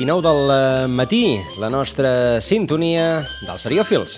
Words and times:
I 0.00 0.06
19 0.06 0.22
del 0.24 0.50
eh, 0.50 0.86
matí, 0.88 1.40
la 1.60 1.68
nostra 1.68 2.40
sintonia 2.40 3.20
dels 3.44 3.66
seriòfils. 3.66 4.14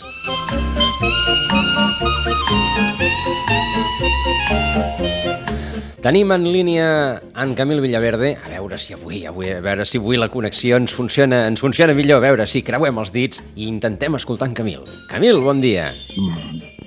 Tenim 6.02 6.30
en 6.34 6.46
línia 6.46 6.86
en 7.34 7.54
Camil 7.58 7.82
Villaverde. 7.82 8.36
A 8.38 8.52
veure 8.52 8.78
si 8.78 8.94
avui, 8.94 9.24
avui, 9.26 9.50
a 9.50 9.60
veure 9.62 9.86
si 9.86 9.98
avui 9.98 10.20
la 10.22 10.28
connexió 10.30 10.78
ens 10.78 10.94
funciona, 10.94 11.48
ens 11.50 11.62
funciona 11.62 11.94
millor. 11.98 12.22
A 12.22 12.28
veure 12.28 12.46
si 12.46 12.62
creuem 12.62 13.02
els 13.02 13.10
dits 13.14 13.42
i 13.56 13.66
intentem 13.66 14.14
escoltar 14.18 14.52
en 14.52 14.54
Camil. 14.58 14.86
Camil, 15.10 15.42
bon 15.42 15.62
dia. 15.62 15.88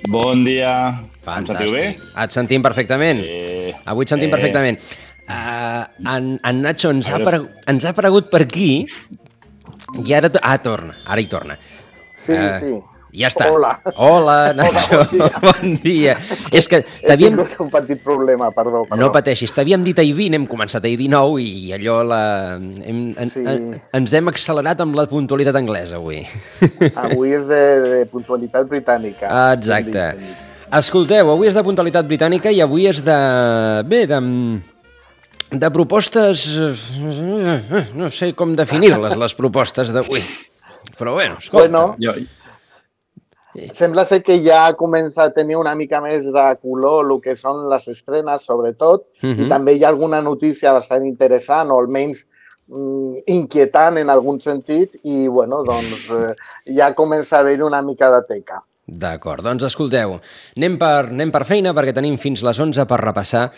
Bon 0.08 0.44
dia. 0.44 0.72
Fantàstic. 1.26 1.52
Em 1.52 1.68
sentiu 1.68 1.76
bé? 1.76 2.14
Et 2.24 2.40
sentim 2.40 2.64
perfectament. 2.64 3.20
Sí. 3.20 3.76
Avui 3.84 4.08
et 4.08 4.16
sentim 4.16 4.30
eh. 4.30 4.36
perfectament. 4.38 4.80
Uh, 5.26 5.82
en, 6.06 6.36
en 6.38 6.60
Nacho 6.62 6.92
ens 6.94 7.08
ha, 7.10 7.18
aparegut, 7.18 7.54
ens 7.66 7.86
ha 7.86 7.90
aparegut 7.90 8.28
per 8.30 8.44
aquí 8.46 8.70
i 10.04 10.12
ara... 10.14 10.30
Ah, 10.42 10.58
torna, 10.62 11.00
ara 11.06 11.22
hi 11.22 11.26
torna. 11.30 11.56
Sí, 12.26 12.36
uh, 12.36 12.52
sí. 12.62 12.76
Ja 13.16 13.30
està. 13.30 13.46
Hola. 13.48 13.70
Hola, 13.96 14.36
Nacho. 14.52 15.00
Hola, 15.00 15.30
bon 15.40 15.76
dia. 15.84 16.14
bon 16.18 16.30
dia. 16.36 16.52
És 16.54 16.68
que 16.68 16.82
t'havíem... 17.06 17.38
He 17.40 17.58
un 17.64 17.70
petit 17.72 18.02
problema, 18.04 18.50
perdó, 18.54 18.84
perdó. 18.84 19.00
No 19.00 19.08
pateixis, 19.14 19.54
t'havíem 19.56 19.84
dit 19.86 19.98
ahir 20.02 20.12
20, 20.18 20.36
hem 20.36 20.46
començat 20.50 20.84
ahir 20.84 20.98
19 21.00 21.40
i 21.42 21.72
allò 21.78 22.00
la... 22.06 22.22
Hem, 22.60 23.02
en, 23.16 23.32
sí. 23.32 23.44
en, 23.48 23.70
ens 23.96 24.16
hem 24.18 24.30
accelerat 24.32 24.84
amb 24.84 24.98
la 24.98 25.06
puntualitat 25.10 25.56
anglesa 25.56 25.96
avui. 26.00 26.22
Avui 27.06 27.32
és 27.38 27.48
de, 27.48 27.62
de 27.86 28.02
puntualitat 28.12 28.68
britànica. 28.68 29.32
Exacte. 29.56 30.10
Escolteu, 30.76 31.30
avui 31.32 31.48
és 31.48 31.56
de 31.56 31.64
puntualitat 31.64 32.08
britànica 32.10 32.52
i 32.52 32.60
avui 32.60 32.88
és 32.90 33.00
de... 33.06 33.20
Bé, 33.88 34.04
de 34.10 34.20
de 35.50 35.70
propostes... 35.70 36.46
No 37.94 38.10
sé 38.10 38.32
com 38.38 38.56
definir-les, 38.58 39.16
les 39.16 39.36
propostes 39.38 39.92
d'avui. 39.94 40.24
Però 40.98 41.14
bueno, 41.14 41.38
escolta... 41.38 41.68
Bueno, 41.68 41.96
jo... 42.00 42.16
Sembla 43.72 44.04
ser 44.04 44.18
que 44.20 44.34
ja 44.44 44.74
comença 44.76 45.24
a 45.24 45.32
tenir 45.32 45.56
una 45.56 45.72
mica 45.74 46.02
més 46.04 46.26
de 46.28 46.44
color 46.60 47.06
el 47.06 47.20
que 47.24 47.32
són 47.40 47.62
les 47.70 47.86
estrenes, 47.88 48.44
sobretot, 48.44 49.06
uh 49.22 49.22
-huh. 49.22 49.32
i 49.32 49.42
mhm. 49.44 49.48
també 49.48 49.72
hi 49.72 49.84
ha 49.84 49.88
alguna 49.88 50.20
notícia 50.20 50.74
bastant 50.76 51.06
interessant, 51.06 51.70
o 51.70 51.78
almenys 51.78 52.26
mm, 52.68 53.22
inquietant 53.26 53.96
en 53.96 54.10
algun 54.10 54.40
sentit, 54.40 54.98
i 55.04 55.26
bueno, 55.28 55.62
doncs 55.64 56.10
eh, 56.10 56.34
ja 56.76 56.94
comença 56.94 57.36
a 57.36 57.40
haver 57.40 57.62
una 57.62 57.80
mica 57.80 58.10
de 58.10 58.22
teca. 58.28 58.62
D'acord, 58.86 59.42
doncs 59.42 59.64
escolteu, 59.66 60.20
anem 60.54 60.76
per, 60.78 61.08
anem 61.10 61.32
per 61.34 61.42
feina 61.48 61.72
perquè 61.74 61.90
tenim 61.96 62.20
fins 62.22 62.44
les 62.46 62.60
11 62.62 62.84
per 62.86 63.00
repassar 63.02 63.48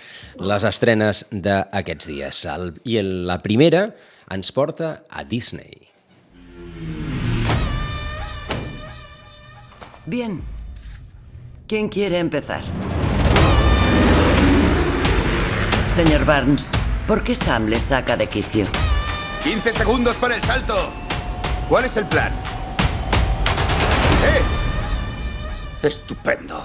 les 0.40 0.64
estrenes 0.64 1.26
d'aquests 1.28 2.08
dies. 2.08 2.40
El, 2.48 2.70
I 2.88 2.96
el, 3.02 3.10
la 3.28 3.36
primera 3.44 3.90
ens 4.32 4.52
porta 4.56 5.02
a 5.10 5.24
Disney. 5.28 5.84
Bien. 10.06 10.40
¿Quién 11.66 11.90
quiere 11.90 12.18
empezar? 12.18 12.62
Señor 15.94 16.24
Barnes, 16.24 16.70
¿por 17.06 17.22
qué 17.22 17.34
Sam 17.34 17.66
le 17.66 17.78
saca 17.78 18.16
de 18.16 18.26
quicio? 18.26 18.64
15 19.44 19.74
segundos 19.74 20.16
para 20.16 20.36
el 20.36 20.42
salto. 20.42 20.88
¿Cuál 21.68 21.84
es 21.84 21.98
el 21.98 22.06
plan? 22.06 22.32
Estupendo. 25.80 26.58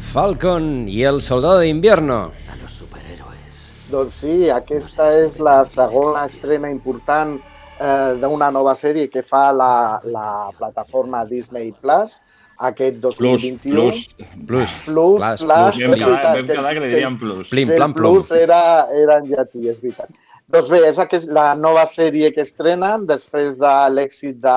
Falcon 0.00 0.88
i 0.88 1.02
el 1.04 1.20
soldado 1.20 1.58
de 1.58 1.68
invierno. 1.68 2.32
A 2.48 2.56
los 2.62 2.72
superhéroes. 2.72 3.58
Doncs 3.92 4.16
sí, 4.22 4.48
aquesta 4.48 5.10
és 5.18 5.36
la 5.36 5.58
segona 5.68 6.24
estrena 6.24 6.70
important 6.72 7.36
eh, 7.36 8.16
d'una 8.22 8.48
nova 8.48 8.72
sèrie 8.72 9.10
que 9.12 9.20
fa 9.20 9.50
la, 9.52 10.00
la 10.08 10.48
plataforma 10.56 11.26
Disney 11.28 11.74
Plus 11.82 12.16
aquest 12.56 12.96
2021. 13.04 13.60
Plus, 13.76 14.08
plus. 14.16 14.48
Plus. 14.48 14.48
Plus, 14.48 14.72
plus. 14.86 14.88
plus. 14.88 15.44
plus. 15.44 15.84
Vam 15.84 16.00
quedar, 16.00 16.34
vam 16.40 16.48
quedar 16.48 16.74
que 16.74 16.86
li 16.86 16.90
diem 16.96 17.20
plus. 17.20 17.52
Plim, 17.52 17.76
plam, 17.76 17.92
plom. 17.96 18.18
Plus 18.22 18.32
era, 18.40 18.62
era 18.96 19.20
en 19.20 19.28
llatí, 19.28 19.68
és 19.68 19.84
veritat. 19.84 20.12
Doncs 20.50 20.70
bé, 20.72 20.80
és 20.88 20.96
aquest, 20.98 21.28
la 21.30 21.52
nova 21.54 21.84
sèrie 21.86 22.32
que 22.34 22.42
estrenen 22.42 23.04
després 23.06 23.58
de 23.60 23.74
l'èxit 23.94 24.40
de 24.42 24.54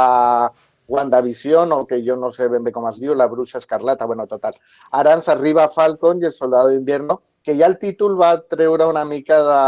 WandaVision, 0.89 1.69
o 1.75 1.83
que 1.85 1.99
jo 2.05 2.15
no 2.17 2.31
sé 2.33 2.47
ben 2.49 2.63
bé 2.65 2.73
com 2.73 2.87
es 2.89 2.97
diu, 3.01 3.13
la 3.13 3.27
bruixa 3.29 3.59
escarlata, 3.61 4.07
bueno, 4.09 4.25
total. 4.31 4.57
Ara 4.99 5.13
ens 5.19 5.29
arriba 5.29 5.67
Falcon 5.75 6.23
i 6.23 6.29
el 6.31 6.33
soldado 6.33 6.71
d'Invierno, 6.71 7.19
que 7.45 7.53
ja 7.59 7.69
el 7.69 7.77
títol 7.77 8.17
va 8.17 8.31
treure 8.55 8.87
una 8.89 9.05
mica 9.05 9.37
de, 9.45 9.59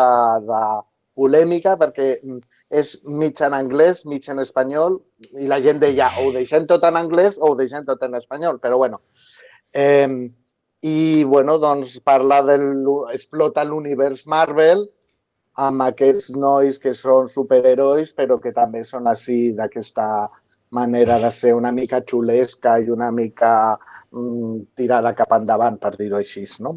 de 0.49 0.63
polèmica 1.15 1.75
perquè 1.77 2.09
és 2.81 2.95
mig 3.05 3.45
en 3.45 3.53
anglès, 3.53 4.01
mig 4.09 4.25
en 4.31 4.41
espanyol, 4.41 4.97
i 5.37 5.45
la 5.51 5.61
gent 5.61 5.83
deia 5.83 6.09
o 6.17 6.25
ho 6.25 6.33
deixem 6.33 6.65
tot 6.65 6.89
en 6.89 6.97
anglès 7.05 7.37
o 7.37 7.51
ho 7.51 7.59
deixem 7.61 7.85
tot 7.85 8.01
en 8.01 8.17
espanyol, 8.17 8.57
però 8.63 8.81
bueno. 8.81 9.03
Eh, 9.73 10.09
I, 10.81 11.23
bueno, 11.29 11.59
doncs 11.61 11.99
parla 12.01 12.41
del... 12.49 12.69
explota 13.13 13.63
l'univers 13.63 14.25
Marvel, 14.25 14.87
amb 15.55 15.83
aquests 15.85 16.31
nois 16.35 16.79
que 16.81 16.93
són 16.93 17.29
superherois, 17.31 18.11
però 18.15 18.39
que 18.43 18.51
també 18.55 18.83
són 18.83 19.07
així 19.07 19.53
d'aquesta 19.55 20.07
manera 20.75 21.19
de 21.21 21.31
ser 21.31 21.53
una 21.55 21.71
mica 21.71 22.01
xulesca 22.03 22.77
i 22.83 22.89
una 22.91 23.11
mica 23.11 23.77
mm, 24.11 24.75
tirada 24.75 25.13
cap 25.15 25.31
endavant, 25.37 25.79
per 25.79 25.95
dir-ho 25.95 26.19
així, 26.19 26.43
no? 26.59 26.75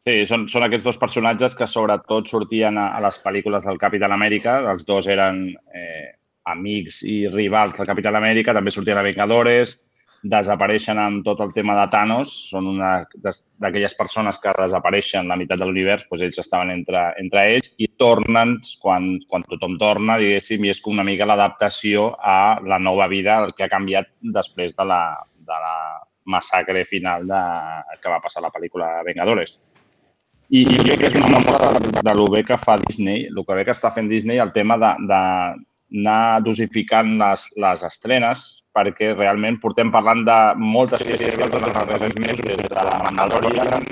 Sí, 0.00 0.14
són, 0.24 0.46
són 0.48 0.64
aquests 0.64 0.86
dos 0.86 0.98
personatges 1.00 1.56
que 1.58 1.68
sobretot 1.68 2.30
sortien 2.30 2.78
a, 2.80 2.86
a 2.96 3.02
les 3.04 3.18
pel·lícules 3.20 3.66
del 3.68 3.80
Capitán 3.82 4.14
Amèrica. 4.16 4.56
Els 4.72 4.86
dos 4.88 5.10
eren 5.12 5.42
eh, 5.76 6.14
amics 6.48 7.02
i 7.04 7.26
rivals 7.28 7.76
del 7.76 7.88
Capitán 7.90 8.16
Amèrica, 8.16 8.54
també 8.56 8.72
sortien 8.72 9.00
a 9.00 9.04
Vengadores, 9.04 9.76
desapareixen 10.22 10.98
amb 11.00 11.24
tot 11.24 11.40
el 11.40 11.52
tema 11.56 11.74
de 11.78 11.86
Thanos, 11.92 12.32
són 12.50 12.66
una 12.68 12.90
d'aquelles 13.24 13.94
persones 13.96 14.40
que 14.42 14.52
desapareixen 14.58 15.28
la 15.28 15.38
meitat 15.40 15.60
de 15.60 15.68
l'univers, 15.68 16.04
doncs 16.10 16.26
ells 16.26 16.42
estaven 16.42 16.72
entre, 16.74 17.06
entre 17.22 17.46
ells 17.54 17.72
i 17.80 17.88
tornen 18.00 18.58
quan, 18.82 19.14
quan 19.30 19.46
tothom 19.48 19.78
torna, 19.80 20.18
diguéssim, 20.20 20.64
i 20.64 20.74
és 20.74 20.82
com 20.84 20.98
una 20.98 21.06
mica 21.08 21.28
l'adaptació 21.28 22.10
a 22.20 22.60
la 22.60 22.78
nova 22.78 23.08
vida, 23.08 23.40
el 23.44 23.56
que 23.56 23.64
ha 23.64 23.72
canviat 23.72 24.12
després 24.20 24.76
de 24.76 24.84
la, 24.84 25.02
de 25.40 25.64
la 25.64 25.74
massacre 26.30 26.84
final 26.84 27.26
de, 27.26 27.42
que 28.02 28.12
va 28.12 28.20
passar 28.20 28.44
la 28.44 28.52
pel·lícula 28.52 29.00
Vengadores. 29.06 29.56
I, 30.50 30.64
i 30.66 30.76
jo 30.82 30.84
crec 30.84 31.04
que 31.04 31.10
és 31.12 31.16
una 31.16 31.40
mostra 31.40 31.72
de, 31.78 31.90
de 32.02 32.14
lo 32.18 32.26
bé 32.28 32.44
que 32.44 32.58
fa 32.58 32.76
Disney, 32.82 33.28
el 33.30 33.44
que 33.46 33.56
bé 33.56 33.64
que 33.64 33.72
està 33.72 33.92
fent 33.94 34.10
Disney, 34.10 34.40
el 34.42 34.52
tema 34.52 34.76
de, 34.82 34.94
de 35.08 35.20
anar 36.00 36.42
dosificant 36.44 37.16
les, 37.18 37.46
les 37.56 37.84
estrenes, 37.86 38.59
perquè 38.76 39.14
realment 39.16 39.58
portem 39.62 39.90
parlant 39.90 40.22
de 40.26 40.38
moltes 40.60 41.02
sèries 41.02 41.36
que 41.36 41.48
els 41.48 41.74
darrers 41.74 42.16
mesos, 42.22 42.44
des 42.46 42.62
de 42.70 42.86
la 42.86 42.98
Mandalorian, 43.04 43.88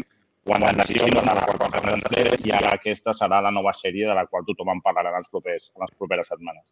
WandaVision, 0.49 1.15
de 1.19 1.25
la 1.27 1.44
qual 1.44 1.72
parlem 1.75 2.05
i 2.47 2.53
ara 2.54 2.72
aquesta 2.77 3.13
serà 3.16 3.42
la 3.45 3.53
nova 3.54 3.75
sèrie 3.77 4.09
de 4.09 4.15
la 4.16 4.27
qual 4.27 4.47
tothom 4.48 4.72
en 4.72 4.83
parlarà 4.84 5.13
en, 5.13 5.21
els 5.21 5.30
propers, 5.30 5.71
en 5.75 5.84
les 5.84 5.95
properes 5.98 6.30
setmanes. 6.33 6.65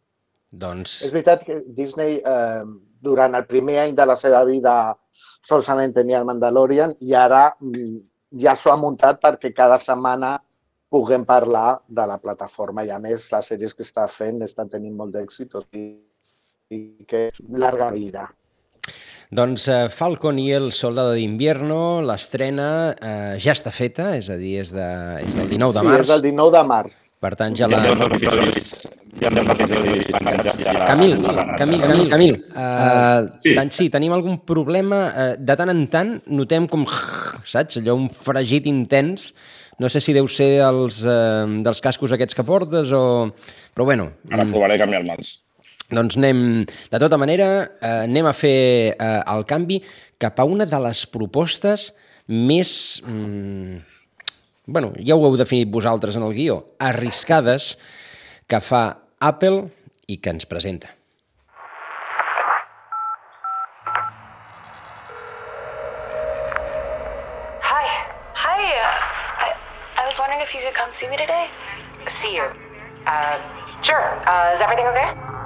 Doncs... 0.49 1.01
És 1.05 1.11
veritat 1.11 1.43
que 1.45 1.59
Disney, 1.77 2.21
eh, 2.23 2.63
durant 3.03 3.35
el 3.35 3.45
primer 3.45 3.79
any 3.83 3.95
de 3.95 4.05
la 4.07 4.15
seva 4.15 4.43
vida, 4.47 4.95
solament 5.11 5.93
tenia 5.93 6.21
el 6.21 6.27
Mandalorian 6.29 6.95
i 7.03 7.13
ara 7.13 7.49
mm, 7.59 7.97
ja 8.41 8.55
s'ho 8.55 8.71
ha 8.71 8.79
muntat 8.79 9.21
perquè 9.23 9.53
cada 9.55 9.77
setmana 9.81 10.37
puguem 10.89 11.25
parlar 11.27 11.81
de 11.87 12.05
la 12.07 12.17
plataforma 12.17 12.85
i 12.87 12.91
a 12.95 12.99
més 12.99 13.27
les 13.33 13.49
sèries 13.51 13.75
que 13.75 13.83
està 13.83 14.07
fent 14.07 14.41
estan 14.45 14.71
tenint 14.71 14.95
molt 14.95 15.13
d'èxit 15.15 15.55
i, 15.75 15.83
i 16.73 17.05
que 17.07 17.29
larga 17.49 17.89
vida. 17.91 18.27
Doncs 19.27 19.65
uh, 19.67 19.87
Falcon 19.91 20.37
i 20.39 20.47
el 20.55 20.69
Soldado 20.71 21.11
d'Invierno, 21.17 21.99
l'estrena 22.07 22.69
uh, 22.93 23.33
ja 23.43 23.51
està 23.55 23.73
feta, 23.75 24.13
és 24.15 24.29
a 24.31 24.37
dir, 24.39 24.55
és, 24.61 24.71
de, 24.75 24.87
és 25.25 25.35
del 25.35 25.51
19 25.51 25.75
de 25.75 25.83
març. 25.83 25.97
Sí, 25.97 26.07
és 26.07 26.13
del 26.13 26.23
19 26.29 26.55
de 26.55 26.63
març. 26.69 26.95
Per 27.17 27.33
tant, 27.35 27.55
ja 27.57 27.67
la... 27.67 27.81
Camil, 30.87 31.15
Camil, 31.57 31.81
Camil, 31.81 32.09
Camil. 32.11 32.35
Uh, 32.53 33.25
sí. 33.43 33.55
Tant 33.57 33.73
sí, 33.73 33.89
tenim 33.91 34.13
algun 34.15 34.37
problema. 34.47 35.01
Uh, 35.09 35.29
de 35.41 35.57
tant 35.59 35.73
en 35.73 35.83
tant 35.91 36.13
notem 36.29 36.69
com, 36.71 36.85
saps, 37.43 37.81
allò, 37.81 37.97
un 37.97 38.11
fregit 38.13 38.69
intens 38.69 39.31
No 39.77 39.89
sé 39.93 40.01
si 40.01 40.13
deu 40.15 40.25
ser 40.25 40.63
els, 40.65 41.03
eh, 41.05 41.45
dels 41.61 41.81
cascos 41.85 42.13
aquests 42.15 42.33
que 42.33 42.45
portes 42.45 42.89
o... 42.97 43.29
Però 43.77 43.85
bueno, 43.85 44.07
Ara 44.33 44.47
provaré 44.49 44.73
a 44.73 44.81
canviar-me'ls. 44.81 45.35
Doncs 45.89 46.17
anem... 46.19 46.65
De 46.91 46.99
tota 46.99 47.17
manera, 47.19 47.47
eh, 47.79 48.03
anem 48.03 48.27
a 48.27 48.33
fer 48.35 48.57
eh, 48.91 49.21
el 49.23 49.45
canvi 49.47 49.79
cap 50.19 50.39
a 50.39 50.47
una 50.47 50.67
de 50.67 50.79
les 50.83 51.05
propostes 51.07 51.91
més... 52.27 53.01
Mm, 53.05 53.79
bueno, 54.67 54.91
ja 54.99 55.15
ho 55.15 55.23
heu 55.23 55.37
definit 55.39 55.71
vosaltres 55.71 56.17
en 56.19 56.25
el 56.27 56.35
guió, 56.35 56.59
arriscades 56.79 57.77
que 58.47 58.59
fa 58.59 58.83
Apple 59.23 59.69
i 60.11 60.19
que 60.19 60.33
ens 60.35 60.45
presenta. 60.45 60.91
Hi. 67.63 67.87
Hi. 68.35 68.59
Uh, 68.75 69.47
I, 69.47 69.49
I 70.03 70.05
was 70.05 70.19
wondering 70.19 70.43
if 70.43 70.53
you 70.53 70.59
could 70.67 70.75
come 70.75 70.91
see 70.91 71.07
me 71.07 71.15
today. 71.15 71.47
See 72.19 72.35
you. 72.35 72.51
Uh, 73.07 73.39
sure. 73.83 74.19
Uh, 74.27 74.55
is 74.55 74.61
everything 74.61 74.87
okay? 74.91 75.36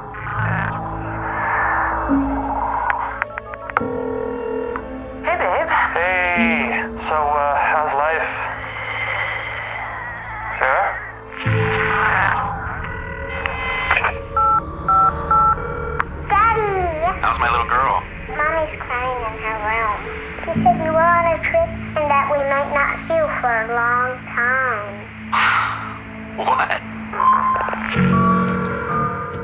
Hey, 5.94 6.72
so 7.04 7.18
uh, 7.20 7.56
how's 7.60 7.92
life? 8.00 8.32
Sarah? 10.56 10.96
Daddy! 16.32 17.20
How's 17.20 17.40
my 17.40 17.52
little 17.52 17.68
girl? 17.68 18.00
Mommy's 18.40 18.72
crying 18.80 19.20
in 19.20 19.36
her 19.44 19.58
room. 19.68 20.00
She 20.40 20.52
said 20.64 20.80
you 20.80 20.92
were 20.96 21.04
on 21.04 21.26
a 21.28 21.38
trip 21.44 21.70
and 22.00 22.08
that 22.08 22.26
we 22.32 22.40
might 22.40 22.72
not 22.72 22.96
see 23.08 23.20
you 23.20 23.28
for 23.44 23.52
a 23.52 23.68
long 23.76 24.16
time. 24.32 24.96
What? 26.40 26.80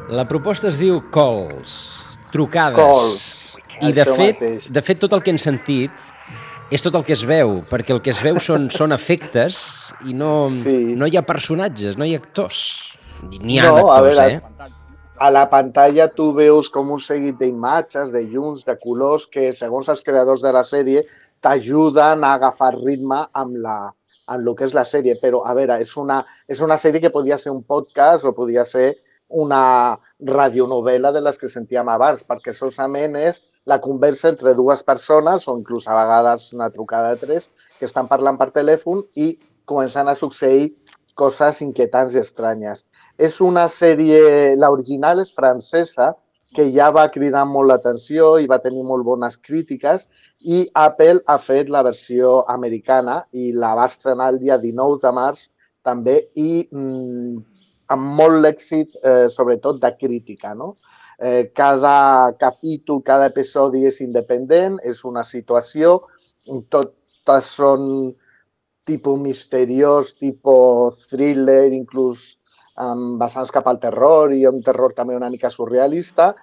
La 0.08 0.24
proposta 0.24 0.70
es 0.70 0.80
diu 0.80 1.02
calls, 1.12 2.06
trucades. 2.32 2.80
Calls, 2.80 3.47
I 3.82 3.94
de 3.94 4.06
fet, 4.06 4.40
mateix. 4.42 4.72
de 4.72 4.82
fet 4.82 5.00
tot 5.00 5.14
el 5.14 5.22
que 5.24 5.32
hem 5.32 5.38
sentit 5.42 5.92
és 6.72 6.84
tot 6.84 6.96
el 6.96 7.04
que 7.08 7.14
es 7.14 7.24
veu, 7.24 7.62
perquè 7.70 7.94
el 7.96 8.02
que 8.04 8.12
es 8.12 8.20
veu 8.24 8.40
són, 8.44 8.70
són 8.74 8.92
efectes 8.92 9.94
i 10.06 10.14
no, 10.14 10.50
Sí. 10.52 10.96
no 11.00 11.08
hi 11.08 11.16
ha 11.18 11.22
personatges, 11.24 11.98
no 11.98 12.06
hi 12.06 12.16
ha 12.16 12.20
actors. 12.20 12.94
N'hi 13.42 13.60
ha 13.60 13.70
No, 13.70 13.90
a 13.92 14.02
d'actors, 14.02 14.18
veure, 14.18 14.34
eh? 14.34 14.74
A 15.20 15.32
la 15.32 15.48
pantalla 15.50 16.08
tu 16.14 16.32
veus 16.34 16.70
com 16.70 16.92
un 16.92 17.00
seguit 17.02 17.40
d'imatges, 17.40 18.12
de 18.12 18.22
llums, 18.22 18.64
de 18.66 18.76
colors, 18.78 19.26
que 19.26 19.52
segons 19.54 19.88
els 19.90 20.04
creadors 20.04 20.42
de 20.42 20.52
la 20.54 20.62
sèrie 20.64 21.06
t'ajuden 21.42 22.24
a 22.24 22.34
agafar 22.36 22.76
ritme 22.76 23.24
amb, 23.34 23.56
la, 23.64 23.92
amb 24.28 24.48
el 24.48 24.56
que 24.56 24.66
és 24.66 24.76
la 24.78 24.84
sèrie. 24.86 25.18
Però, 25.22 25.42
a 25.46 25.56
veure, 25.58 25.80
és 25.82 25.96
una, 25.98 26.24
és 26.48 26.62
una 26.62 26.78
sèrie 26.78 27.02
que 27.02 27.10
podia 27.10 27.38
ser 27.38 27.52
un 27.52 27.64
podcast 27.64 28.26
o 28.26 28.34
podia 28.34 28.66
ser 28.66 28.98
una 29.30 29.98
radionovela 30.20 31.12
de 31.12 31.22
les 31.22 31.38
que 31.38 31.50
sentíem 31.50 31.90
abans, 31.90 32.24
perquè 32.28 32.54
solament 32.54 33.16
és 33.20 33.42
la 33.68 33.80
conversa 33.84 34.32
entre 34.32 34.54
dues 34.56 34.84
persones, 34.88 35.48
o 35.48 35.58
inclús 35.60 35.88
a 35.88 35.96
vegades 35.98 36.52
una 36.56 36.70
trucada 36.72 37.14
de 37.14 37.26
tres, 37.26 37.50
que 37.80 37.86
estan 37.86 38.08
parlant 38.08 38.40
per 38.40 38.54
telèfon 38.56 39.04
i 39.16 39.34
comencen 39.68 40.08
a 40.08 40.16
succeir 40.16 40.70
coses 41.20 41.60
inquietants 41.66 42.16
i 42.16 42.22
estranyes. 42.22 42.86
És 43.18 43.42
una 43.44 43.66
sèrie, 43.68 44.56
l'original 44.56 45.20
és 45.26 45.34
francesa, 45.36 46.14
que 46.56 46.70
ja 46.72 46.88
va 46.96 47.10
cridar 47.12 47.44
molt 47.50 47.68
l'atenció 47.70 48.38
i 48.40 48.48
va 48.48 48.62
tenir 48.64 48.86
molt 48.88 49.04
bones 49.06 49.36
crítiques 49.44 50.08
i 50.40 50.64
Apple 50.80 51.20
ha 51.28 51.36
fet 51.44 51.70
la 51.74 51.84
versió 51.84 52.40
americana 52.54 53.20
i 53.34 53.52
la 53.52 53.74
va 53.76 53.90
estrenar 53.92 54.32
el 54.34 54.40
dia 54.46 54.58
19 54.62 55.02
de 55.04 55.12
març 55.18 55.50
també 55.84 56.16
i 56.40 56.64
mm, 56.72 57.44
amb 57.94 58.14
molt 58.20 58.48
èxit, 58.48 58.96
eh, 59.04 59.28
sobretot 59.32 59.82
de 59.84 59.92
crítica. 60.00 60.54
No? 60.56 60.76
Eh, 61.18 61.52
cada 61.54 62.36
capítol, 62.38 63.02
cada 63.02 63.26
episodi 63.32 63.88
és 63.90 64.02
independent, 64.06 64.78
és 64.86 65.02
una 65.04 65.24
situació, 65.26 66.04
totes 66.70 67.50
són 67.58 68.14
tipus 68.88 69.18
misteriós, 69.20 70.14
tipus 70.16 71.08
thriller, 71.10 71.74
inclús 71.74 72.38
amb 72.78 73.18
vessants 73.20 73.52
cap 73.52 73.66
al 73.68 73.82
terror 73.82 74.32
i 74.34 74.46
un 74.46 74.62
terror 74.64 74.94
també 74.94 75.18
una 75.18 75.32
mica 75.34 75.50
surrealista. 75.50 76.36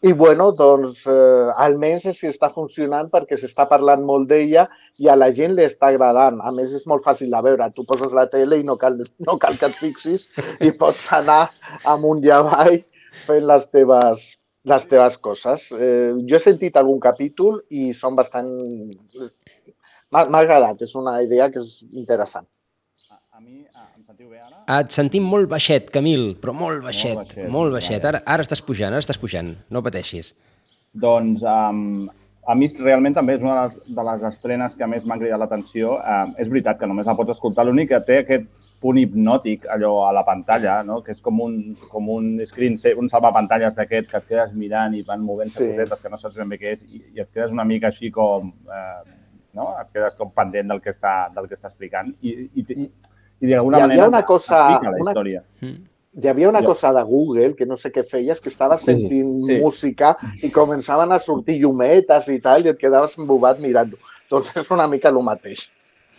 I 0.00 0.14
bueno, 0.16 0.46
doncs 0.56 1.02
eh, 1.12 1.50
almenys 1.60 2.06
si 2.16 2.30
està 2.30 2.48
funcionant 2.54 3.10
perquè 3.12 3.36
s'està 3.36 3.66
parlant 3.68 4.00
molt 4.06 4.30
d'ella 4.30 4.64
i 4.96 5.10
a 5.12 5.16
la 5.18 5.28
gent 5.36 5.52
li 5.58 5.66
està 5.66 5.90
agradant. 5.90 6.38
A 6.40 6.54
més, 6.56 6.72
és 6.72 6.86
molt 6.88 7.04
fàcil 7.04 7.34
de 7.34 7.42
veure. 7.44 7.68
Tu 7.76 7.84
poses 7.84 8.14
la 8.16 8.24
tele 8.32 8.62
i 8.62 8.64
no 8.64 8.78
cal, 8.80 8.96
no 9.26 9.36
cal 9.42 9.58
que 9.60 9.68
et 9.68 9.76
fixis 9.76 10.24
i 10.64 10.72
pots 10.72 11.10
anar 11.18 11.50
amunt 11.84 12.24
i 12.24 12.32
avall 12.32 12.78
fent 13.26 13.46
les 13.46 13.66
teves, 13.72 14.24
les 14.70 14.86
teves 14.90 15.18
coses. 15.18 15.66
Eh, 15.72 16.12
jo 16.28 16.38
he 16.38 16.42
sentit 16.42 16.76
algun 16.76 17.00
capítol 17.02 17.60
i 17.70 17.90
són 17.96 18.18
bastant... 18.18 18.50
M'ha 20.10 20.26
agradat, 20.26 20.80
és 20.82 20.96
una 20.98 21.20
idea 21.22 21.46
que 21.54 21.60
és 21.62 21.84
interessant. 21.94 22.48
A, 23.10 23.20
a 23.36 23.40
mi, 23.40 23.60
a, 23.70 23.84
em 23.94 24.02
sentiu 24.02 24.30
bé 24.32 24.40
ara? 24.42 24.56
Et 24.80 24.94
sentim 24.94 25.26
molt 25.26 25.46
baixet, 25.50 25.92
Camil, 25.94 26.32
però 26.42 26.54
molt 26.56 26.82
baixet, 26.82 27.14
molt 27.14 27.28
baixet. 27.28 27.50
Molt 27.54 27.76
baixet. 27.76 28.06
Ara, 28.10 28.22
ara 28.26 28.46
estàs 28.46 28.62
pujant, 28.66 28.90
ara 28.90 29.04
estàs 29.04 29.20
pujant, 29.22 29.52
no 29.70 29.84
pateixis. 29.86 30.32
Doncs 31.04 31.44
um, 31.46 32.08
a 32.50 32.56
mi 32.58 32.66
realment 32.80 33.14
també 33.14 33.36
és 33.38 33.46
una 33.46 33.54
de 33.54 33.68
les, 33.68 33.94
de 34.00 34.06
les 34.08 34.26
estrenes 34.32 34.74
que 34.74 34.88
més 34.90 35.06
m'han 35.06 35.22
cridat 35.22 35.38
l'atenció. 35.38 35.94
Um, 36.02 36.34
és 36.42 36.50
veritat 36.50 36.80
que 36.80 36.90
només 36.90 37.06
la 37.06 37.14
pots 37.18 37.36
escoltar, 37.36 37.68
l'únic 37.68 37.92
que 37.92 38.02
té 38.08 38.18
aquest 38.24 38.50
punt 38.80 38.96
hipnòtic 38.98 39.66
allò 39.68 40.06
a 40.08 40.12
la 40.16 40.22
pantalla, 40.24 40.78
no? 40.82 41.02
que 41.04 41.12
és 41.12 41.20
com 41.20 41.40
un, 41.44 41.76
com 41.90 42.08
un 42.08 42.38
screen, 42.48 42.78
un 42.96 43.10
salvapantalles 43.12 43.74
d'aquests 43.76 44.10
que 44.10 44.16
et 44.22 44.26
quedes 44.28 44.54
mirant 44.56 44.94
i 44.96 45.02
van 45.02 45.20
movent-se 45.20 45.58
Sí. 45.60 45.68
cosetes 45.74 46.00
que 46.00 46.08
no 46.08 46.16
saps 46.16 46.34
ben 46.40 46.48
bé 46.48 46.56
què 46.58 46.72
és 46.72 46.82
i, 46.88 47.02
i 47.14 47.20
et 47.20 47.28
quedes 47.32 47.50
una 47.52 47.64
mica 47.64 47.88
així 47.92 48.10
com... 48.10 48.52
Eh, 48.66 49.16
no? 49.52 49.72
Et 49.80 49.88
quedes 49.92 50.14
com 50.14 50.30
pendent 50.30 50.68
del 50.70 50.80
que 50.80 50.90
està, 50.94 51.28
del 51.34 51.48
que 51.50 51.56
està 51.58 51.66
explicant 51.68 52.12
i, 52.22 52.30
i, 52.54 52.64
i, 52.70 52.84
i 53.40 53.48
d'alguna 53.50 53.80
manera 53.82 54.06
una 54.08 54.22
cosa- 54.24 54.60
explica 54.70 54.92
la 54.92 55.00
una- 55.02 55.10
història. 55.10 55.42
Hi 56.22 56.26
havia 56.28 56.48
una 56.48 56.62
cosa 56.64 56.92
de 56.92 57.02
Google, 57.06 57.54
que 57.54 57.66
no 57.66 57.76
sé 57.76 57.92
què 57.94 58.02
feies, 58.02 58.40
que 58.40 58.48
estaves 58.48 58.80
Sí, 58.80 58.86
sentint 58.86 59.42
sí. 59.46 59.58
música 59.62 60.16
i 60.42 60.48
començaven 60.50 61.12
a 61.14 61.18
sortir 61.22 61.60
llumetes 61.60 62.26
i 62.28 62.40
tal, 62.42 62.64
i 62.66 62.68
et 62.72 62.78
quedaves 62.80 63.14
embobat 63.18 63.60
mirant-ho. 63.62 63.98
Doncs 64.30 64.50
és 64.56 64.70
una 64.74 64.88
mica 64.90 65.08
el 65.12 65.20
mateix. 65.22 65.68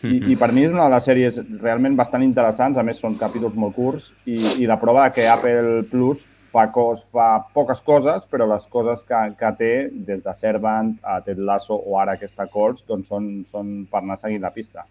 I, 0.08 0.34
I 0.34 0.38
per 0.40 0.52
mi 0.56 0.66
és 0.66 0.74
una 0.74 0.88
de 0.88 0.96
les 0.96 1.08
sèries 1.08 1.40
realment 1.62 1.96
bastant 2.00 2.24
interessants, 2.26 2.78
a 2.78 2.86
més 2.86 3.02
són 3.02 3.18
capítols 3.20 3.58
molt 3.58 3.76
curts 3.78 4.12
i, 4.26 4.38
i 4.64 4.70
la 4.70 4.80
prova 4.82 5.10
que 5.14 5.28
Apple 5.30 5.84
Plus 5.92 6.24
fa, 6.52 6.68
cos, 6.74 7.04
fa 7.14 7.28
poques 7.54 7.82
coses, 7.86 8.26
però 8.30 8.48
les 8.50 8.66
coses 8.72 9.04
que, 9.08 9.20
que 9.40 9.52
té, 9.60 9.74
des 10.08 10.24
de 10.24 10.34
Servant 10.38 10.96
a 11.04 11.20
Ted 11.26 11.40
Lasso 11.40 11.78
o 11.78 12.00
ara 12.02 12.18
aquesta 12.18 12.48
Calls, 12.52 12.84
doncs 12.88 13.12
són, 13.12 13.30
són 13.50 13.78
per 13.92 14.04
anar 14.04 14.20
seguint 14.20 14.44
la 14.44 14.54
pista. 14.56 14.86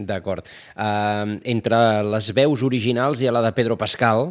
D'acord. 0.00 0.46
Uh, 0.72 1.36
entre 1.44 1.80
les 2.08 2.30
veus 2.36 2.62
originals 2.64 3.20
hi 3.20 3.28
ha 3.28 3.34
la 3.34 3.44
de 3.44 3.52
Pedro 3.56 3.76
Pascal, 3.80 4.30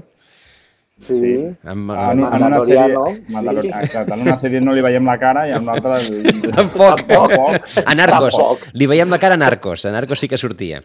Sí. 0.99 1.15
Sí. 1.15 1.33
En, 1.63 1.69
amb, 1.71 1.91
en 1.95 2.19
una 2.19 2.29
sèrie, 2.29 2.39
Mandaloriano, 2.39 3.03
Mandalori- 3.31 3.69
sí. 3.69 3.71
exacte, 3.85 4.13
en 4.13 4.23
una 4.25 4.35
sèrie 4.41 4.59
no 4.61 4.73
li 4.75 4.81
veiem 4.83 5.05
la 5.07 5.15
cara 5.21 5.45
i 5.47 5.53
en 5.55 5.65
l'altra... 5.69 5.99
Tampoc. 6.57 7.05
Tampoc. 7.07 7.69
A 7.85 7.95
Narcos. 7.95 8.35
Tampoc. 8.35 8.65
Li 8.75 8.89
veiem 8.91 9.09
la 9.13 9.19
cara 9.21 9.37
a 9.37 9.39
Narcos. 9.39 9.85
A 9.87 9.93
Narcos 9.95 10.19
sí 10.19 10.27
que 10.27 10.37
sortia. 10.37 10.81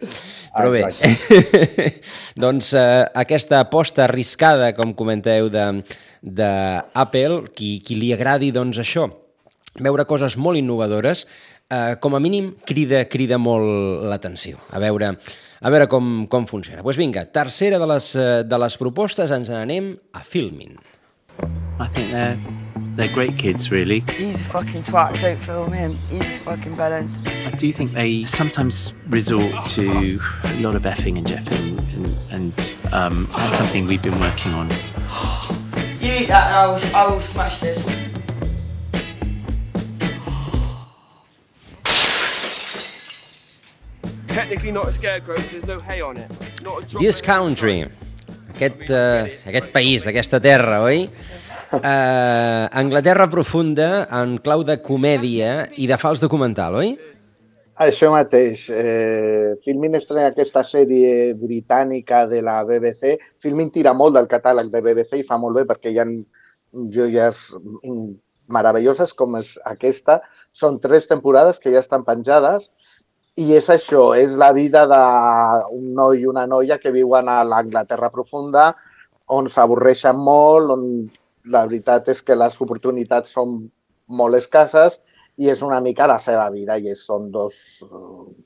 Però 0.55 0.71
bé, 0.71 0.85
doncs 2.39 2.71
eh, 2.79 3.03
aquesta 3.13 3.59
aposta 3.65 4.05
arriscada, 4.05 4.71
com 4.77 4.93
comenteu, 4.95 5.49
de, 5.51 5.65
de 6.21 6.49
Apple, 6.93 7.49
qui, 7.55 7.79
qui 7.85 7.97
li 7.99 8.13
agradi 8.15 8.51
doncs 8.55 8.79
això, 8.81 9.09
veure 9.83 10.07
coses 10.07 10.37
molt 10.39 10.59
innovadores, 10.59 11.25
eh, 11.69 11.95
com 11.99 12.15
a 12.15 12.21
mínim 12.23 12.53
crida, 12.67 13.03
crida 13.11 13.37
molt 13.41 14.05
l'atenció. 14.07 14.61
A 14.71 14.79
veure, 14.79 15.15
a 15.61 15.71
veure 15.71 15.87
com, 15.87 16.25
com 16.27 16.47
funciona. 16.47 16.81
Doncs 16.81 16.89
pues 16.89 16.99
vinga, 16.99 17.25
tercera 17.25 17.79
de 17.79 17.87
les, 17.87 18.11
eh, 18.15 18.43
de 18.43 18.59
les 18.59 18.77
propostes, 18.77 19.31
ens 19.31 19.49
n'anem 19.49 19.95
a 20.13 20.23
Filmin. 20.23 20.77
I 21.79 21.87
think 21.91 22.11
they're 22.11 22.39
they're 22.95 23.13
great 23.13 23.37
kids, 23.37 23.71
really. 23.71 23.99
He's 24.15 24.41
a 24.41 24.45
fucking 24.45 24.83
twat. 24.83 25.19
Don't 25.19 25.41
film 25.41 25.73
him. 25.73 25.99
He's 26.09 26.29
a 26.29 26.39
fucking 26.39 26.77
bellend. 26.77 27.09
I 27.27 27.51
do 27.51 27.73
think 27.73 27.93
they 27.93 28.23
sometimes 28.23 28.93
resort 29.09 29.65
to 29.75 30.19
a 30.45 30.61
lot 30.61 30.75
of 30.75 30.83
effing 30.83 31.17
and 31.17 31.27
jeffing, 31.27 31.77
and, 31.93 32.53
and 32.53 32.93
um, 32.93 33.27
that's 33.35 33.57
something 33.57 33.85
we've 33.85 34.01
been 34.01 34.19
working 34.21 34.53
on. 34.53 34.69
You 35.99 36.13
eat 36.13 36.27
that 36.27 36.47
and 36.47 36.55
I 36.55 36.67
will, 36.67 36.95
I 36.95 37.13
will 37.13 37.19
smash 37.19 37.59
this. 37.59 38.04
Technically 44.35 44.73
not 44.73 44.89
a 44.89 44.91
scarecrow 44.91 45.35
because 45.35 45.51
there's 45.51 45.65
no 45.65 45.79
hay 45.79 46.01
on 46.01 46.17
it. 46.17 46.29
Not 46.61 46.83
a 46.83 46.85
drop 46.85 47.01
This 47.01 47.21
country, 47.21 47.87
aquest, 48.51 48.89
uh, 48.91 49.31
aquest 49.47 49.71
país, 49.71 50.03
aquesta 50.11 50.41
terra, 50.43 50.81
oi? 50.83 51.05
Uh, 51.71 52.67
Anglaterra 52.75 53.29
profunda 53.31 54.03
en 54.11 54.35
clau 54.43 54.65
de 54.67 54.75
comèdia 54.83 55.69
i 55.79 55.87
de 55.87 55.95
fals 55.95 56.19
documental, 56.19 56.75
oi? 56.81 56.91
Això 57.87 58.11
mateix. 58.11 58.67
Eh, 58.75 59.55
Filmin 59.63 59.95
estrena 59.95 60.27
aquesta 60.33 60.65
sèrie 60.67 61.31
britànica 61.39 62.25
de 62.27 62.43
la 62.43 62.57
BBC. 62.67 63.15
Filmin 63.39 63.71
tira 63.71 63.95
molt 63.95 64.19
del 64.19 64.27
catàleg 64.27 64.67
de 64.71 64.83
BBC 64.83 65.21
i 65.23 65.27
fa 65.27 65.39
molt 65.39 65.61
bé 65.61 65.63
perquè 65.71 65.95
hi 65.95 66.03
ha 66.03 66.09
joies 66.91 67.45
meravelloses 68.51 69.15
com 69.15 69.39
és 69.39 69.55
aquesta. 69.63 70.19
Són 70.51 70.83
tres 70.83 71.07
temporades 71.07 71.63
que 71.63 71.71
ja 71.71 71.79
estan 71.79 72.03
penjades 72.03 72.73
i 73.37 73.49
és 73.57 73.67
això, 73.69 74.13
és 74.15 74.35
la 74.39 74.51
vida 74.55 74.85
d'un 74.87 75.89
noi 75.97 76.21
i 76.21 76.27
una 76.29 76.45
noia 76.47 76.77
que 76.79 76.91
viuen 76.95 77.27
a 77.29 77.41
l'Anglaterra 77.43 78.09
profunda, 78.13 78.69
on 79.27 79.49
s'avorreixen 79.49 80.15
molt, 80.15 80.71
on 80.71 80.85
la 81.51 81.65
veritat 81.67 82.07
és 82.13 82.21
que 82.23 82.35
les 82.37 82.55
oportunitats 82.61 83.33
són 83.35 83.57
molt 84.07 84.35
escasses 84.39 84.99
i 85.37 85.49
és 85.51 85.61
una 85.65 85.81
mica 85.83 86.07
la 86.07 86.15
seva 86.21 86.45
vida 86.53 86.77
i 86.79 86.93
són 86.95 87.27
dos 87.33 87.55
eh, 87.83 87.87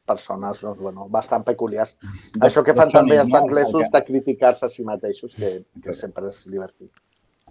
persones 0.10 0.62
doncs, 0.64 0.80
bueno, 0.82 1.06
bastant 1.08 1.44
peculiars. 1.46 1.94
Dos- 2.34 2.48
Això 2.50 2.64
que 2.66 2.74
fan 2.74 2.90
també 2.90 3.20
els 3.22 3.34
anglesos 3.34 3.84
Perquè- 3.84 3.92
de 4.00 4.06
criticar-se 4.08 4.66
a 4.66 4.70
si 4.74 4.84
mateixos, 4.84 5.36
que, 5.36 5.52
que 5.84 5.94
sempre 5.94 6.28
és 6.32 6.48
divertit. 6.50 6.90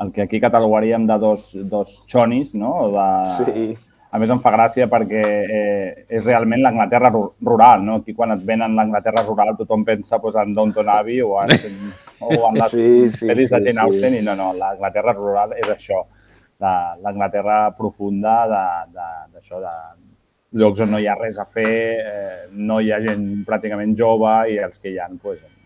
El 0.01 0.11
que 0.13 0.23
aquí 0.23 0.41
catalogaríem 0.41 1.07
de 1.07 1.19
dos, 1.19 1.53
dos 1.71 2.03
xonis, 2.11 2.53
no? 2.55 2.73
De... 2.95 3.07
Sí. 3.37 3.69
A 4.11 4.19
més, 4.19 4.31
em 4.33 4.39
fa 4.41 4.51
gràcia 4.55 4.87
perquè 4.89 5.23
eh, 5.23 5.89
és 6.09 6.23
realment 6.25 6.63
l'Anglaterra 6.65 7.11
ru- 7.13 7.35
rural, 7.45 7.83
no? 7.85 7.99
Aquí 8.01 8.15
quan 8.17 8.33
et 8.33 8.45
venen 8.47 8.73
l'Anglaterra 8.79 9.21
rural 9.27 9.53
tothom 9.59 9.83
pensa 9.85 10.19
pues, 10.19 10.37
en 10.41 10.55
Downton 10.57 10.89
Abbey 10.89 11.21
o 11.21 11.35
en, 11.43 11.53
o 12.25 12.31
en 12.49 12.55
les 12.57 12.71
Sí, 12.73 13.09
sí, 13.13 13.27
pel·lis 13.29 13.51
de 13.53 13.59
sí, 13.61 13.67
Jane 13.67 13.75
sí. 13.77 13.83
Austen 13.85 14.17
i 14.17 14.23
no, 14.25 14.35
no, 14.39 14.55
l'Anglaterra 14.57 15.13
rural 15.13 15.53
és 15.61 15.69
això, 15.75 16.01
la- 16.65 16.97
l'Anglaterra 17.05 17.59
profunda 17.77 18.39
de- 18.49 18.97
de- 18.97 19.27
d'això, 19.35 19.61
de, 19.61 19.75
llocs 20.57 20.81
on 20.81 20.91
no 20.95 20.99
hi 20.99 21.07
ha 21.07 21.15
res 21.21 21.37
a 21.37 21.45
fer, 21.45 21.69
eh, 22.01 22.47
no 22.57 22.81
hi 22.81 22.89
ha 22.91 23.03
gent 23.05 23.29
pràcticament 23.45 23.93
jove 23.99 24.33
i 24.55 24.57
els 24.65 24.79
que 24.81 24.89
hi 24.95 24.99
ha, 24.99 25.11
pues, 25.21 25.43
una 25.45 25.58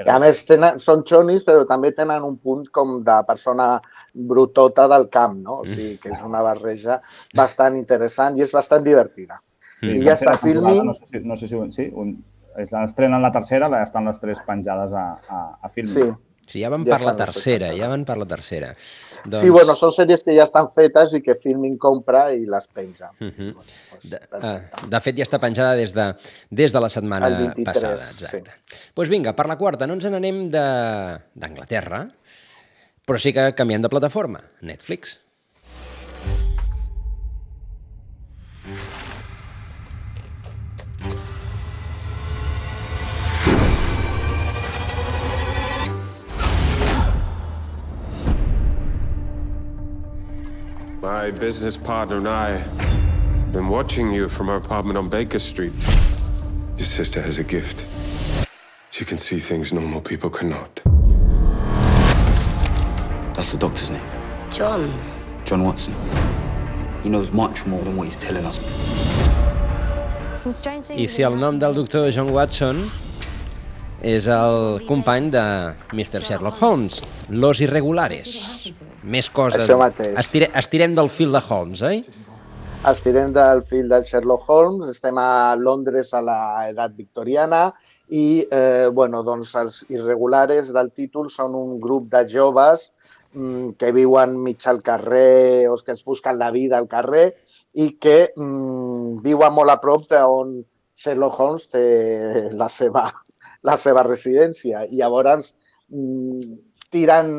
I 0.00 0.08
a 0.08 0.18
més, 0.22 0.44
tenen, 0.48 0.78
són 0.80 1.02
xonis, 1.06 1.42
però 1.44 1.66
també 1.68 1.90
tenen 1.92 2.22
un 2.24 2.36
punt 2.38 2.64
com 2.72 3.00
de 3.04 3.16
persona 3.28 3.80
brutota 4.14 4.86
del 4.88 5.08
camp, 5.12 5.36
no? 5.42 5.60
O 5.60 5.64
sigui, 5.66 5.98
que 6.02 6.12
és 6.14 6.22
una 6.24 6.40
barreja 6.42 7.00
bastant 7.36 7.76
interessant 7.76 8.38
i 8.38 8.42
és 8.46 8.52
bastant 8.54 8.84
divertida. 8.86 9.40
Sí, 9.80 9.90
I 9.96 10.02
ja 10.04 10.14
està 10.14 10.36
filming. 10.38 10.84
No 10.84 10.92
sé 10.94 11.06
si, 11.06 11.20
no 11.24 11.36
sé 11.36 11.48
si 11.48 11.60
sí, 11.76 11.90
un, 11.94 12.14
es- 12.56 12.72
estrenen 12.72 13.22
la 13.22 13.32
tercera, 13.32 13.68
estan 13.82 14.04
les 14.04 14.20
tres 14.20 14.38
penjades 14.46 14.92
a, 14.92 15.06
a, 15.28 15.40
a 15.62 15.68
Filmin. 15.68 15.92
Sí. 15.92 16.10
Sí, 16.50 16.58
ja 16.64 16.70
van 16.72 16.82
Ja 16.86 16.96
per 16.96 17.06
la 17.06 17.14
tercera, 17.18 17.70
ja 17.78 17.88
van 17.92 18.04
per 18.08 18.16
la 18.18 18.26
tercera. 18.26 18.72
Doncs... 19.24 19.42
Sí, 19.44 19.50
bueno, 19.52 19.76
són 19.78 19.92
sèries 19.94 20.24
que 20.26 20.34
ja 20.34 20.46
estan 20.48 20.70
fetes 20.72 21.12
i 21.14 21.20
que 21.22 21.36
Filmin 21.38 21.76
compra 21.78 22.30
i 22.34 22.46
les 22.48 22.66
penja. 22.74 23.10
Uh 23.20 23.28
-huh. 23.30 23.54
de, 24.02 24.20
uh, 24.40 24.88
de 24.88 25.00
fet, 25.00 25.16
ja 25.16 25.24
està 25.24 25.38
penjada 25.38 25.76
des 25.76 25.92
de, 25.94 26.14
des 26.50 26.72
de 26.72 26.80
la 26.80 26.88
setmana 26.88 27.26
El 27.28 27.36
23, 27.36 27.64
passada. 27.64 28.10
Exacte. 28.10 28.50
Doncs 28.50 28.92
pues 28.94 29.08
vinga, 29.08 29.36
per 29.36 29.46
la 29.46 29.56
quarta, 29.56 29.86
no 29.86 29.94
ens 29.94 30.04
n'anem 30.04 30.50
de- 30.50 31.20
d'Anglaterra, 31.34 32.08
però 33.06 33.18
sí 33.18 33.32
que 33.32 33.54
canviem 33.54 33.82
de 33.82 33.88
plataforma, 33.88 34.40
Netflix. 34.60 35.20
My 51.20 51.30
business 51.30 51.76
partner 51.76 52.16
and 52.16 52.26
I 52.26 52.52
have 52.52 53.52
been 53.52 53.68
watching 53.68 54.10
you 54.10 54.30
from 54.30 54.48
our 54.48 54.56
apartment 54.56 54.96
on 54.96 55.10
Baker 55.10 55.38
Street. 55.38 55.74
Your 56.78 56.86
sister 56.86 57.20
has 57.20 57.36
a 57.36 57.44
gift. 57.44 57.84
She 58.90 59.04
can 59.04 59.18
see 59.18 59.38
things 59.38 59.70
normal 59.70 60.00
people 60.00 60.30
cannot. 60.30 60.80
That's 63.34 63.52
the 63.52 63.58
doctor's 63.58 63.90
name. 63.90 64.00
John. 64.50 64.98
John 65.44 65.62
Watson. 65.62 65.94
He 67.02 67.10
knows 67.10 67.30
much 67.30 67.66
more 67.66 67.84
than 67.84 67.98
what 67.98 68.04
he's 68.04 68.16
telling 68.16 68.46
us. 68.46 68.58
Some 70.38 70.52
strange 70.52 70.86
things. 70.86 71.02
I 71.02 71.04
si 71.04 71.22
el 71.22 71.36
nom 71.36 71.58
del 71.58 71.74
doctor 71.74 72.10
John 72.10 72.32
Watson 72.32 72.90
és 74.02 74.26
el 74.32 74.80
company 74.88 75.28
de 75.30 75.44
Mr. 75.92 76.22
Sherlock 76.24 76.62
Holmes, 76.62 77.02
Los 77.28 77.60
Irregulares. 77.60 78.32
Més 79.04 79.28
coses. 79.28 79.66
Això 79.66 79.76
mateix. 79.80 80.16
Estire, 80.20 80.48
estirem 80.56 80.94
del 80.96 81.10
fil 81.12 81.32
de 81.32 81.42
Holmes, 81.48 81.82
eh? 81.84 82.00
Estirem 82.88 83.34
del 83.36 83.60
fil 83.68 83.90
del 83.92 84.06
Sherlock 84.08 84.48
Holmes, 84.48 84.88
estem 84.88 85.18
a 85.20 85.54
Londres 85.60 86.14
a 86.16 86.22
l'edat 86.24 86.94
victoriana 86.96 87.66
i 88.08 88.40
eh, 88.50 88.88
bueno, 88.92 89.20
doncs 89.22 89.52
els 89.60 89.82
irregulares 89.92 90.72
del 90.72 90.88
títol 90.96 91.28
són 91.30 91.54
un 91.54 91.76
grup 91.78 92.08
de 92.10 92.24
joves 92.26 92.88
mm, 93.34 93.76
que 93.76 93.92
viuen 93.92 94.38
mig 94.40 94.64
al 94.64 94.80
carrer 94.82 95.68
o 95.68 95.76
que 95.76 95.92
es 95.92 96.02
busquen 96.04 96.40
la 96.40 96.50
vida 96.50 96.78
al 96.80 96.88
carrer 96.88 97.34
i 97.76 97.92
que 98.00 98.32
mm, 98.34 99.20
viuen 99.28 99.54
molt 99.54 99.76
a 99.76 99.78
prop 99.84 100.08
d'on 100.08 100.62
Sherlock 100.96 101.38
Holmes 101.38 101.68
té 101.68 101.84
la 102.56 102.72
seva, 102.72 103.10
la 103.66 103.76
seva 103.78 104.04
residència. 104.06 104.84
I 104.88 105.00
llavors 105.00 105.54
mm, 105.88 106.58
tiren, 106.94 107.32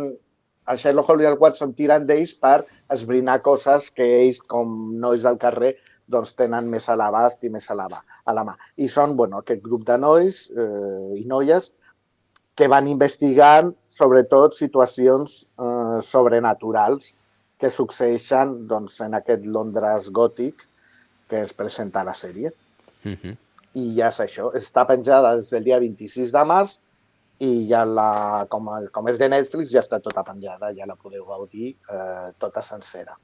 el 0.72 0.78
Sherlock 0.82 1.10
Holmes 1.10 1.26
i 1.26 1.32
el 1.32 1.40
Watson 1.42 1.74
tiren 1.78 2.08
d'ells 2.08 2.34
per 2.40 2.62
esbrinar 2.94 3.42
coses 3.46 3.90
que 3.96 4.08
ells, 4.22 4.42
com 4.54 4.94
nois 5.02 5.26
del 5.28 5.40
carrer, 5.42 5.76
doncs 6.12 6.34
tenen 6.36 6.68
més 6.70 6.90
a 6.90 6.98
l'abast 7.00 7.44
i 7.48 7.50
més 7.50 7.70
a 7.72 7.78
la, 7.78 7.88
a 7.98 8.34
la 8.36 8.44
mà. 8.48 8.58
I 8.78 8.90
són 8.92 9.16
bueno, 9.20 9.40
aquest 9.40 9.62
grup 9.64 9.86
de 9.88 9.98
nois 10.02 10.44
eh, 10.52 11.22
i 11.22 11.24
noies 11.30 11.72
que 12.60 12.68
van 12.68 12.90
investigant 12.92 13.72
sobretot 13.90 14.58
situacions 14.58 15.38
eh, 15.42 16.00
sobrenaturals 16.06 17.14
que 17.62 17.70
succeeixen 17.70 18.56
doncs, 18.68 18.98
en 19.06 19.16
aquest 19.18 19.46
Londres 19.46 20.10
gòtic 20.12 20.66
que 21.30 21.46
es 21.46 21.54
presenta 21.54 22.02
a 22.02 22.10
la 22.10 22.18
sèrie. 22.18 22.52
Uh 23.06 23.16
-huh. 23.16 23.36
I 23.80 23.86
ja 23.96 24.12
és 24.12 24.20
això, 24.24 24.52
està 24.58 24.84
penjada 24.88 25.36
des 25.40 25.52
del 25.54 25.64
dia 25.68 25.80
26 25.80 26.34
de 26.36 26.46
març 26.48 26.78
i 27.42 27.66
ja 27.70 27.86
la, 27.88 28.46
com, 28.52 28.70
com 28.94 29.10
és 29.10 29.20
de 29.20 29.30
Netflix 29.32 29.72
ja 29.74 29.82
està 29.82 30.02
tota 30.04 30.24
penjada, 30.28 30.74
ja 30.78 30.88
la 30.90 30.98
podeu 31.00 31.24
gaudir 31.26 31.74
eh, 31.74 32.32
tota 32.40 32.62
sencera. 32.62 33.16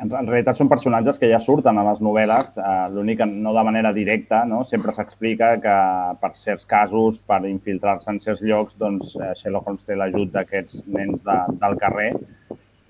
En, 0.00 0.08
en 0.08 0.26
realitat 0.26 0.56
són 0.56 0.70
personatges 0.70 1.20
que 1.20 1.28
ja 1.28 1.38
surten 1.44 1.76
a 1.76 1.84
les 1.90 2.00
novel·les, 2.02 2.56
eh, 2.56 2.86
l'únic 2.94 3.20
que 3.20 3.28
no 3.28 3.52
de 3.52 3.64
manera 3.68 3.92
directa, 3.92 4.42
no? 4.48 4.62
sempre 4.64 4.94
s'explica 4.96 5.52
que 5.60 5.76
per 6.22 6.32
certs 6.40 6.64
casos, 6.66 7.20
per 7.20 7.42
infiltrar-se 7.50 8.10
en 8.10 8.20
certs 8.24 8.42
llocs, 8.42 8.78
doncs 8.80 9.12
eh, 9.20 9.34
Sherlock 9.36 9.68
Holmes 9.68 9.84
té 9.86 9.98
l'ajut 10.00 10.32
d'aquests 10.32 10.86
nens 10.88 11.20
de, 11.26 11.38
del 11.60 11.78
carrer 11.84 12.10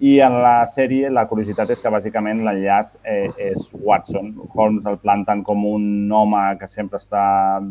i 0.01 0.15
en 0.25 0.39
la 0.41 0.65
sèrie 0.65 1.11
la 1.13 1.27
curiositat 1.29 1.71
és 1.75 1.83
que 1.85 1.93
bàsicament 1.93 2.41
l'enllaç 2.45 2.95
eh, 3.05 3.29
és 3.51 3.67
Watson. 3.85 4.31
Holmes 4.55 4.89
el 4.89 4.97
planten 5.03 5.43
com 5.45 5.67
un 5.69 5.85
home 6.17 6.41
que 6.61 6.69
sempre 6.73 7.01
està 7.03 7.25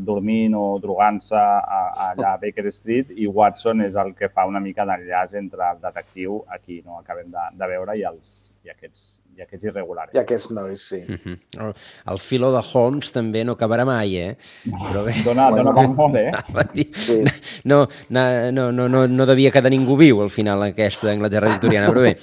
dormint 0.05 0.53
o 0.53 0.65
drogant-se 0.83 1.39
allà 1.39 2.35
a 2.35 2.37
Baker 2.41 2.67
Street 2.69 3.15
i 3.17 3.25
Watson 3.25 3.81
és 3.87 3.97
el 3.97 4.13
que 4.19 4.29
fa 4.29 4.45
una 4.45 4.61
mica 4.61 4.85
d'enllaç 4.85 5.33
entre 5.41 5.71
el 5.73 5.81
detectiu, 5.81 6.43
aquí 6.53 6.83
no 6.85 7.01
acabem 7.01 7.33
de, 7.33 7.47
de 7.57 7.71
veure, 7.73 7.97
i, 7.97 8.05
els, 8.05 8.51
i, 8.61 8.69
aquests, 8.75 9.15
i 9.39 9.43
aquests 9.45 9.65
irregulares. 9.69 10.13
I 10.13 10.19
aquests 10.21 10.49
nois, 10.51 10.81
sí. 10.91 10.99
Uh 11.07 11.15
-huh. 11.17 11.37
el, 11.63 11.73
el 12.13 12.19
filo 12.19 12.51
de 12.51 12.61
Holmes 12.73 13.11
també 13.11 13.43
no 13.45 13.53
acabarà 13.55 13.85
mai, 13.85 14.15
eh? 14.17 14.37
Però 14.65 15.03
bé. 15.05 15.15
Dona- 15.23 15.49
dona 15.49 15.73
per 15.73 15.87
molt, 15.87 16.15
eh? 16.15 16.31
Dir, 16.73 16.89
No, 17.63 17.87
no, 18.09 18.51
no, 18.51 18.71
no, 18.71 18.87
no, 18.89 19.07
no 19.07 19.25
devia 19.25 19.51
quedar 19.51 19.71
ningú 19.71 19.97
viu 19.97 20.21
al 20.21 20.29
final 20.29 20.61
aquesta 20.63 21.11
Anglaterra 21.11 21.49
victoriana, 21.49 21.87
però 21.89 22.01
bé. 22.01 22.17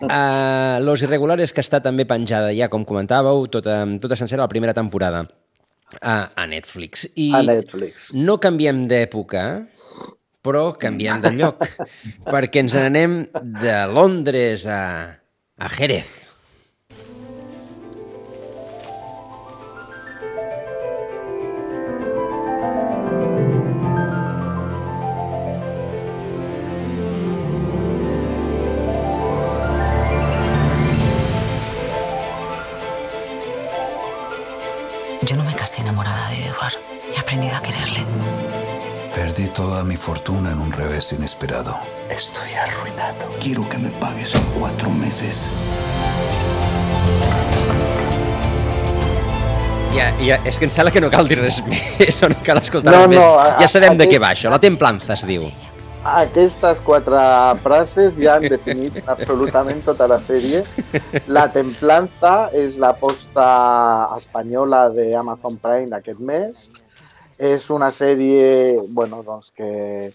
Uh, 0.00 0.84
Los 0.84 1.02
Irregulares, 1.02 1.52
que 1.52 1.60
està 1.60 1.80
també 1.80 2.04
penjada 2.04 2.52
ja, 2.52 2.68
com 2.68 2.84
comentàveu, 2.84 3.46
tota, 3.48 3.86
tota 4.00 4.16
sencera 4.16 4.42
la 4.42 4.48
primera 4.48 4.74
temporada 4.74 5.26
a, 6.00 6.30
a 6.34 6.46
Netflix. 6.46 7.08
I 7.14 7.32
A 7.34 7.42
Netflix. 7.42 8.12
no 8.14 8.38
canviem 8.38 8.86
d'època, 8.88 9.66
però 10.42 10.76
canviem 10.78 11.20
de 11.22 11.30
lloc, 11.32 11.64
perquè 12.26 12.60
ens 12.60 12.74
n'anem 12.74 13.26
de 13.62 13.86
Londres 13.86 14.66
a, 14.66 15.18
a 15.58 15.68
Jerez. 15.68 16.25
Yo 35.26 35.36
no 35.36 35.44
me 35.44 35.54
casé 35.54 35.82
enamorada 35.82 36.28
de 36.30 36.46
Edward. 36.46 36.74
He 37.14 37.18
aprendido 37.18 37.56
a 37.56 37.60
quererle. 37.62 38.04
Perdí 39.14 39.48
toda 39.48 39.82
mi 39.82 39.96
fortuna 39.96 40.52
en 40.52 40.60
un 40.60 40.72
revés 40.72 41.12
inesperado. 41.12 41.76
Estoy 42.10 42.52
arruinado. 42.54 43.28
Quiero 43.40 43.68
que 43.68 43.78
me 43.78 43.90
pagues 43.90 44.34
en 44.34 44.42
cuatro 44.58 44.90
meses. 44.90 45.48
ja, 49.96 50.12
ja, 50.20 50.36
és 50.44 50.58
que 50.60 50.66
em 50.68 50.70
sembla 50.70 50.90
que 50.92 51.00
no 51.00 51.08
cal 51.08 51.24
dir 51.24 51.38
res 51.40 51.62
més, 51.70 52.18
o 52.20 52.28
no 52.28 52.36
cal 52.44 52.58
escoltar 52.60 52.92
No, 52.92 52.98
res 53.06 53.14
més. 53.14 53.22
no, 53.22 53.30
ja 53.62 53.68
sabem 53.72 53.96
de 53.96 54.04
què 54.10 54.18
va 54.20 54.34
això, 54.34 54.50
la 54.52 54.58
templanza 54.60 55.14
es 55.14 55.22
diu. 55.24 55.46
Aquestes 56.06 56.78
quatre 56.86 57.18
frases 57.64 58.14
ja 58.22 58.36
han 58.36 58.46
definit 58.46 59.00
absolutament 59.14 59.80
tota 59.82 60.06
la 60.06 60.20
sèrie. 60.22 60.62
La 61.26 61.48
Templanza 61.50 62.48
és 62.54 62.78
l'aposta 62.78 63.46
espanyola 64.14 64.86
d'Amazon 64.94 65.58
Prime 65.62 65.90
d'aquest 65.90 66.22
mes. 66.22 66.68
És 67.42 67.66
una 67.74 67.90
sèrie 67.90 68.78
bueno, 68.86 69.24
doncs 69.26 69.50
que 69.50 70.12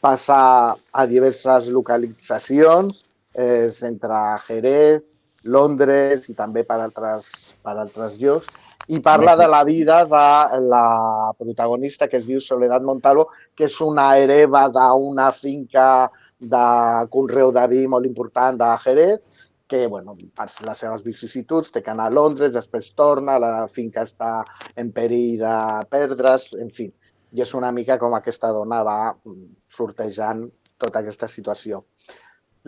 passa 0.00 0.38
a 0.72 1.06
diverses 1.06 1.68
localitzacions, 1.68 3.04
és 3.36 3.82
entre 3.84 4.20
Jerez, 4.48 5.04
Londres 5.44 6.28
i 6.32 6.34
també 6.34 6.64
per 6.64 6.80
altres, 6.80 7.28
per 7.60 7.76
altres 7.76 8.16
llocs, 8.16 8.48
i 8.88 9.00
parla 9.00 9.36
de 9.36 9.46
la 9.48 9.62
vida 9.64 10.04
de 10.04 10.60
la 10.60 11.32
protagonista 11.38 12.08
que 12.08 12.18
es 12.18 12.26
diu 12.26 12.40
Soledad 12.40 12.82
Montalvo, 12.82 13.30
que 13.56 13.64
és 13.68 13.78
una 13.80 14.10
hereva 14.18 14.66
d'una 14.68 15.30
finca 15.32 16.10
de 16.38 16.66
conreu 17.10 17.52
de 17.52 17.64
vi 17.70 17.86
molt 17.88 18.06
important 18.06 18.58
de 18.60 18.70
Jerez, 18.84 19.22
que 19.66 19.86
bueno, 19.86 20.16
per 20.36 20.50
les 20.66 20.78
seves 20.78 21.04
vicissituds 21.04 21.72
té 21.72 21.82
que 21.82 21.90
anar 21.90 22.10
a 22.10 22.14
Londres, 22.14 22.52
després 22.52 22.92
torna, 22.92 23.38
la 23.40 23.66
finca 23.72 24.04
està 24.04 24.42
en 24.76 24.92
perill 24.92 25.40
de 25.40 25.56
perdre's, 25.90 26.52
en 26.60 26.68
fi. 26.70 26.90
I 27.34 27.42
és 27.42 27.54
una 27.56 27.72
mica 27.72 27.96
com 27.98 28.12
aquesta 28.14 28.52
dona 28.52 28.82
va 28.86 28.98
mm, 29.14 29.48
sortejant 29.72 30.44
tota 30.78 31.00
aquesta 31.00 31.26
situació. 31.30 31.82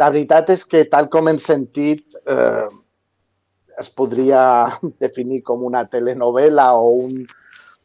La 0.00 0.08
veritat 0.10 0.50
és 0.52 0.64
que, 0.64 0.82
tal 0.90 1.08
com 1.12 1.28
hem 1.28 1.38
sentit, 1.40 2.16
eh, 2.26 2.66
es 3.78 3.90
podria 3.90 4.42
definir 5.04 5.42
com 5.42 5.64
una 5.64 5.84
telenovela 5.92 6.72
o 6.74 6.90
un, 7.02 7.26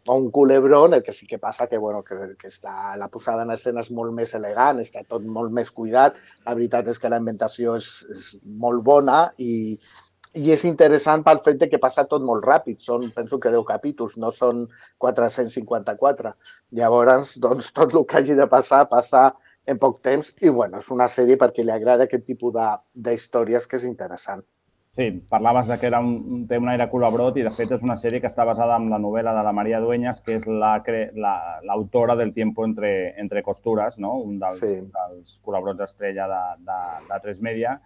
o 0.08 0.16
un 0.18 0.30
culebrón, 0.32 0.94
el 0.94 1.04
que 1.04 1.14
sí 1.14 1.28
que 1.28 1.40
passa 1.40 1.68
que, 1.68 1.78
bueno, 1.78 2.04
que, 2.04 2.16
que 2.40 2.48
està, 2.48 2.96
la 2.98 3.10
posada 3.10 3.44
en 3.44 3.52
escena 3.54 3.84
és 3.86 3.92
molt 3.94 4.16
més 4.18 4.34
elegant, 4.38 4.80
està 4.82 5.04
tot 5.08 5.26
molt 5.26 5.54
més 5.54 5.72
cuidat. 5.72 6.18
La 6.46 6.56
veritat 6.58 6.88
és 6.90 7.00
que 7.00 7.12
la 7.12 7.20
inventació 7.22 7.76
és, 7.78 7.90
és 8.16 8.32
molt 8.64 8.82
bona 8.88 9.20
i, 9.38 9.54
i 10.34 10.52
és 10.56 10.64
interessant 10.66 11.26
pel 11.28 11.44
fet 11.46 11.60
de 11.62 11.70
que 11.70 11.82
passa 11.82 12.08
tot 12.10 12.24
molt 12.26 12.46
ràpid. 12.48 12.80
Són, 12.82 13.12
penso 13.16 13.40
que 13.40 13.54
10 13.54 13.68
capítols, 13.68 14.18
no 14.18 14.32
són 14.34 14.66
454. 15.04 16.34
Llavors, 16.80 17.38
doncs, 17.44 17.72
tot 17.78 17.94
el 17.94 18.08
que 18.08 18.22
hagi 18.22 18.38
de 18.40 18.48
passar, 18.50 18.88
passa 18.90 19.30
en 19.70 19.78
poc 19.78 20.00
temps 20.02 20.34
i, 20.42 20.50
bueno, 20.50 20.80
és 20.82 20.90
una 20.90 21.06
sèrie 21.12 21.38
perquè 21.38 21.64
li 21.64 21.76
agrada 21.76 22.10
aquest 22.10 22.26
tipus 22.26 22.58
d'històries 22.58 23.70
que 23.70 23.78
és 23.78 23.86
interessant. 23.86 24.42
Sí, 24.94 25.24
parlaves 25.30 25.68
de 25.68 25.78
que 25.80 25.88
era 25.88 26.02
un, 26.04 26.48
té 26.50 26.58
un 26.60 26.68
aire 26.68 26.90
colabrot 26.92 27.38
i 27.40 27.46
de 27.46 27.52
fet 27.56 27.70
és 27.72 27.84
una 27.86 27.96
sèrie 27.96 28.20
que 28.20 28.28
està 28.28 28.44
basada 28.44 28.76
en 28.76 28.90
la 28.92 28.98
novel·la 29.00 29.32
de 29.38 29.44
la 29.46 29.54
Maria 29.56 29.80
Dueñas, 29.80 30.20
que 30.20 30.36
és 30.36 30.48
l'autora 30.50 31.06
la, 31.16 31.32
la, 31.32 31.62
l'autora 31.70 32.18
del 32.20 32.34
Tiempo 32.36 32.66
entre, 32.68 33.14
entre 33.22 33.44
costures, 33.44 33.96
no? 33.98 34.18
un 34.20 34.36
dels, 34.42 34.60
Sí. 34.60 34.74
dels 34.98 35.40
colabrots 35.46 35.86
estrella 35.88 36.28
de, 36.28 36.42
de, 36.68 36.82
de 37.08 37.20
3 37.24 37.40
Media. 37.40 37.78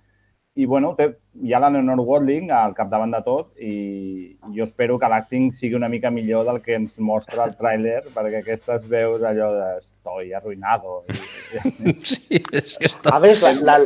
I 0.56 0.66
bueno, 0.66 0.94
té, 0.96 1.10
hi 1.44 1.54
ha 1.54 1.60
la 1.60 1.70
Leonor 1.70 2.00
Watling 2.00 2.50
al 2.50 2.74
capdavant 2.74 3.12
de 3.12 3.20
tot 3.22 3.52
i 3.60 4.38
jo 4.56 4.64
espero 4.64 4.98
que 4.98 5.10
l'acting 5.12 5.50
sigui 5.54 5.76
una 5.76 5.90
mica 5.92 6.10
millor 6.10 6.46
del 6.48 6.62
que 6.64 6.78
ens 6.80 6.96
mostra 6.98 7.44
el 7.46 7.54
tràiler, 7.60 8.00
perquè 8.16 8.40
aquestes 8.40 8.88
veus 8.90 9.22
allò 9.22 9.52
de 9.54 9.68
estoy 9.78 10.34
arruinado. 10.34 11.04
I... 11.12 11.94
Sí, 12.16 12.42
és 12.50 12.80
que 12.80 12.88
està... 12.90 13.14
A 13.18 13.20
més, 13.20 13.44
la, 13.44 13.52
la, 13.60 13.78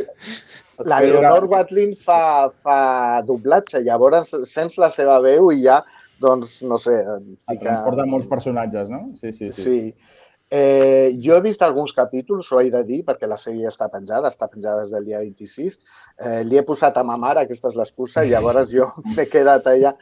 la 0.84 1.00
Leonor 1.04 1.46
Watling 1.50 1.96
fa, 1.98 2.50
fa 2.50 2.78
doblatge, 3.26 3.82
llavors 3.84 4.34
sents 4.48 4.78
la 4.80 4.90
seva 4.94 5.18
veu 5.24 5.50
i 5.52 5.64
ja, 5.64 5.80
doncs, 6.20 6.60
no 6.68 6.78
sé, 6.80 7.00
fica... 7.48 7.60
transporta 7.64 8.06
molts 8.08 8.30
personatges, 8.30 8.90
no? 8.92 9.10
Sí, 9.20 9.32
sí, 9.32 9.52
sí. 9.52 9.62
Sí. 9.62 10.16
Eh, 10.52 11.16
jo 11.22 11.36
he 11.36 11.42
vist 11.44 11.60
alguns 11.62 11.92
capítols, 11.94 12.48
ho 12.50 12.58
he 12.58 12.72
de 12.74 12.80
dir, 12.82 13.04
perquè 13.06 13.28
la 13.30 13.36
sèrie 13.38 13.68
està 13.70 13.86
penjada, 13.92 14.32
està 14.34 14.48
penjada 14.50 14.82
des 14.82 14.90
del 14.90 15.04
dia 15.06 15.20
26. 15.22 15.76
Eh, 16.18 16.40
li 16.48 16.58
he 16.58 16.64
posat 16.66 16.98
a 16.98 17.04
ma 17.06 17.14
mare, 17.22 17.44
aquesta 17.44 17.70
és 17.70 17.78
l'excusa, 17.78 18.24
i 18.26 18.32
llavors 18.32 18.72
jo 18.74 18.88
m'he 19.14 19.28
quedat 19.30 19.68
allà. 19.70 19.94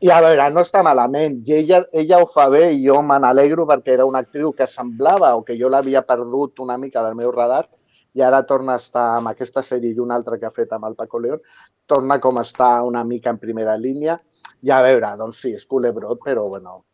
I 0.00 0.08
a 0.08 0.22
veure, 0.24 0.48
no 0.54 0.64
està 0.64 0.80
malament. 0.86 1.42
I 1.44 1.58
ella, 1.58 1.82
ella 1.92 2.22
ho 2.22 2.30
fa 2.32 2.48
bé 2.52 2.70
i 2.72 2.80
jo 2.86 3.02
me 3.04 3.20
n'alegro 3.20 3.68
perquè 3.68 3.92
era 3.98 4.08
una 4.08 4.24
actriu 4.24 4.54
que 4.56 4.66
semblava 4.66 5.34
o 5.36 5.44
que 5.44 5.58
jo 5.60 5.68
l'havia 5.68 6.06
perdut 6.08 6.64
una 6.64 6.80
mica 6.80 7.04
del 7.04 7.18
meu 7.20 7.30
radar 7.34 7.66
i 8.14 8.20
ara 8.22 8.42
torna 8.48 8.74
a 8.76 8.80
estar 8.82 9.06
amb 9.18 9.30
aquesta 9.30 9.62
sèrie 9.64 9.92
i 9.94 9.98
una 10.02 10.14
altra 10.18 10.38
que 10.38 10.46
ha 10.46 10.52
fet 10.54 10.72
amb 10.76 10.84
el 10.88 10.94
Paco 10.98 11.18
León, 11.20 11.40
torna 11.86 12.18
com 12.20 12.38
a 12.38 12.42
estar 12.44 12.82
una 12.84 13.04
mica 13.04 13.30
en 13.30 13.38
primera 13.38 13.76
línia. 13.76 14.18
I 14.62 14.70
a 14.70 14.80
veure, 14.84 15.08
doncs 15.18 15.40
sí, 15.42 15.54
és 15.56 15.64
culebrot, 15.66 16.20
però 16.24 16.44
bueno, 16.46 16.84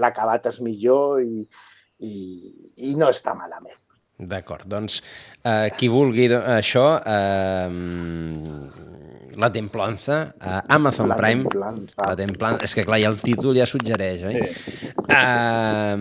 l'acabat 0.00 0.46
és 0.48 0.60
millor 0.64 1.20
i, 1.22 1.42
i, 2.00 2.12
i 2.88 2.94
no 2.96 3.10
està 3.12 3.34
malament. 3.36 3.76
D'acord, 4.16 4.64
doncs 4.64 5.02
eh, 5.44 5.68
qui 5.76 5.90
vulgui 5.92 6.28
do- 6.32 6.40
això, 6.40 6.86
eh, 7.04 7.68
la 9.36 9.50
Templanza, 9.52 10.34
a 10.40 10.62
Amazon 10.74 11.08
La 11.08 11.16
Prime. 11.16 11.44
Templanza. 11.44 12.06
La 12.06 12.16
Templanza. 12.16 12.64
És 12.64 12.74
que 12.74 12.84
clar, 12.86 12.98
ja 13.02 13.10
el 13.12 13.20
títol 13.20 13.56
ja 13.58 13.66
suggereix, 13.68 14.24
oi? 14.30 14.40
Sí. 14.40 14.88
Eh, 15.06 15.96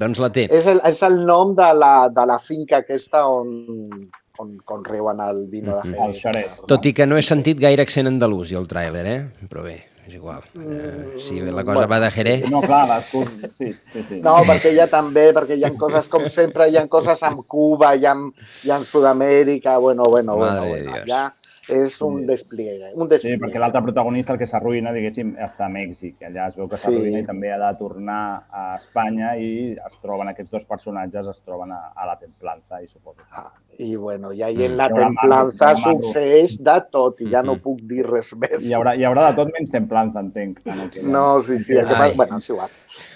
doncs 0.00 0.22
la 0.22 0.30
té. 0.34 0.46
És 0.50 0.66
el, 0.70 0.80
és 0.88 1.02
el 1.06 1.20
nom 1.28 1.54
de 1.56 1.68
la, 1.76 1.92
de 2.14 2.24
la 2.28 2.38
finca 2.42 2.80
aquesta 2.80 3.26
on, 3.28 4.08
on 4.40 4.56
conreuen 4.64 5.20
el 5.24 5.46
vino 5.52 5.76
de 5.76 5.92
Jerez. 5.92 6.02
El 6.08 6.16
Xerès. 6.22 6.58
Tot 6.70 6.88
i 6.88 6.94
que 6.96 7.06
no 7.06 7.20
he 7.20 7.24
sentit 7.26 7.60
gaire 7.60 7.84
accent 7.84 8.10
andalús, 8.10 8.48
jo, 8.50 8.62
el 8.62 8.68
tràiler, 8.70 9.04
eh? 9.06 9.46
Però 9.50 9.64
bé, 9.66 9.76
és 10.08 10.16
igual. 10.16 10.46
Eh, 10.56 11.18
si 11.20 11.40
la 11.40 11.64
cosa 11.64 11.84
bueno, 11.84 11.90
va 11.92 12.00
de 12.06 12.10
Jerez... 12.16 12.48
No, 12.50 12.62
clar, 12.64 12.86
l'excus... 12.90 13.28
Sí, 13.58 13.74
sí, 13.92 14.04
sí. 14.08 14.22
No, 14.24 14.38
perquè 14.48 14.72
ella 14.72 14.88
també, 14.90 15.28
perquè 15.36 15.60
hi 15.60 15.66
ha 15.68 15.74
coses, 15.76 16.08
com 16.08 16.24
sempre, 16.32 16.70
hi 16.70 16.80
ha 16.80 16.86
coses 16.88 17.22
amb 17.28 17.44
Cuba, 17.44 17.92
hi 17.94 18.08
ha, 18.08 18.16
hi 18.64 18.72
ha 18.72 18.80
en 18.80 18.88
Sud-amèrica, 18.88 19.76
bueno, 19.78 20.08
bueno, 20.08 20.38
Madre 20.40 20.68
bueno, 20.68 20.90
bueno, 20.90 21.04
Dios. 21.04 21.38
Ja 21.70 21.82
és 21.82 22.00
un 22.02 22.26
despliegue, 22.26 22.90
un 22.94 23.04
Sí, 23.06 23.08
despliegue. 23.08 23.38
perquè 23.40 23.58
l'altre 23.58 23.82
protagonista, 23.82 24.32
el 24.32 24.38
que 24.38 24.46
s'arruïna, 24.46 24.92
diguéssim, 24.92 25.36
està 25.38 25.66
a 25.66 25.68
Mèxic. 25.68 26.20
Allà 26.22 26.48
es 26.48 26.56
veu 26.56 26.68
que 26.68 26.76
Sí. 26.76 26.82
s'arruïna 26.82 27.20
i 27.20 27.26
també 27.26 27.52
ha 27.52 27.58
de 27.72 27.78
tornar 27.78 28.44
a 28.50 28.76
Espanya 28.76 29.36
i 29.38 29.72
es 29.72 30.00
troben 30.00 30.28
aquests 30.28 30.50
dos 30.50 30.64
personatges, 30.64 31.26
es 31.26 31.40
troben 31.42 31.72
a, 31.72 31.92
a 31.96 32.06
la 32.06 32.18
Templanza, 32.18 32.82
i 32.82 32.86
suposo. 32.88 33.20
Ah, 33.32 33.52
I 33.78 33.96
bueno, 33.96 34.32
i 34.32 34.42
ahí 34.42 34.64
en 34.64 34.76
la 34.76 34.88
templanza 34.90 35.72
marro. 35.74 36.02
succeeix 36.02 36.58
de 36.62 36.80
tot 36.90 37.20
i 37.22 37.30
ja 37.30 37.42
no 37.42 37.54
Mhm. 37.54 37.60
puc 37.62 37.80
dir 37.80 38.04
res 38.06 38.34
més. 38.36 38.62
Hi 38.62 38.72
haurà, 38.74 38.94
hi 38.94 39.04
haurà 39.04 39.30
de 39.30 39.36
tot 39.36 39.48
menys 39.52 39.70
Templanza, 39.70 40.20
entenc. 40.20 40.58
que- 40.92 41.02
No, 41.02 41.40
sí, 41.42 41.56
sí, 41.58 41.72
el 41.74 41.86
que 41.86 41.94
Ai. 41.94 41.98
passa... 42.10 42.16
Bueno, 42.16 42.38
és 42.38 42.50
igual. 42.50 42.68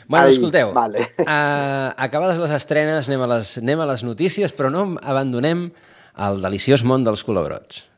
Bueno, 0.08 0.26
Ai, 0.26 0.32
escolteu, 0.32 0.72
Vale. 0.72 0.98
uh, 1.18 1.92
acabades 1.96 2.38
les 2.40 2.50
estrenes, 2.50 3.08
anem 3.08 3.22
a 3.22 3.26
les, 3.26 3.58
anem 3.58 3.80
a 3.80 3.86
les 3.86 4.04
notícies, 4.04 4.56
però 4.56 4.70
no 4.70 4.96
abandonem 5.02 5.70
el 6.16 6.40
deliciós 6.42 6.84
món 6.84 7.04
dels 7.04 7.24
colabrots. 7.24 7.88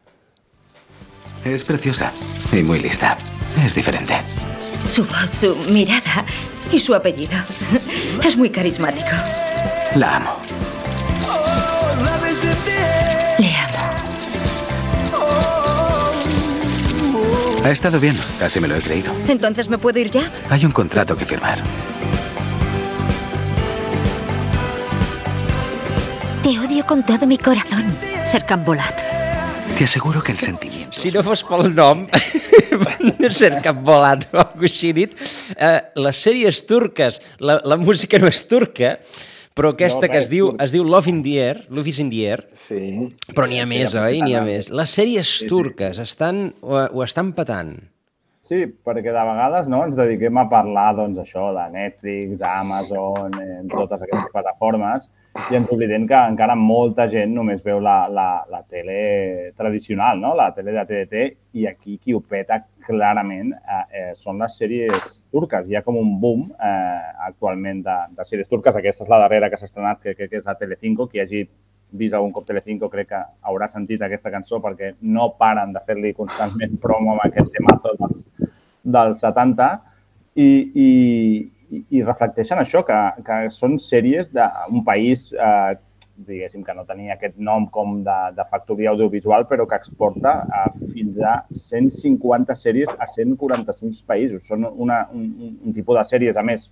Es 1.47 1.63
preciosa 1.63 2.11
y 2.51 2.65
muy 2.65 2.81
lista. 2.81 3.17
Es 3.65 3.73
diferente. 3.73 4.17
Su 4.91 5.05
voz, 5.05 5.31
su 5.31 5.55
mirada 5.73 6.25
y 6.73 6.81
su 6.81 6.93
apellido. 6.93 7.39
Es 8.25 8.37
muy 8.37 8.51
carismático. 8.51 9.07
La 9.95 10.17
amo. 10.17 10.37
Le 13.39 13.55
amo. 13.55 13.91
Ha 17.65 17.71
estado 17.71 18.01
bien. 18.01 18.19
Casi 18.41 18.59
me 18.59 18.67
lo 18.67 18.75
he 18.75 18.81
creído. 18.81 19.13
Entonces 19.29 19.69
me 19.69 19.79
puedo 19.79 20.01
ir 20.01 20.11
ya. 20.11 20.29
Hay 20.51 20.65
un 20.65 20.73
contrato 20.73 21.17
que 21.17 21.25
firmar. 21.25 21.63
Te 26.43 26.59
odio 26.59 26.85
con 26.87 27.05
todo 27.05 27.25
mi 27.25 27.39
corazón, 27.39 27.85
Serkan 28.25 28.65
Bolat. 28.65 29.06
Te 29.77 29.85
aseguro 29.85 30.23
que 30.23 30.33
el 30.33 30.39
sentimiento. 30.39 30.93
Si 30.97 31.11
no 31.11 31.23
fos 31.23 31.43
pel 31.45 31.75
nom, 31.77 32.07
de 33.21 33.29
ser 33.35 33.59
cap 33.65 33.83
volat 33.85 34.25
o 34.33 34.39
alguna 34.41 34.69
així 34.71 34.93
dit, 34.97 35.13
eh, 35.53 35.81
les 36.01 36.21
sèries 36.25 36.63
turques, 36.69 37.19
la, 37.45 37.59
la 37.61 37.77
música 37.77 38.17
no 38.23 38.31
és 38.33 38.41
turca, 38.49 38.95
però 39.57 39.75
aquesta 39.75 40.07
No, 40.09 40.13
que 40.15 40.21
es 40.23 40.31
diu, 40.33 40.49
es 40.65 40.73
diu 40.73 40.85
Love 40.85 41.13
in 41.13 41.21
the 41.27 41.35
Air, 41.43 41.61
Love 41.69 41.93
is 41.93 41.99
in 42.01 42.09
the 42.13 42.23
Air, 42.25 42.47
Sí. 42.57 42.81
però 43.35 43.45
n'hi 43.51 43.61
ha 43.61 43.67
Sí, 43.67 43.73
més, 43.75 43.93
sí, 43.93 44.01
oi? 44.01 44.23
N'hi 44.25 44.35
ha 44.37 44.43
més. 44.49 44.71
Les 44.73 44.97
sèries 44.97 45.29
Sí, 45.29 45.45
sí. 45.45 45.51
turques 45.53 46.01
estan, 46.01 46.55
ho, 46.63 46.81
ho 46.81 47.05
estan 47.05 47.35
patant. 47.37 47.77
Sí, 48.47 48.63
perquè 48.65 49.11
de 49.13 49.23
vegades 49.29 49.69
no, 49.69 49.83
ens 49.85 49.97
dediquem 49.99 50.39
a 50.41 50.47
parlar 50.49 50.95
doncs, 50.97 51.19
això 51.21 51.51
de 51.53 51.69
Netflix, 51.77 52.41
Amazon, 52.47 53.33
eh, 53.43 53.61
totes 53.73 54.01
aquestes 54.07 54.33
plataformes, 54.33 55.09
i 55.51 55.57
ens 55.59 55.71
oblidem 55.73 56.07
que 56.09 56.19
encara 56.33 56.57
molta 56.59 57.07
gent 57.13 57.35
només 57.35 57.63
veu 57.65 57.81
la, 57.83 58.07
la, 58.13 58.29
la 58.51 58.63
tele 58.69 59.53
tradicional, 59.57 60.19
no? 60.21 60.35
la 60.39 60.49
tele 60.57 60.75
de 60.75 60.85
TDT, 60.89 61.25
i 61.61 61.67
aquí 61.71 61.99
qui 62.03 62.15
ho 62.17 62.21
peta 62.21 62.61
clarament 62.87 63.53
eh, 63.55 63.85
eh, 64.01 64.11
són 64.19 64.43
les 64.43 64.57
sèries 64.59 65.23
turques. 65.33 65.69
Hi 65.69 65.79
ha 65.79 65.85
com 65.87 65.99
un 66.01 66.17
boom 66.23 66.49
eh, 66.57 67.07
actualment 67.29 67.83
de, 67.87 67.97
de 68.19 68.29
sèries 68.29 68.51
turques. 68.51 68.77
Aquesta 68.79 69.07
és 69.07 69.13
la 69.13 69.23
darrera 69.25 69.51
que 69.51 69.59
s'ha 69.61 69.69
estrenat, 69.71 70.03
que 70.03 70.15
crec 70.19 70.33
que 70.35 70.43
és 70.43 70.47
a 70.51 70.57
Telecinco. 70.59 71.09
Qui 71.11 71.23
hagi 71.23 71.45
vist 71.97 72.15
algun 72.15 72.33
cop 72.35 72.47
Telecinco 72.47 72.91
crec 72.93 73.11
que 73.13 73.23
haurà 73.47 73.69
sentit 73.71 74.03
aquesta 74.03 74.33
cançó 74.35 74.61
perquè 74.63 74.95
no 75.07 75.31
paren 75.39 75.75
de 75.75 75.83
fer-li 75.87 76.15
constantment 76.17 76.79
promo 76.83 77.15
amb 77.15 77.27
aquest 77.27 77.53
temazo 77.55 77.95
dels, 78.01 78.25
dels 78.83 79.23
70 79.23 79.69
i, 80.37 80.49
i, 80.87 80.89
i, 81.71 81.83
i 81.99 82.05
reflecteixen 82.05 82.61
això, 82.63 82.83
que, 82.87 82.99
que 83.27 83.41
són 83.55 83.77
sèries 83.83 84.31
d'un 84.35 84.83
país, 84.87 85.29
eh, 85.35 85.77
diguéssim, 86.27 86.63
que 86.65 86.75
no 86.77 86.87
tenia 86.89 87.17
aquest 87.17 87.37
nom 87.37 87.67
com 87.73 87.99
de, 88.07 88.17
de 88.37 88.47
factoria 88.51 88.93
audiovisual, 88.95 89.47
però 89.51 89.67
que 89.69 89.79
exporta 89.79 90.37
eh, 90.47 90.89
fins 90.95 91.21
a 91.21 91.37
150 91.53 92.57
sèries 92.57 92.93
a 92.97 93.09
145 93.11 94.05
països. 94.09 94.47
Són 94.49 94.69
una, 94.71 95.05
un, 95.13 95.57
un 95.61 95.77
tipus 95.77 95.99
de 96.01 96.07
sèries, 96.09 96.39
a 96.39 96.45
més, 96.47 96.71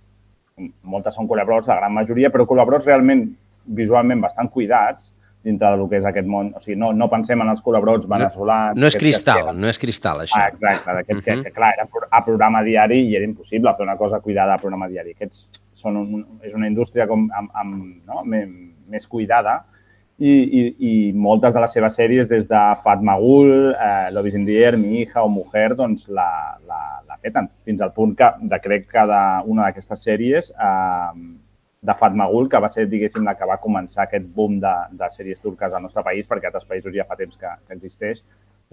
moltes 0.83 1.17
són 1.17 1.27
col·laboradors, 1.29 1.69
la 1.69 1.81
gran 1.81 1.93
majoria, 1.93 2.31
però 2.31 2.47
col·laboradors 2.47 2.87
realment 2.87 3.27
visualment 3.65 4.21
bastant 4.21 4.49
cuidats 4.53 5.11
dintre 5.45 5.69
del 5.75 5.85
que 5.89 5.99
és 5.99 6.07
aquest 6.09 6.27
món. 6.29 6.49
O 6.57 6.61
sigui, 6.63 6.77
no, 6.81 6.91
no 6.97 7.07
pensem 7.11 7.41
en 7.43 7.51
els 7.53 7.61
col·laboradors 7.65 8.07
veneçolans. 8.09 8.79
No 8.81 8.89
és 8.89 8.97
cristal, 8.99 9.51
no 9.57 9.69
és 9.69 9.79
cristal, 9.81 10.23
això. 10.25 10.41
Ah, 10.41 10.49
exacte, 10.53 10.97
d'aquests 10.97 11.21
uh 11.21 11.27
-huh. 11.27 11.43
que, 11.43 11.49
que, 11.49 11.55
clar, 11.55 11.73
era 11.77 11.87
a 12.09 12.23
programa 12.25 12.63
diari 12.63 12.99
i 13.09 13.15
era 13.15 13.25
impossible 13.25 13.75
fer 13.77 13.85
una 13.85 13.97
cosa 13.97 14.19
cuidada 14.19 14.55
a 14.55 14.57
programa 14.57 14.87
diari. 14.87 15.11
Aquests 15.11 15.47
són 15.73 15.97
un, 15.97 16.25
és 16.41 16.53
una 16.53 16.67
indústria 16.67 17.07
com, 17.07 17.29
amb, 17.31 17.49
amb, 17.53 17.75
no? 18.07 18.23
més 18.25 19.07
cuidada 19.07 19.63
i, 20.17 20.31
i, 20.31 20.61
i 20.79 20.91
moltes 21.11 21.53
de 21.53 21.59
les 21.59 21.73
seves 21.75 21.97
sèries, 21.99 22.29
des 22.31 22.47
de 22.47 22.61
Fatmagul, 22.83 23.73
eh, 23.73 24.11
Love 24.15 24.29
is 24.29 24.35
in 24.35 24.45
the 24.45 24.55
Air, 24.63 24.77
Mi 24.77 25.01
hija 25.01 25.23
o 25.23 25.29
Mujer, 25.29 25.75
doncs 25.75 26.07
la, 26.07 26.57
la, 26.67 27.01
la 27.07 27.17
peten. 27.21 27.49
Fins 27.65 27.81
al 27.81 27.91
punt 27.93 28.15
que, 28.15 28.29
de 28.39 28.59
crec 28.63 28.87
que 28.91 29.03
una 29.03 29.65
d'aquestes 29.65 30.05
sèries 30.07 30.51
eh, 30.55 31.11
de 31.85 31.95
Fatmagul, 31.99 32.49
que 32.49 32.61
va 32.61 32.69
ser, 32.71 32.87
diguéssim, 32.89 33.25
la 33.27 33.35
que 33.37 33.47
va 33.49 33.59
començar 33.61 34.05
aquest 34.05 34.25
boom 34.35 34.59
de, 34.63 34.73
de 34.99 35.09
sèries 35.13 35.41
turques 35.43 35.73
al 35.73 35.83
nostre 35.83 36.03
país, 36.05 36.27
perquè 36.29 36.49
a 36.49 36.53
altres 36.53 36.67
països 36.69 36.95
ja 36.95 37.05
fa 37.07 37.17
temps 37.19 37.37
que, 37.37 37.51
que 37.67 37.77
existeix, 37.77 38.23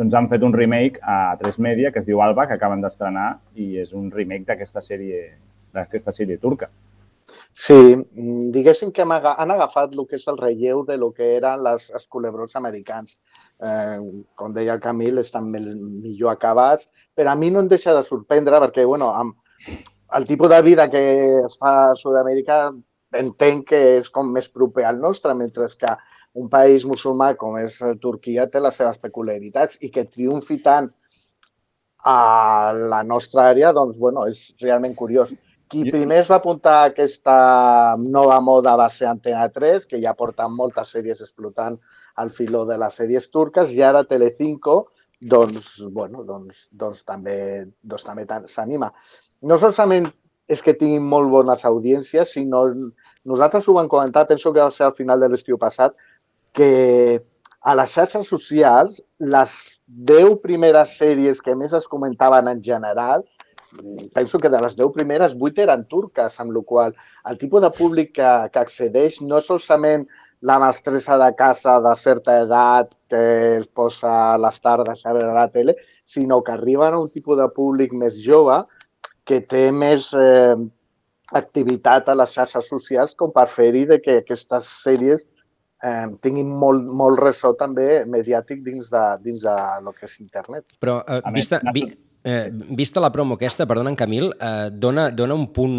doncs 0.00 0.14
han 0.16 0.30
fet 0.30 0.44
un 0.46 0.54
remake 0.56 1.02
a 1.02 1.36
3 1.40 1.58
Media, 1.66 1.90
que 1.92 2.00
es 2.00 2.08
diu 2.08 2.22
Alba, 2.24 2.46
que 2.48 2.56
acaben 2.56 2.80
d'estrenar, 2.84 3.34
i 3.54 3.76
és 3.82 3.92
un 3.92 4.08
remake 4.14 4.48
d'aquesta 4.48 4.80
sèrie, 4.84 5.26
d'aquesta 5.76 6.14
sèrie 6.16 6.40
turca. 6.40 6.70
Sí, 7.52 7.76
diguéssim 8.54 8.90
que 8.92 9.04
han 9.04 9.52
agafat 9.54 9.94
el 9.96 10.06
que 10.08 10.16
és 10.16 10.26
el 10.28 10.38
relleu 10.40 10.82
de 10.88 10.96
lo 11.00 11.12
que 11.16 11.34
eren 11.36 11.62
les, 11.64 11.90
els 11.92 12.08
culebrons 12.08 12.56
americans. 12.56 13.18
Eh, 13.62 13.98
com 14.34 14.52
deia 14.52 14.74
el 14.74 14.80
Camil, 14.82 15.20
estan 15.20 15.50
millor 15.52 16.32
acabats, 16.32 16.88
però 17.14 17.32
a 17.32 17.38
mi 17.38 17.50
no 17.52 17.60
em 17.62 17.68
deixa 17.70 17.94
de 17.94 18.02
sorprendre 18.08 18.58
perquè, 18.64 18.84
bueno, 18.88 19.12
amb 19.14 19.36
el 20.16 20.26
tipus 20.26 20.50
de 20.50 20.62
vida 20.62 20.88
que 20.90 21.02
es 21.44 21.56
fa 21.60 21.74
a 21.90 21.94
Sud-amèrica 21.96 22.72
entenc 23.18 23.68
que 23.70 23.80
és 23.98 24.10
com 24.10 24.32
més 24.32 24.48
proper 24.48 24.86
al 24.88 24.98
nostre, 25.00 25.34
mentre 25.34 25.68
que 25.78 25.94
un 26.34 26.48
país 26.48 26.84
musulmà 26.88 27.34
com 27.36 27.58
és 27.60 27.78
Turquia 28.00 28.48
té 28.48 28.60
les 28.60 28.76
seves 28.80 28.98
peculiaritats 28.98 29.78
i 29.80 29.90
que 29.92 30.08
triomfi 30.08 30.58
tant 30.64 30.88
a 32.04 32.72
la 32.74 33.02
nostra 33.06 33.48
àrea, 33.50 33.72
doncs, 33.72 33.98
bueno, 33.98 34.26
és 34.26 34.52
realment 34.60 34.94
curiós. 34.98 35.32
Qui 35.72 35.86
primer 35.88 36.18
es 36.20 36.28
va 36.28 36.36
apuntar 36.40 36.72
a 36.78 36.88
aquesta 36.90 37.34
nova 37.96 38.40
moda 38.44 38.74
va 38.76 38.88
ser 38.92 39.06
Antena 39.08 39.46
3, 39.48 39.86
que 39.88 40.00
ja 40.02 40.16
porta 40.18 40.48
moltes 40.48 40.90
sèries 40.92 41.22
explotant 41.24 41.78
al 42.20 42.32
filó 42.34 42.66
de 42.68 42.76
les 42.80 42.98
sèries 42.98 43.30
turques, 43.32 43.72
i 43.72 43.80
ara 43.80 44.04
Telecinco, 44.04 44.90
doncs, 45.22 45.78
bueno, 45.94 46.26
doncs, 46.28 46.66
doncs 46.72 47.04
també, 47.08 47.36
doncs 47.80 48.04
també 48.04 48.26
s'anima. 48.50 48.90
No 49.48 49.56
solament 49.58 50.10
és 50.52 50.62
que 50.62 50.76
tinguin 50.76 51.04
molt 51.08 51.30
bones 51.32 51.64
audiències, 51.68 52.34
sinó 52.36 52.64
nosaltres 53.24 53.68
ho 53.68 53.76
vam 53.76 53.88
comentar, 53.88 54.26
penso 54.28 54.52
que 54.52 54.60
va 54.60 54.70
ser 54.70 54.88
al 54.88 54.96
final 54.96 55.20
de 55.20 55.30
l'estiu 55.32 55.58
passat, 55.58 55.94
que 56.52 57.22
a 57.62 57.76
les 57.78 57.92
xarxes 57.94 58.26
socials, 58.28 58.98
les 59.34 59.52
10 60.10 60.34
primeres 60.42 60.96
sèries 60.98 61.40
que 61.40 61.54
més 61.54 61.72
es 61.78 61.86
comentaven 61.88 62.50
en 62.50 62.62
general, 62.62 63.22
penso 64.12 64.38
que 64.38 64.50
de 64.52 64.60
les 64.60 64.74
10 64.76 64.90
primeres, 64.92 65.36
8 65.38 65.62
eren 65.64 65.86
turques, 65.88 66.40
amb 66.42 66.52
la 66.52 66.64
qual 66.66 66.96
el 67.30 67.38
tipus 67.38 67.62
de 67.62 67.70
públic 67.72 68.12
que, 68.18 68.32
que 68.52 68.60
accedeix 68.60 69.20
no 69.22 69.40
solament 69.40 70.04
la 70.42 70.58
mestressa 70.58 71.16
de 71.22 71.30
casa 71.38 71.78
de 71.80 71.94
certa 71.96 72.40
edat 72.42 72.92
que 73.08 73.22
es 73.60 73.68
posa 73.68 74.34
a 74.34 74.38
les 74.42 74.58
tardes 74.60 75.06
a 75.06 75.14
veure 75.14 75.32
la 75.32 75.48
tele, 75.54 75.76
sinó 76.04 76.42
que 76.42 76.52
arriben 76.52 76.94
a 76.94 76.98
un 76.98 77.08
tipus 77.14 77.38
de 77.38 77.46
públic 77.54 77.94
més 77.94 78.18
jove 78.26 78.58
que 79.28 79.40
té 79.48 79.68
més 79.74 80.10
eh, 80.18 80.56
activitat 81.32 82.08
a 82.08 82.16
les 82.18 82.32
xarxes 82.34 82.68
socials 82.68 83.14
com 83.18 83.32
per 83.34 83.46
fer-hi 83.50 83.84
de 83.90 83.98
que 84.02 84.18
aquestes 84.20 84.68
sèries 84.82 85.24
eh, 85.24 86.06
tinguin 86.24 86.50
molt, 86.62 86.88
molt 87.02 87.20
ressò 87.22 87.52
també 87.58 88.04
mediàtic 88.08 88.62
dins 88.66 88.90
de, 88.92 89.04
dins 89.24 89.44
de 89.46 89.56
lo 89.84 89.94
que 89.96 90.08
és 90.08 90.18
internet. 90.20 90.76
Però 90.82 91.00
eh, 91.06 91.20
vista, 91.34 91.60
vi, 91.74 91.86
eh, 92.24 92.50
vista 92.52 93.00
la 93.00 93.10
promo 93.12 93.34
aquesta, 93.34 93.66
perdona, 93.66 93.90
en 93.90 93.96
Camil, 93.96 94.30
eh, 94.40 94.70
dona, 94.72 95.10
dona 95.10 95.34
un 95.34 95.48
punt, 95.52 95.74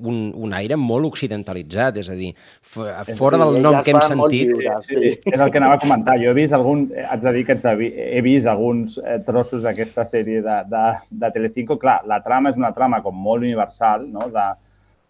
un, 0.00 0.18
un 0.34 0.54
aire 0.56 0.76
molt 0.80 1.06
occidentalitzat, 1.10 2.00
és 2.02 2.10
a 2.12 2.16
dir, 2.18 2.32
fora 2.62 3.04
sí, 3.36 3.42
del 3.42 3.60
nom 3.62 3.78
que 3.82 3.94
hem 3.94 4.00
sentit... 4.06 4.54
Lliure, 4.54 4.74
sí. 4.86 4.96
sí. 4.96 5.12
És 5.32 5.38
el 5.38 5.52
que 5.52 5.60
anava 5.60 5.78
a 5.78 5.82
comentar. 5.82 6.18
Jo 6.22 6.32
he 6.32 6.38
vist 6.40 6.56
algun, 6.56 6.88
haig 7.04 7.22
de 7.24 7.36
dir 7.36 7.46
que 7.48 7.58
de, 7.60 7.92
he 8.16 8.24
vist 8.24 8.50
alguns 8.50 8.98
eh, 9.02 9.20
trossos 9.26 9.64
d'aquesta 9.66 10.06
sèrie 10.08 10.42
de, 10.44 10.58
de, 10.72 10.84
de 11.22 11.32
Telecinco. 11.36 11.78
Clar, 11.82 12.00
la 12.08 12.22
trama 12.24 12.52
és 12.52 12.60
una 12.60 12.72
trama 12.76 13.02
com 13.04 13.16
molt 13.16 13.44
universal, 13.44 14.08
no?, 14.10 14.28
de, 14.32 14.50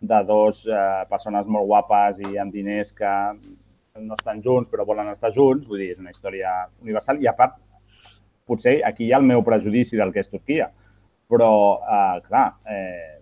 de 0.03 0.23
dos 0.27 0.64
eh, 0.66 1.03
persones 1.11 1.47
molt 1.47 1.68
guapes 1.71 2.25
i 2.27 2.38
amb 2.42 2.55
diners 2.55 2.90
que 2.97 3.11
no 4.01 4.16
estan 4.16 4.40
junts 4.42 4.71
però 4.73 4.87
volen 4.88 5.11
estar 5.12 5.31
junts, 5.35 5.68
vull 5.68 5.83
dir, 5.83 5.92
és 5.92 6.01
una 6.01 6.11
història 6.11 6.53
universal 6.83 7.21
i 7.23 7.29
a 7.29 7.35
part, 7.38 7.59
potser 8.47 8.81
aquí 8.87 9.07
hi 9.07 9.13
ha 9.13 9.21
el 9.23 9.27
meu 9.29 9.43
prejudici 9.47 9.99
del 9.99 10.13
que 10.15 10.23
és 10.25 10.31
Turquia, 10.31 10.69
però, 11.31 11.53
eh, 11.81 12.21
clar, 12.29 12.47
eh, 12.69 13.19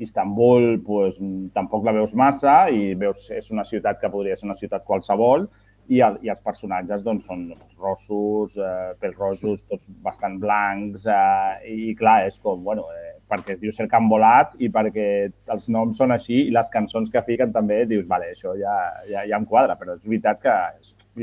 Istanbul 0.00 0.80
pues, 0.84 1.18
tampoc 1.54 1.84
la 1.84 1.92
veus 1.92 2.14
massa 2.16 2.68
i 2.72 2.94
veus 2.98 3.28
és 3.36 3.50
una 3.52 3.66
ciutat 3.68 4.00
que 4.00 4.10
podria 4.12 4.36
ser 4.36 4.48
una 4.48 4.56
ciutat 4.56 4.86
qualsevol 4.86 5.44
i, 5.90 6.00
el, 6.06 6.16
i 6.24 6.30
els 6.32 6.40
personatges 6.44 7.04
doncs, 7.04 7.26
són 7.28 7.48
rossos, 7.78 8.56
eh, 8.56 8.92
pels 9.02 9.18
rojos, 9.18 9.64
tots 9.68 9.90
bastant 10.04 10.38
blancs 10.42 11.06
eh, 11.10 11.72
i 11.74 11.94
clar, 11.98 12.20
és 12.30 12.38
com, 12.40 12.62
bueno, 12.64 12.86
eh, 12.94 13.09
perquè 13.30 13.54
es 13.54 13.60
diu 13.62 13.72
Cercant 13.74 14.08
Volat 14.10 14.56
i 14.58 14.70
perquè 14.72 15.06
els 15.54 15.68
noms 15.72 16.00
són 16.00 16.14
així 16.14 16.42
i 16.46 16.54
les 16.54 16.70
cançons 16.72 17.10
que 17.12 17.22
fiquen 17.26 17.54
també 17.54 17.84
dius, 17.90 18.06
vale, 18.10 18.32
això 18.34 18.56
ja, 18.58 18.74
ja, 19.08 19.24
ja 19.28 19.38
em 19.38 19.46
quadra, 19.48 19.78
però 19.80 19.96
és 19.96 20.04
veritat 20.04 20.42
que 20.42 20.56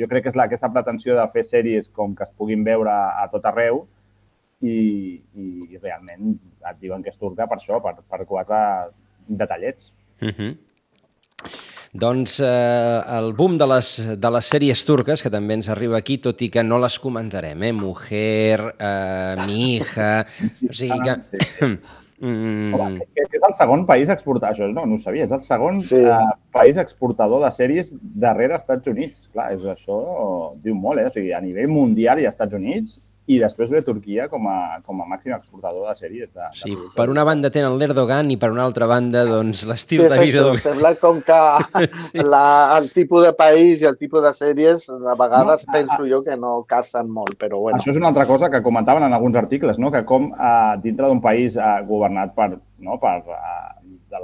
jo 0.02 0.10
crec 0.10 0.26
que 0.26 0.34
és 0.34 0.40
la, 0.40 0.48
aquesta 0.48 0.72
pretensió 0.74 1.16
de 1.18 1.28
fer 1.34 1.44
sèries 1.48 1.92
com 1.94 2.16
que 2.16 2.26
es 2.28 2.34
puguin 2.38 2.64
veure 2.68 2.94
a 2.94 3.28
tot 3.32 3.46
arreu 3.50 3.84
i, 4.62 4.78
i 5.38 5.80
realment 5.82 6.38
et 6.38 6.80
diuen 6.82 7.04
que 7.04 7.14
és 7.14 7.20
turca 7.20 7.48
per 7.48 7.60
això, 7.60 7.82
per, 7.84 7.98
per 8.10 8.26
quatre 8.26 8.62
detallets. 9.28 9.92
Mm 10.22 10.34
-hmm. 10.38 10.56
Doncs 11.98 12.40
eh, 12.46 13.02
el 13.18 13.32
boom 13.34 13.58
de 13.58 13.66
les, 13.72 13.88
de 14.22 14.30
les 14.36 14.50
sèries 14.54 14.84
turques, 14.86 15.24
que 15.24 15.32
també 15.34 15.56
ens 15.58 15.70
arriba 15.74 15.98
aquí, 15.98 16.20
tot 16.22 16.42
i 16.46 16.52
que 16.54 16.62
no 16.62 16.78
les 16.84 17.00
comentarem, 17.02 17.64
eh? 17.66 17.72
Mujer, 17.74 18.60
eh, 18.78 19.46
Mi 19.48 19.62
hija... 19.78 20.12
O 20.70 20.76
sigui 20.78 21.00
que... 21.06 21.72
Mm. 22.18 22.74
Home, 22.74 23.04
que 23.14 23.38
és 23.38 23.44
el 23.46 23.52
segon 23.54 23.84
país 23.86 24.10
exportador, 24.10 24.56
això 24.56 24.66
no, 24.72 24.88
no 24.90 24.96
ho 24.98 25.02
sabia, 25.02 25.28
és 25.28 25.34
el 25.36 25.42
segon 25.46 25.76
sí. 25.86 26.00
eh, 26.02 26.16
país 26.50 26.80
exportador 26.82 27.44
de 27.44 27.52
sèries 27.54 27.92
darrere 27.94 28.58
Estats 28.58 28.90
Units. 28.90 29.28
Clar, 29.36 29.52
és 29.54 29.68
això 29.70 30.00
diu 30.64 30.74
molt, 30.74 31.04
eh? 31.04 31.12
O 31.12 31.14
sigui, 31.14 31.30
a 31.38 31.44
nivell 31.46 31.70
mundial 31.70 32.18
i 32.18 32.26
als 32.26 32.34
Estats 32.34 32.58
Units 32.58 32.98
i 33.28 33.38
després 33.42 33.72
ve 33.74 33.82
Turquia 33.84 34.30
com 34.32 34.46
a, 34.48 34.80
com 34.88 35.02
a 35.04 35.08
màxim 35.10 35.34
exportador 35.36 35.90
de 35.90 35.96
sèries. 36.00 36.30
De, 36.32 36.48
sí, 36.56 36.72
de 36.72 36.92
per 36.96 37.10
una 37.12 37.26
banda 37.28 37.52
tenen 37.54 37.76
l'Erdogan 37.80 38.32
i 38.32 38.38
per 38.40 38.50
una 38.54 38.64
altra 38.64 38.88
banda 38.88 39.26
doncs, 39.28 39.66
l'estil 39.68 40.06
sí, 40.06 40.10
de 40.14 40.20
vida... 40.22 40.46
Sí, 40.56 40.64
sembla 40.70 40.94
com 41.02 41.20
que 41.28 41.40
sí. 42.14 42.24
la, 42.24 42.46
el 42.78 42.88
tipus 42.96 43.28
de 43.28 43.34
país 43.36 43.84
i 43.84 43.90
el 43.90 44.00
tipus 44.00 44.24
de 44.24 44.32
sèries 44.38 44.88
a 44.96 45.18
vegades 45.20 45.68
no, 45.68 45.74
penso 45.76 46.00
a, 46.00 46.08
jo 46.08 46.22
que 46.24 46.40
no 46.40 46.54
casen 46.70 47.12
molt, 47.12 47.36
però 47.42 47.60
bueno. 47.66 47.82
Això 47.82 47.92
és 47.92 48.00
una 48.00 48.14
altra 48.14 48.28
cosa 48.30 48.52
que 48.54 48.64
comentaven 48.64 49.04
en 49.04 49.18
alguns 49.18 49.36
articles, 49.36 49.80
no? 49.80 49.92
que 49.92 50.06
com 50.08 50.32
eh, 50.32 50.78
dintre 50.86 51.12
d'un 51.12 51.22
país 51.24 51.60
eh, 51.60 51.74
governat 51.90 52.32
per, 52.38 52.54
no? 52.80 52.96
per 53.04 53.18
eh, 53.28 53.57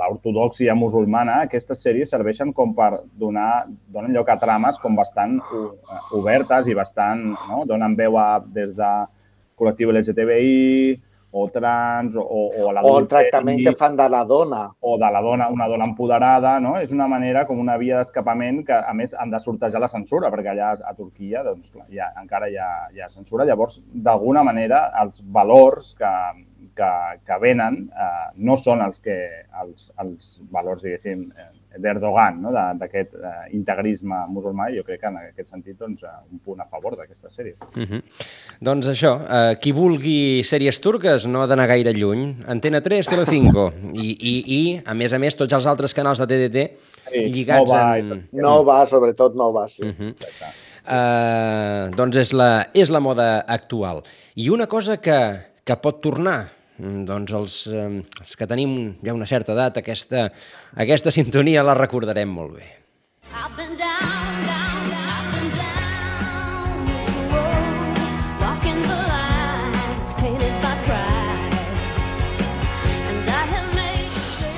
l'ortodoxia 0.10 0.76
musulmana, 0.76 1.42
aquestes 1.48 1.82
sèries 1.86 2.12
serveixen 2.14 2.54
com 2.54 2.76
per 2.76 2.92
donar, 3.20 3.66
donen 3.94 4.14
lloc 4.16 4.30
a 4.30 4.38
trames 4.42 4.80
com 4.82 4.96
bastant 4.96 5.40
obertes 6.12 6.70
i 6.70 6.78
bastant, 6.78 7.26
no? 7.50 7.64
donen 7.70 7.98
veu 8.00 8.18
a, 8.18 8.28
des 8.44 8.76
de 8.78 8.92
col·lectiu 9.60 9.94
LGTBI 9.94 11.02
o 11.34 11.50
trans 11.50 12.16
o, 12.16 12.22
o 12.22 12.70
a 12.70 12.82
O 12.86 13.00
el 13.00 13.08
tractament 13.10 13.64
que 13.66 13.74
fan 13.78 13.96
de 13.98 14.06
la 14.10 14.22
dona. 14.24 14.68
O 14.86 15.00
de 15.02 15.10
la 15.10 15.22
dona, 15.22 15.48
una 15.50 15.68
dona 15.68 15.88
empoderada, 15.90 16.60
no? 16.62 16.76
És 16.78 16.94
una 16.94 17.08
manera 17.10 17.48
com 17.50 17.58
una 17.60 17.78
via 17.82 17.98
d'escapament 17.98 18.62
que, 18.68 18.78
a 18.78 18.94
més, 18.94 19.16
han 19.18 19.34
de 19.34 19.42
sortejar 19.42 19.82
la 19.82 19.90
censura, 19.90 20.30
perquè 20.30 20.52
allà 20.54 20.76
a 20.78 20.94
Turquia, 20.94 21.42
doncs, 21.48 21.72
clar, 21.74 21.88
ja, 21.90 22.12
encara 22.22 22.52
hi 22.52 22.60
ha, 22.62 22.70
hi 22.94 23.02
ha 23.02 23.10
censura. 23.10 23.48
Llavors, 23.50 23.80
d'alguna 23.82 24.46
manera, 24.46 24.86
els 25.02 25.26
valors 25.26 25.96
que, 25.98 26.14
que, 26.76 26.92
que 27.26 27.40
venen 27.42 27.88
eh, 27.90 28.30
no 28.46 28.58
són 28.58 28.82
els, 28.86 29.02
que, 29.04 29.18
els, 29.62 29.92
els 30.02 30.40
valors, 30.52 30.84
diguéssim, 30.86 31.28
eh, 31.38 31.50
d'Erdogan, 31.82 32.40
no? 32.44 32.52
D'aquest 32.54 33.16
eh, 33.18 33.34
integrisme 33.58 34.24
musulmà, 34.30 34.70
jo 34.76 34.84
crec 34.86 35.02
que 35.02 35.10
en 35.10 35.20
aquest 35.22 35.50
sentit 35.50 35.78
doncs, 35.80 36.04
eh, 36.06 36.14
un 36.32 36.42
punt 36.46 36.62
a 36.62 36.68
favor 36.70 36.98
d'aquestes 36.98 37.34
sèries. 37.34 37.58
Uh 37.76 37.84
-huh. 37.84 38.02
Doncs 38.62 38.88
això, 38.88 39.14
eh, 39.22 39.56
qui 39.60 39.72
vulgui 39.72 40.44
sèries 40.44 40.80
turques 40.80 41.26
no 41.26 41.42
ha 41.42 41.48
d'anar 41.48 41.68
gaire 41.68 41.94
lluny. 41.94 42.36
Antena 42.48 42.82
3, 42.82 43.08
Telecinco. 43.08 43.72
I, 43.94 44.18
i, 44.20 44.34
I, 44.60 44.82
a 44.86 44.94
més 44.94 45.14
a 45.14 45.20
més, 45.20 45.36
tots 45.36 45.54
els 45.54 45.66
altres 45.66 45.94
canals 45.94 46.20
de 46.20 46.28
TDT 46.28 46.58
Sí, 47.10 47.24
lligats 47.30 47.70
Nova 47.70 47.98
i 47.98 48.04
en... 48.04 48.22
No 48.32 48.64
va, 48.68 48.84
sobretot 48.90 49.36
no 49.36 49.52
va, 49.54 49.68
sí. 49.68 49.84
Uh 49.84 49.94
-huh. 50.00 50.12
uh, 50.88 51.96
doncs 51.96 52.18
és 52.18 52.34
la, 52.34 52.70
és 52.74 52.90
la 52.90 53.00
moda 53.00 53.46
actual. 53.48 54.04
I 54.36 54.50
una 54.50 54.68
cosa 54.68 54.98
que, 54.98 55.20
que 55.64 55.76
pot 55.76 56.02
tornar, 56.02 56.50
doncs 56.78 57.34
els, 57.38 57.58
els 57.70 58.38
que 58.38 58.48
tenim 58.50 58.96
ja 59.06 59.14
una 59.14 59.28
certa 59.30 59.54
edat, 59.54 59.78
aquesta, 59.82 60.30
aquesta 60.76 61.14
sintonia 61.14 61.66
la 61.66 61.78
recordarem 61.78 62.32
molt 62.34 62.58
bé. 62.58 62.70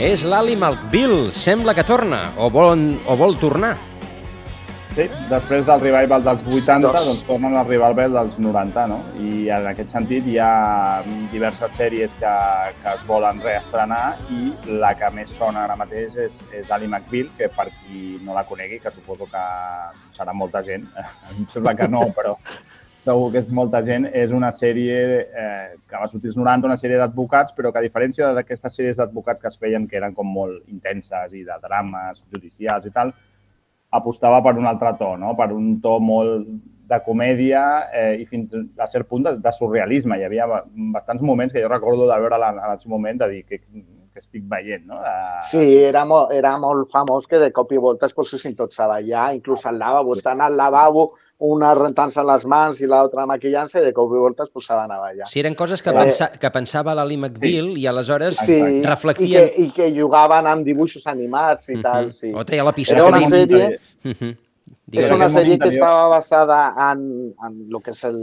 És 0.06 0.26
l'Ali 0.28 0.54
McBeal, 0.60 1.32
sembla 1.34 1.74
que 1.74 1.84
torna, 1.88 2.28
o 2.38 2.50
vol, 2.52 2.82
o 3.08 3.16
vol 3.18 3.40
tornar. 3.42 3.78
Sí, 4.96 5.10
després 5.28 5.66
del 5.68 5.82
revival 5.82 6.22
dels 6.24 6.44
80, 6.48 6.88
Dos. 6.88 6.94
doncs 7.04 7.24
tornen 7.28 7.58
al 7.60 7.66
revival 7.68 8.14
dels 8.14 8.38
90, 8.40 8.86
no? 8.88 9.02
I 9.20 9.50
en 9.52 9.66
aquest 9.68 9.92
sentit 9.92 10.24
hi 10.32 10.38
ha 10.40 11.02
diverses 11.34 11.76
sèries 11.76 12.14
que, 12.16 12.32
que 12.80 12.94
es 12.94 13.02
volen 13.04 13.42
reestrenar 13.44 14.14
i 14.32 14.54
la 14.80 14.94
que 14.96 15.10
més 15.18 15.34
sona 15.36 15.66
ara 15.66 15.76
mateix 15.76 16.16
és, 16.30 16.40
és 16.62 16.72
Ali 16.72 16.88
McBeal, 16.88 17.28
que 17.36 17.52
per 17.52 17.68
qui 17.74 18.22
no 18.24 18.38
la 18.40 18.46
conegui, 18.48 18.80
que 18.80 18.96
suposo 18.96 19.28
que 19.28 19.44
serà 20.16 20.32
molta 20.32 20.64
gent, 20.64 20.88
em 21.34 21.44
sembla 21.52 21.76
que 21.76 21.92
no, 21.92 22.06
però 22.16 22.38
segur 23.04 23.28
que 23.36 23.44
és 23.44 23.52
molta 23.52 23.84
gent, 23.84 24.08
és 24.16 24.32
una 24.32 24.56
sèrie 24.56 24.98
eh, 25.28 25.76
que 25.84 26.00
va 26.00 26.08
sortir 26.08 26.32
als 26.32 26.40
90, 26.40 26.72
una 26.72 26.80
sèrie 26.80 27.04
d'advocats, 27.04 27.52
però 27.60 27.76
que 27.76 27.84
a 27.84 27.88
diferència 27.90 28.32
d'aquestes 28.40 28.80
sèries 28.80 29.04
d'advocats 29.04 29.44
que 29.44 29.52
es 29.52 29.60
feien, 29.60 29.92
que 29.92 30.00
eren 30.00 30.16
com 30.16 30.32
molt 30.40 30.64
intenses 30.72 31.36
i 31.36 31.44
de 31.44 31.64
drames 31.68 32.24
judicials 32.32 32.88
i 32.88 32.96
tal, 32.96 33.12
apostava 33.98 34.42
per 34.46 34.56
un 34.60 34.66
altre 34.70 34.94
to, 35.00 35.16
no? 35.18 35.34
per 35.40 35.52
un 35.56 35.76
to 35.82 35.98
molt 36.00 36.48
de 36.86 37.00
comèdia 37.02 37.62
eh, 37.90 38.12
i 38.22 38.26
fins 38.30 38.54
a 38.78 38.86
cert 38.86 39.08
punt 39.10 39.24
de, 39.26 39.32
de 39.42 39.52
surrealisme. 39.58 40.20
Hi 40.20 40.28
havia 40.28 40.46
ba- 40.52 40.64
bastants 40.94 41.24
moments 41.26 41.54
que 41.54 41.64
jo 41.64 41.72
recordo 41.72 42.06
de 42.06 42.20
veure 42.22 42.38
en 42.38 42.60
el 42.70 42.80
seu 42.80 42.92
moment 42.94 43.24
de 43.24 43.30
dir 43.32 43.44
que, 43.50 43.62
que 44.16 44.22
estic 44.24 44.46
veient. 44.48 44.86
No? 44.88 44.96
De... 45.04 45.14
Sí, 45.50 45.62
era, 45.84 46.06
mo 46.08 46.22
era 46.32 46.54
molt 46.62 46.88
famós 46.88 47.28
que 47.28 47.38
de 47.42 47.52
cop 47.52 47.74
i 47.76 47.80
volta 47.84 48.08
es 48.08 48.14
posessin 48.16 48.56
tots 48.56 48.80
a 48.80 48.88
ballar, 48.88 49.34
inclús 49.36 49.66
al 49.68 49.76
lavabo. 49.82 50.16
Estan 50.16 50.40
al 50.42 50.56
lavabo, 50.56 51.10
una 51.44 51.74
rentant-se 51.76 52.24
les 52.24 52.46
mans 52.48 52.80
i 52.80 52.88
l'altra 52.88 53.26
maquillant-se 53.28 53.82
i 53.82 53.84
de 53.84 53.92
cop 53.98 54.14
i 54.16 54.22
volta 54.24 54.46
es 54.48 54.54
posaven 54.56 54.94
a 54.96 55.00
ballar. 55.02 55.28
Si 55.28 55.42
eren 55.44 55.54
coses 55.60 55.84
que, 55.84 55.92
Eh, 55.92 56.00
pensa, 56.00 56.30
que 56.40 56.50
pensava 56.56 56.96
l'Ali 56.96 57.18
McBeal 57.20 57.74
i 57.78 57.86
aleshores 57.92 58.40
Sí, 58.40 58.58
reflectien... 58.88 59.28
i 59.28 59.36
que, 59.36 59.62
i 59.66 59.70
que 59.76 59.92
jugaven 60.00 60.48
amb 60.48 60.64
dibuixos 60.66 61.06
animats 61.12 61.68
i 61.76 61.82
tal, 61.84 62.14
sí. 62.16 62.32
O 62.34 62.46
treia 62.48 62.64
la 62.64 62.72
Era 62.72 62.76
pistola. 62.80 63.18
una 63.20 63.30
sèrie, 63.30 63.80
Uh 64.06 64.12
-huh. 64.12 64.36
és 64.94 65.12
una 65.12 65.30
sèrie 65.30 65.58
que 65.60 65.70
estava 65.70 66.08
basada 66.08 66.74
en, 66.92 67.34
en 67.44 67.54
el 67.74 67.82
que 67.84 67.92
és 67.92 68.04
el 68.06 68.18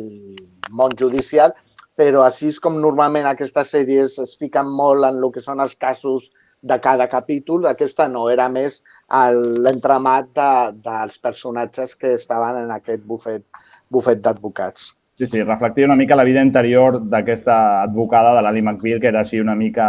món 0.71 0.91
judicial, 0.99 1.53
però 1.99 2.23
així 2.27 2.49
és 2.53 2.61
com 2.63 2.79
normalment 2.81 3.29
aquestes 3.29 3.75
sèries 3.75 4.19
es 4.23 4.37
fiquen 4.41 4.71
molt 4.81 5.05
en 5.09 5.21
el 5.21 5.33
que 5.35 5.43
són 5.45 5.61
els 5.61 5.77
casos 5.77 6.31
de 6.63 6.79
cada 6.81 7.09
capítol. 7.11 7.67
Aquesta 7.67 8.07
no, 8.09 8.29
era 8.31 8.49
més 8.49 8.81
l'entramat 9.11 10.33
de, 10.39 10.51
dels 10.87 11.19
personatges 11.19 11.95
que 11.99 12.15
estaven 12.17 12.63
en 12.65 12.75
aquest 12.75 13.05
bufet, 13.07 13.45
bufet 13.91 14.23
d'advocats. 14.25 14.93
Sí, 15.21 15.27
sí, 15.29 15.43
reflectia 15.43 15.85
una 15.85 15.99
mica 15.99 16.17
la 16.17 16.25
vida 16.25 16.41
interior 16.43 16.97
d'aquesta 17.13 17.57
advocada 17.83 18.33
de 18.35 18.41
l'Ali 18.43 18.63
McBeal, 18.63 18.99
que 19.03 19.11
era 19.11 19.21
així 19.21 19.43
una 19.43 19.55
mica 19.55 19.85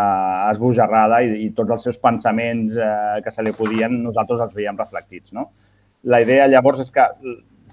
esbojarrada 0.51 1.21
i, 1.23 1.45
i 1.45 1.51
tots 1.55 1.71
els 1.77 1.85
seus 1.87 2.01
pensaments 2.01 2.75
eh, 2.75 3.21
que 3.23 3.31
se 3.31 3.45
li 3.45 3.53
podien, 3.55 4.01
nosaltres 4.03 4.43
els 4.43 4.53
veiem 4.57 4.77
reflectits, 4.77 5.31
no? 5.31 5.47
La 6.03 6.19
idea 6.19 6.49
llavors 6.51 6.83
és 6.83 6.91
que 6.91 7.07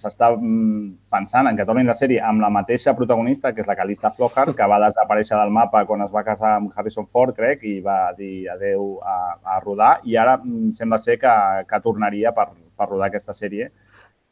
s'està 0.00 0.30
mm, 0.32 0.86
pensant 1.12 1.50
en 1.50 1.58
que 1.58 1.66
tornin 1.68 1.88
la 1.90 1.96
sèrie 1.98 2.22
amb 2.24 2.42
la 2.42 2.50
mateixa 2.52 2.94
protagonista, 2.96 3.52
que 3.54 3.62
és 3.64 3.68
la 3.68 3.76
Calista 3.78 4.10
Flockhart, 4.16 4.54
que 4.56 4.68
va 4.72 4.80
desaparèixer 4.86 5.36
del 5.38 5.52
mapa 5.54 5.84
quan 5.88 6.02
es 6.06 6.14
va 6.14 6.24
casar 6.26 6.56
amb 6.56 6.72
Harrison 6.74 7.06
Ford, 7.12 7.36
crec, 7.36 7.62
i 7.68 7.78
va 7.84 7.98
dir 8.18 8.48
adeu 8.52 8.96
a, 9.04 9.18
a 9.56 9.60
rodar, 9.60 9.98
i 10.08 10.16
ara 10.16 10.38
mm, 10.40 10.74
sembla 10.80 10.98
ser 10.98 11.20
que, 11.20 11.36
que 11.68 11.82
tornaria 11.84 12.34
per, 12.36 12.50
per 12.76 12.88
rodar 12.90 13.10
aquesta 13.10 13.36
sèrie. 13.36 13.70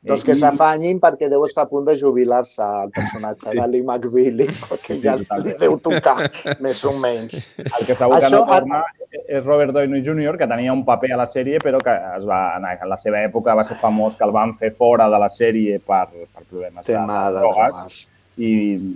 Doncs 0.06 0.22
que 0.22 0.34
s'afanyin 0.38 1.00
perquè 1.02 1.26
deu 1.28 1.42
estar 1.44 1.64
a 1.66 1.68
punt 1.68 1.84
de 1.88 1.96
jubilar-se 1.98 2.62
el 2.84 2.90
personatge 2.94 3.48
Sí. 3.48 3.50
sí. 3.50 3.56
d'Ali 3.58 3.80
McBeal, 3.82 4.44
perquè 4.70 4.98
ja 5.02 5.16
li 5.42 5.54
deu 5.58 5.74
tocar, 5.82 6.30
més 6.62 6.84
o 6.86 6.92
menys. 6.94 7.34
El 7.58 7.86
que 7.86 7.96
segur 7.98 8.20
que 8.20 8.28
Això, 8.28 8.38
no 8.38 8.46
torna 8.46 8.82
és 9.26 9.42
Robert 9.44 9.72
Downey 9.74 10.04
Jr., 10.06 10.36
que 10.38 10.46
tenia 10.46 10.72
un 10.72 10.84
paper 10.86 11.12
a 11.16 11.16
la 11.16 11.26
sèrie, 11.26 11.58
però 11.58 11.80
que 11.82 11.90
es 12.16 12.24
va, 12.28 12.56
en 12.60 12.88
la 12.88 12.96
seva 12.96 13.24
època 13.26 13.56
va 13.58 13.64
ser 13.64 13.76
famós 13.82 14.14
que 14.14 14.24
el 14.24 14.30
van 14.30 14.54
fer 14.54 14.70
fora 14.70 15.08
de 15.10 15.18
la 15.18 15.28
sèrie 15.28 15.80
per, 15.80 16.06
per 16.12 16.44
problemes 16.46 16.86
Tema 16.86 17.24
de, 17.26 17.34
de 17.34 17.40
drogues. 17.40 17.74
drogues. 17.74 17.98
I 18.38 18.48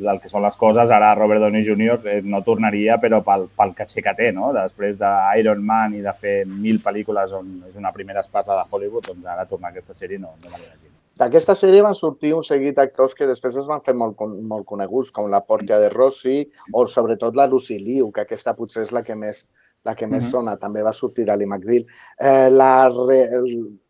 el 0.07 0.20
que 0.22 0.28
són 0.31 0.44
les 0.44 0.57
coses, 0.57 0.90
ara 0.94 1.14
Robert 1.18 1.40
Downey 1.42 1.64
Jr. 1.66 1.98
eh, 2.07 2.20
no 2.22 2.42
tornaria, 2.46 2.96
però 3.02 3.18
pel, 3.26 3.48
pel 3.59 3.74
caché 3.74 4.02
que 4.02 4.14
té, 4.14 4.28
no? 4.33 4.52
Després 4.55 4.96
d'Iron 5.00 5.64
Man 5.66 5.94
i 5.98 6.00
de 6.05 6.12
fer 6.14 6.44
mil 6.46 6.78
pel·lícules 6.85 7.33
on 7.35 7.48
és 7.68 7.74
una 7.76 7.90
primera 7.92 8.20
espasa 8.22 8.55
de 8.55 8.64
Hollywood, 8.70 9.09
doncs 9.11 9.26
ara 9.26 9.46
tornar 9.50 9.72
a 9.72 9.72
aquesta 9.74 9.94
sèrie 9.98 10.18
no, 10.20 10.31
no 10.44 10.50
me 10.50 10.57
l'imagino. 10.61 10.90
D'aquesta 11.18 11.55
sèrie 11.59 11.83
van 11.85 11.94
sortir 11.94 12.31
un 12.35 12.42
seguit 12.46 12.74
d'actors 12.78 13.12
que 13.14 13.26
després 13.26 13.57
es 13.61 13.66
van 13.66 13.83
fer 13.85 13.92
molt, 13.94 14.16
molt 14.48 14.64
coneguts, 14.64 15.11
com 15.11 15.28
la 15.31 15.42
Portia 15.44 15.78
de 15.78 15.90
Rossi 15.92 16.46
o 16.72 16.87
sobretot 16.87 17.37
la 17.37 17.46
Lucy 17.46 17.76
Liu, 17.78 18.11
que 18.12 18.22
aquesta 18.22 18.55
potser 18.55 18.87
és 18.87 18.92
la 18.92 19.02
que 19.02 19.14
més, 19.14 19.48
la 19.85 19.94
que 19.94 20.07
més 20.07 20.22
Mhm. 20.22 20.31
sona, 20.31 20.57
també 20.57 20.83
va 20.83 20.92
sortir 20.94 21.24
d'Ali 21.26 21.44
McBeal. 21.46 21.85
Eh, 22.18 22.48
la, 22.50 22.88
re, 22.88 23.28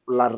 la 0.09 0.31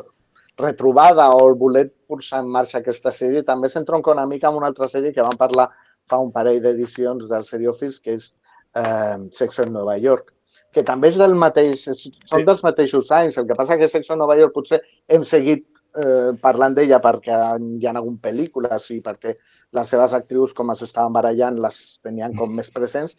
retrobada 0.58 1.30
o 1.34 1.48
el 1.48 1.54
voler 1.58 1.88
posar 2.06 2.42
en 2.44 2.50
marxa 2.54 2.78
aquesta 2.78 3.10
sèrie 3.12 3.42
també 3.46 3.68
s'entronca 3.68 4.12
una 4.12 4.26
mica 4.26 4.48
amb 4.48 4.60
una 4.60 4.70
altra 4.70 4.88
sèrie 4.88 5.12
que 5.14 5.22
vam 5.22 5.36
parlar 5.38 5.68
fa 6.06 6.18
un 6.20 6.30
parell 6.32 6.60
d'edicions 6.62 7.28
del 7.28 7.44
Seriofils, 7.44 8.00
que 8.00 8.14
és 8.18 8.30
eh, 8.76 9.18
Sexo 9.32 9.62
en 9.64 9.72
Nova 9.72 9.96
York 9.98 10.34
que 10.74 10.82
també 10.82 11.08
és 11.12 11.16
del 11.20 11.36
mateix, 11.38 11.84
són 11.84 12.40
Sí. 12.40 12.44
dels 12.44 12.62
mateixos 12.66 13.10
anys. 13.14 13.38
El 13.38 13.46
que 13.46 13.54
passa 13.54 13.78
que 13.78 13.88
Sexo 13.88 14.12
en 14.14 14.18
Nova 14.18 14.36
York 14.36 14.52
potser 14.52 14.80
hem 15.08 15.22
seguit 15.24 15.64
eh, 15.94 16.32
parlant 16.42 16.74
d'ella 16.74 16.98
perquè 17.00 17.36
hi 17.78 17.86
ha 17.86 17.92
hagut 17.94 18.18
pel·lícules 18.20 18.90
i 18.90 19.00
perquè 19.00 19.36
les 19.72 19.88
seves 19.88 20.14
actrius, 20.18 20.52
com 20.52 20.70
es 20.74 20.82
estaven 20.82 21.14
barallant, 21.14 21.60
les 21.62 22.00
tenien 22.02 22.34
com 22.34 22.50
més 22.50 22.70
presents, 22.74 23.16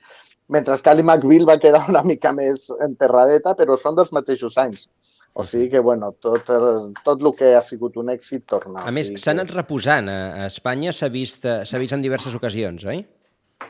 mentre 0.49 0.75
que 0.77 0.89
Ali 0.89 1.03
McBeal 1.03 1.47
va 1.47 1.57
quedar 1.59 1.85
una 1.89 2.03
mica 2.03 2.33
més 2.35 2.67
enterradeta, 2.81 3.55
però 3.55 3.77
són 3.79 3.95
dels 3.95 4.11
mateixos 4.11 4.57
anys. 4.57 4.89
O 5.35 5.43
sigui 5.43 5.67
que, 5.69 5.79
bueno, 5.83 6.13
tot 6.23 6.47
el, 6.55 6.93
tot 7.03 7.19
el 7.21 7.33
que 7.35 7.49
ha 7.57 7.61
sigut 7.61 7.97
un 7.99 8.07
èxit 8.13 8.45
torna. 8.47 8.85
A 8.87 8.91
més, 8.95 9.09
s'ha 9.19 9.33
que- 9.33 9.33
anat 9.35 9.51
reposant. 9.51 10.07
A 10.07 10.45
a 10.45 10.45
Espanya 10.47 10.93
s'ha 10.95 11.09
vist, 11.11 11.43
eh, 11.45 11.65
s'ha 11.67 11.77
vist 11.81 11.91
en 11.93 12.01
diverses 12.01 12.33
ocasions, 12.37 12.85
oi? 12.87 13.01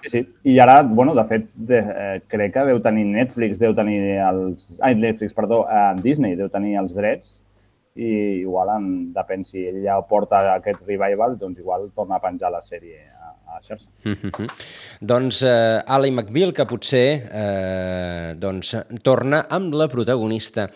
Sí, 0.04 0.10
sí. 0.10 0.22
I 0.44 0.60
ara, 0.60 0.84
bueno, 0.84 1.16
de 1.18 1.24
fet, 1.26 1.48
de, 1.56 1.80
eh, 1.80 2.22
crec 2.28 2.54
que 2.54 2.66
deu 2.70 2.80
tenir 2.82 3.06
Netflix, 3.06 3.58
deu 3.58 3.74
tenir 3.74 3.98
els... 4.28 4.70
Ai, 4.82 4.94
Netflix, 4.96 5.34
perdó, 5.34 5.64
eh, 5.70 5.96
Disney 6.04 6.36
deu 6.38 6.50
tenir 6.54 6.76
els 6.82 6.94
drets 6.94 7.40
i 7.96 8.42
igual, 8.44 8.70
en, 8.76 8.88
depèn 9.16 9.46
si 9.48 9.62
ell 9.70 9.78
ja 9.86 9.96
porta 10.04 10.42
aquest 10.58 10.82
revival, 10.86 11.38
doncs 11.40 11.60
igual 11.64 11.90
torna 11.96 12.18
a 12.18 12.22
penjar 12.22 12.52
la 12.52 12.60
sèrie 12.62 13.06
a, 13.08 13.30
a 13.48 13.56
la 13.56 13.62
xarxa. 13.64 13.88
Mhm. 14.04 14.50
doncs 15.02 15.42
eh, 15.48 15.82
Ali 15.88 16.12
McBeal, 16.12 16.52
que 16.54 16.66
potser 16.66 17.08
eh, 17.32 18.34
doncs, 18.38 18.76
torna 19.02 19.46
amb 19.50 19.74
la 19.74 19.88
protagonista 19.88 20.68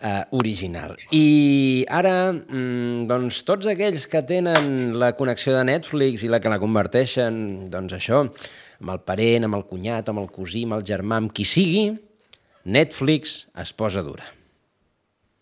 eh, 0.00 0.24
original. 0.30 0.96
I 1.10 1.84
ara, 1.88 2.32
mm, 2.32 3.06
doncs, 3.08 3.42
tots 3.48 3.66
aquells 3.70 4.06
que 4.06 4.22
tenen 4.22 4.98
la 4.98 5.12
connexió 5.16 5.54
de 5.56 5.64
Netflix 5.64 6.24
i 6.24 6.30
la 6.32 6.40
que 6.40 6.52
la 6.52 6.60
converteixen, 6.62 7.68
doncs 7.70 7.96
això, 7.96 8.24
amb 8.80 8.90
el 8.90 9.00
parent, 9.00 9.44
amb 9.44 9.56
el 9.56 9.64
cunyat, 9.64 10.08
amb 10.08 10.24
el 10.24 10.30
cosí, 10.30 10.64
amb 10.64 10.78
el 10.78 10.84
germà, 10.84 11.20
amb 11.20 11.32
qui 11.32 11.44
sigui, 11.44 11.86
Netflix 12.64 13.46
es 13.56 13.72
posa 13.72 14.02
dura. 14.02 14.24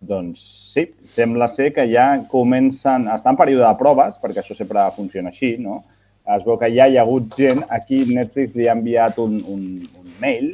Doncs 0.04 0.40
sí, 0.74 0.84
sembla 1.08 1.48
ser 1.48 1.72
que 1.72 1.86
ja 1.88 2.06
comencen... 2.28 3.08
Està 3.08 3.32
en 3.32 3.38
període 3.40 3.64
de 3.64 3.78
proves, 3.80 4.18
perquè 4.20 4.42
això 4.42 4.56
sempre 4.56 4.82
funciona 4.96 5.32
així, 5.32 5.54
no? 5.56 5.82
Es 6.36 6.44
veu 6.44 6.58
que 6.60 6.68
ja 6.72 6.86
hi 6.88 6.98
ha 6.98 7.04
hagut 7.04 7.32
gent, 7.36 7.62
aquí 7.72 8.02
Netflix 8.08 8.54
li 8.56 8.68
ha 8.68 8.76
enviat 8.76 9.18
un, 9.20 9.40
un, 9.48 9.64
un 10.00 10.12
mail 10.20 10.52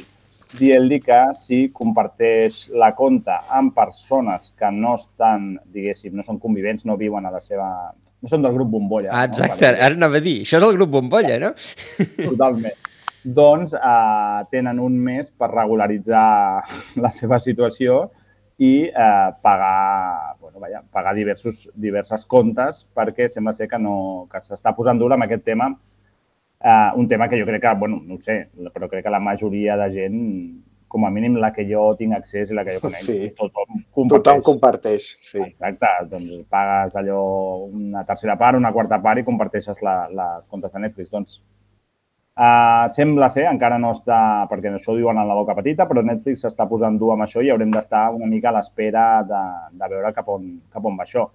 dient-li 0.59 0.99
que 1.03 1.19
si 1.39 1.61
comparteix 1.73 2.65
la 2.75 2.91
compte 2.97 3.33
amb 3.49 3.73
persones 3.75 4.51
que 4.57 4.69
no 4.75 4.95
estan, 4.99 5.53
diguéssim, 5.73 6.15
no 6.17 6.23
són 6.27 6.39
convivents, 6.39 6.85
no 6.85 6.97
viuen 6.99 7.25
a 7.25 7.31
la 7.33 7.39
seva... 7.43 7.67
no 8.21 8.29
són 8.29 8.43
del 8.45 8.53
grup 8.53 8.69
Bombolla. 8.69 9.11
Ah, 9.13 9.25
exacte, 9.29 9.65
No? 9.71 9.83
ara 9.85 9.95
anava 9.97 10.19
a 10.19 10.23
dir, 10.23 10.41
això 10.45 10.59
és 10.59 10.65
el 10.67 10.75
grup 10.77 10.91
Bombolla, 10.97 11.37
no? 11.41 11.53
Totalment. 12.21 12.87
doncs 13.23 13.75
eh, 13.77 14.39
tenen 14.49 14.79
un 14.81 14.97
mes 14.97 15.29
per 15.31 15.51
regularitzar 15.51 16.25
la 17.03 17.11
seva 17.13 17.37
situació 17.39 18.07
i 18.61 18.85
eh, 18.89 19.29
pagar, 19.41 20.35
bueno, 20.39 20.59
vaja, 20.59 20.83
pagar 20.93 21.13
diversos, 21.17 21.67
diverses 21.73 22.25
comptes 22.29 22.83
perquè 22.93 23.27
sembla 23.29 23.53
ser 23.57 23.67
que, 23.69 23.79
no, 23.81 24.27
que 24.31 24.41
s'està 24.41 24.73
posant 24.77 24.99
dur 25.01 25.11
amb 25.13 25.25
aquest 25.25 25.45
tema, 25.45 25.71
eh, 26.63 26.91
un 26.95 27.07
tema 27.07 27.27
que 27.29 27.39
jo 27.39 27.45
crec 27.45 27.61
que, 27.61 27.73
bueno, 27.79 28.01
no 28.05 28.15
ho 28.15 28.19
sé, 28.19 28.49
però 28.73 28.89
crec 28.89 29.03
que 29.05 29.13
la 29.13 29.19
majoria 29.19 29.77
de 29.77 29.89
gent, 29.93 30.19
com 30.91 31.05
a 31.05 31.09
mínim 31.09 31.37
la 31.39 31.53
que 31.55 31.63
jo 31.69 31.85
tinc 31.95 32.13
accés 32.17 32.51
i 32.51 32.55
la 32.57 32.65
que 32.67 32.73
jo 32.75 32.81
conec, 32.83 33.05
Sí. 33.05 33.29
tothom 33.37 33.79
comparteix. 33.95 34.23
Tothom 34.25 34.41
comparteix, 34.43 35.05
sí. 35.23 35.39
Exacte, 35.39 35.87
doncs 36.11 36.41
pagues 36.51 36.97
allò 36.99 37.21
una 37.69 38.03
tercera 38.03 38.35
part, 38.37 38.57
una 38.57 38.73
quarta 38.73 38.99
part 39.01 39.21
i 39.21 39.23
comparteixes 39.23 39.81
la, 39.81 39.95
les 40.09 40.43
comptes 40.49 40.71
de 40.73 40.79
Netflix. 40.83 41.09
Doncs 41.09 41.37
uh, 42.35 42.89
sembla 42.91 43.29
ser, 43.29 43.45
encara 43.47 43.77
no 43.79 43.93
està, 43.95 44.19
perquè 44.51 44.73
això 44.73 44.91
ho 44.91 44.97
diuen 44.99 45.17
en 45.17 45.27
la 45.31 45.37
boca 45.39 45.55
petita, 45.55 45.87
però 45.87 46.03
Netflix 46.03 46.43
s'està 46.43 46.67
posant 46.67 46.99
dur 46.99 47.13
amb 47.15 47.23
això 47.23 47.41
i 47.41 47.49
haurem 47.49 47.71
d'estar 47.71 48.09
una 48.11 48.27
mica 48.27 48.51
a 48.51 48.57
l'espera 48.59 49.23
de, 49.23 49.41
de 49.79 49.91
veure 49.95 50.11
cap 50.13 50.27
on, 50.27 50.57
cap 50.73 50.85
on 50.85 50.99
va 50.99 51.07
això. 51.07 51.29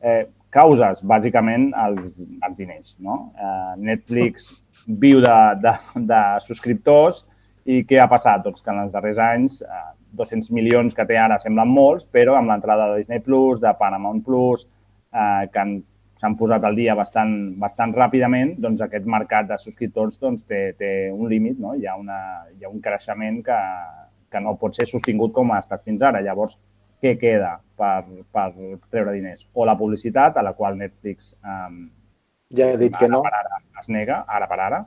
Eh, 0.00 0.24
causes, 0.48 1.04
bàsicament, 1.04 1.74
els, 1.76 2.22
els 2.24 2.56
diners. 2.56 2.96
No? 3.04 3.34
Eh, 3.36 3.74
Netflix 3.84 4.52
viu 4.86 5.20
de, 5.24 5.34
de, 5.62 5.72
de 6.10 6.22
subscriptors 6.44 7.24
i 7.64 7.82
què 7.88 8.00
ha 8.02 8.08
passat? 8.10 8.42
Doncs 8.44 8.62
que 8.62 8.70
en 8.72 8.82
els 8.84 8.92
darrers 8.92 9.18
anys 9.22 9.62
eh, 9.62 9.82
200 10.14 10.50
milions 10.54 10.94
que 10.94 11.06
té 11.08 11.16
ara 11.18 11.38
semblen 11.42 11.70
molts, 11.72 12.04
però 12.06 12.36
amb 12.38 12.52
l'entrada 12.52 12.90
de 12.92 13.00
Disney+, 13.00 13.22
Plus, 13.24 13.60
de 13.60 13.72
Paramount+, 13.78 14.22
Plus, 14.24 14.66
eh, 15.14 15.48
que 15.52 15.58
han- 15.62 15.82
s'han 16.20 16.36
posat 16.38 16.62
al 16.64 16.76
dia 16.76 16.94
bastant, 16.94 17.32
bastant 17.58 17.92
ràpidament, 17.96 18.54
doncs 18.62 18.80
aquest 18.84 19.04
mercat 19.04 19.48
de 19.48 19.58
subscriptors 19.58 20.20
doncs, 20.20 20.44
té, 20.46 20.74
té 20.78 21.10
un 21.12 21.28
límit, 21.28 21.58
no? 21.58 21.74
hi, 21.74 21.86
ha 21.86 21.96
una, 21.96 22.18
hi 22.54 22.64
ha 22.64 22.70
un 22.70 22.80
creixement 22.80 23.42
que, 23.44 23.58
que 24.30 24.40
no 24.40 24.54
pot 24.60 24.76
ser 24.76 24.86
sostingut 24.86 25.32
com 25.34 25.50
ha 25.52 25.58
estat 25.58 25.82
fins 25.84 26.02
ara. 26.02 26.22
Llavors, 26.22 26.56
què 27.02 27.16
queda 27.18 27.58
per, 27.76 28.04
per 28.32 28.46
treure 28.90 29.12
diners? 29.12 29.48
O 29.52 29.66
la 29.66 29.74
publicitat, 29.76 30.36
a 30.38 30.42
la 30.46 30.54
qual 30.54 30.78
Netflix 30.78 31.34
eh, 31.34 31.68
Ja 32.52 32.70
he 32.72 32.76
dit 32.78 32.96
que 32.96 33.08
no. 33.08 33.22
ara 33.24 33.62
es 33.80 33.88
nega, 33.88 34.24
ara 34.28 34.48
per 34.48 34.60
ara, 34.60 34.84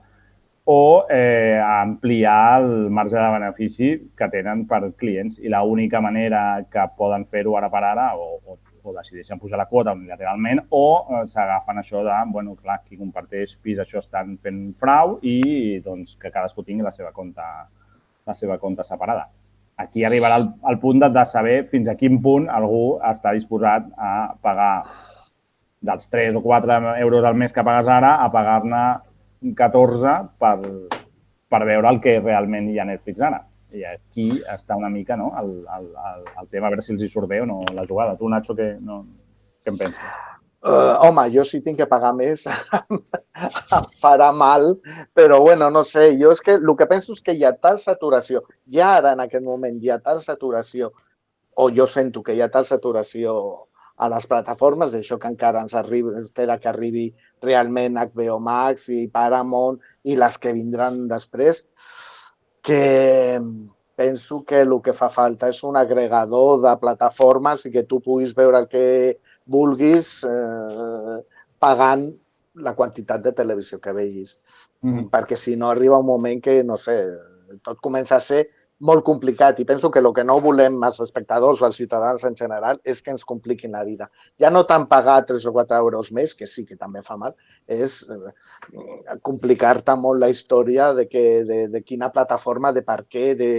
o 0.70 1.06
eh, 1.10 1.62
ampliar 1.64 2.62
el 2.62 2.90
marge 2.90 3.16
de 3.16 3.28
benefici 3.32 3.90
que 4.18 4.28
tenen 4.28 4.66
per 4.68 4.82
clients. 5.00 5.40
I 5.40 5.52
l'única 5.54 6.02
manera 6.02 6.66
que 6.70 6.84
poden 6.98 7.26
fer-ho 7.32 7.56
ara 7.58 7.70
per 7.72 7.84
ara, 7.88 8.10
o, 8.16 8.40
o, 8.44 8.58
o 8.84 8.96
decideixen 8.98 9.40
pujar 9.40 9.62
la 9.62 9.70
quota 9.72 9.96
unilateralment, 9.96 10.66
o 10.70 10.84
eh, 11.08 11.24
s'agafen 11.32 11.80
això 11.80 12.04
de, 12.04 12.20
bueno, 12.34 12.58
clar, 12.60 12.82
qui 12.84 13.00
comparteix 13.00 13.56
pis, 13.64 13.80
això 13.80 14.04
estan 14.04 14.36
fent 14.44 14.74
frau 14.76 15.18
i 15.24 15.80
doncs 15.86 16.18
que 16.20 16.32
cadascú 16.32 16.68
tingui 16.68 16.84
la 16.84 16.92
seva 16.92 17.14
compte, 17.16 17.48
la 18.28 18.36
seva 18.36 18.60
compte 18.60 18.84
separada. 18.84 19.30
Aquí 19.78 20.04
arribarà 20.04 20.42
el, 20.42 20.50
el 20.68 20.80
punt 20.82 21.00
de, 21.00 21.10
de 21.14 21.24
saber 21.30 21.62
fins 21.72 21.88
a 21.88 21.96
quin 21.96 22.20
punt 22.20 22.50
algú 22.50 22.98
està 23.06 23.32
disposat 23.38 23.88
a 23.96 24.34
pagar 24.42 24.82
dels 25.82 26.10
3 26.10 26.36
o 26.36 26.42
4 26.42 26.96
euros 27.04 27.26
al 27.26 27.36
mes 27.36 27.54
que 27.54 27.64
pagues 27.64 27.88
ara 27.88 28.16
a 28.24 28.32
pagar-ne 28.34 28.84
14 29.56 30.16
per, 30.42 30.58
per 31.50 31.62
veure 31.66 31.92
el 31.94 32.02
que 32.02 32.20
realment 32.20 32.70
hi 32.72 32.80
ha 32.80 32.88
Netflix 32.90 33.22
ara. 33.22 33.44
I 33.76 33.84
aquí 33.84 34.30
està 34.48 34.78
una 34.80 34.90
mica 34.90 35.18
no? 35.20 35.34
el, 35.40 35.52
el, 35.76 35.90
el, 36.12 36.24
el 36.42 36.48
tema, 36.48 36.68
a 36.68 36.72
veure 36.72 36.86
si 36.86 36.96
els 36.96 37.04
hi 37.04 37.12
surt 37.12 37.28
bé 37.30 37.42
o 37.44 37.50
no 37.50 37.60
la 37.76 37.86
jugada. 37.86 38.16
Tu, 38.18 38.30
Nacho, 38.32 38.56
què, 38.56 38.74
no, 38.82 39.04
què 39.64 39.74
en 39.74 39.80
penses? 39.82 40.16
Uh, 40.68 40.98
home, 41.06 41.28
jo 41.32 41.44
si 41.46 41.60
tinc 41.62 41.78
que 41.78 41.86
pagar 41.88 42.10
més 42.18 42.42
em 43.78 43.86
farà 44.02 44.32
mal, 44.34 44.72
però 45.16 45.38
bueno, 45.44 45.70
no 45.72 45.84
sé, 45.86 46.10
jo 46.20 46.32
és 46.34 46.42
que 46.44 46.56
el 46.58 46.72
que 46.80 46.88
penso 46.90 47.14
és 47.14 47.22
que 47.24 47.36
hi 47.38 47.46
ha 47.46 47.54
tal 47.54 47.78
saturació, 47.80 48.42
ja 48.74 48.96
ara 48.98 49.14
en 49.14 49.22
aquest 49.24 49.46
moment 49.46 49.78
hi 49.78 49.94
ha 49.94 50.00
tal 50.02 50.20
saturació, 50.26 50.90
o 51.62 51.70
jo 51.72 51.86
sento 51.88 52.24
que 52.26 52.34
hi 52.34 52.42
ha 52.42 52.50
tal 52.50 52.66
saturació 52.66 53.36
a 53.98 54.10
les 54.14 54.28
plataformes, 54.30 54.92
d'això 54.94 55.18
que 55.18 55.30
encara 55.32 55.64
ens 55.66 55.74
arriba, 55.78 56.14
espera 56.22 56.60
que 56.62 56.70
arribi 56.70 57.08
realment 57.42 57.98
HBO 57.98 58.38
Max 58.44 58.90
i 58.94 59.08
Paramount 59.14 59.80
i 60.06 60.18
les 60.20 60.38
que 60.38 60.54
vindran 60.54 61.08
després, 61.10 61.64
que 62.62 63.40
penso 63.98 64.44
que 64.46 64.62
el 64.62 64.76
que 64.86 64.94
fa 64.94 65.10
falta 65.10 65.50
és 65.50 65.64
un 65.66 65.80
agregador 65.80 66.62
de 66.62 66.76
plataformes 66.78 67.66
i 67.66 67.74
que 67.74 67.88
tu 67.90 67.98
puguis 68.06 68.36
veure 68.38 68.62
el 68.62 68.68
que 68.70 68.86
vulguis 69.50 70.12
eh, 70.30 71.18
pagant 71.58 72.06
la 72.62 72.76
quantitat 72.78 73.24
de 73.26 73.34
televisió 73.34 73.80
que 73.82 73.94
vegis. 73.94 74.38
Mm 74.82 74.94
-hmm. 74.94 75.10
Perquè 75.10 75.36
si 75.36 75.56
no 75.56 75.70
arriba 75.70 75.98
un 75.98 76.06
moment 76.06 76.44
que, 76.44 76.64
no 76.64 76.78
sé, 76.78 76.98
tot 77.64 77.80
comença 77.82 78.18
a 78.18 78.20
ser 78.20 78.50
molt 78.80 79.04
complicat 79.06 79.60
i 79.60 79.66
penso 79.66 79.90
que 79.90 80.00
el 80.00 80.12
que 80.14 80.24
no 80.24 80.38
volem 80.42 80.78
als 80.86 81.00
espectadors 81.02 81.62
o 81.62 81.66
als 81.66 81.78
ciutadans 81.82 82.24
en 82.30 82.36
general 82.38 82.80
és 82.84 83.02
que 83.02 83.10
ens 83.12 83.26
compliquin 83.26 83.72
la 83.74 83.84
vida. 83.84 84.10
Ja 84.40 84.52
no 84.54 84.66
tant 84.70 84.86
pagar 84.90 85.24
3 85.26 85.46
o 85.50 85.54
4 85.54 85.80
euros 85.82 86.12
més, 86.14 86.36
que 86.38 86.48
sí 86.48 86.66
que 86.66 86.78
també 86.78 87.02
fa 87.02 87.18
mal, 87.18 87.34
és 87.66 88.04
eh, 88.06 88.34
complicar-te 89.26 89.96
molt 89.98 90.22
la 90.22 90.30
història 90.30 90.92
de, 90.94 91.08
que, 91.10 91.24
de, 91.48 91.62
de 91.74 91.82
quina 91.82 92.12
plataforma, 92.14 92.72
de 92.72 92.84
per 92.86 93.04
què, 93.10 93.32
de 93.40 93.50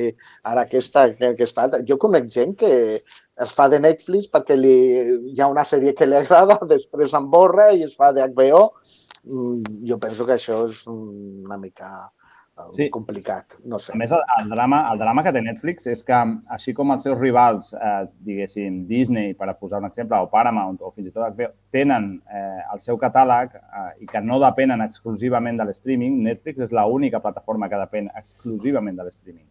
ara 0.43 0.67
aquesta, 0.69 1.09
aquesta 1.33 1.67
altra. 1.67 1.83
Jo 1.89 1.99
conec 1.99 2.31
gent 2.31 2.55
que 2.59 2.73
es 3.39 3.55
fa 3.55 3.69
de 3.69 3.81
Netflix 3.83 4.31
perquè 4.31 4.55
li, 4.59 4.77
hi 5.35 5.43
ha 5.43 5.51
una 5.51 5.67
sèrie 5.67 5.97
que 5.99 6.07
li 6.07 6.19
agrada, 6.19 6.61
després 6.75 7.15
en 7.19 7.27
borra 7.31 7.73
i 7.73 7.83
es 7.89 7.99
fa 7.99 8.13
de 8.13 8.23
HBO. 8.23 8.69
Jo 9.85 9.99
penso 9.99 10.25
que 10.25 10.39
això 10.39 10.63
és 10.71 10.87
una 10.87 11.59
mica 11.59 11.91
sí. 12.77 12.89
complicat, 12.91 13.57
no 13.65 13.79
sé. 13.83 13.93
A 13.95 13.99
més, 14.01 14.13
el, 14.15 14.23
el, 14.39 14.49
drama, 14.51 14.81
el 14.93 15.01
drama 15.01 15.25
que 15.27 15.33
té 15.35 15.43
Netflix 15.45 15.89
és 15.91 16.03
que, 16.07 16.19
així 16.55 16.75
com 16.77 16.95
els 16.95 17.05
seus 17.07 17.19
rivals, 17.21 17.73
eh, 17.75 18.07
diguéssim, 18.29 18.81
Disney, 18.89 19.35
per 19.39 19.51
posar 19.61 19.83
un 19.83 19.89
exemple, 19.91 20.19
o 20.19 20.31
Paramount, 20.33 20.81
o 20.83 20.93
fins 20.95 21.11
i 21.11 21.15
tot 21.15 21.29
HBO, 21.29 21.53
tenen 21.75 22.11
eh, 22.31 22.65
el 22.75 22.83
seu 22.85 22.99
catàleg 23.01 23.55
eh, 23.59 23.87
i 24.05 24.11
que 24.11 24.23
no 24.25 24.41
depenen 24.43 24.85
exclusivament 24.85 25.61
de 25.61 25.69
l'streaming, 25.69 26.19
Netflix 26.27 26.69
és 26.69 26.75
l'única 26.75 27.23
plataforma 27.25 27.71
que 27.71 27.81
depèn 27.85 28.11
exclusivament 28.19 28.99
de 28.99 29.09
l'streaming. 29.09 29.47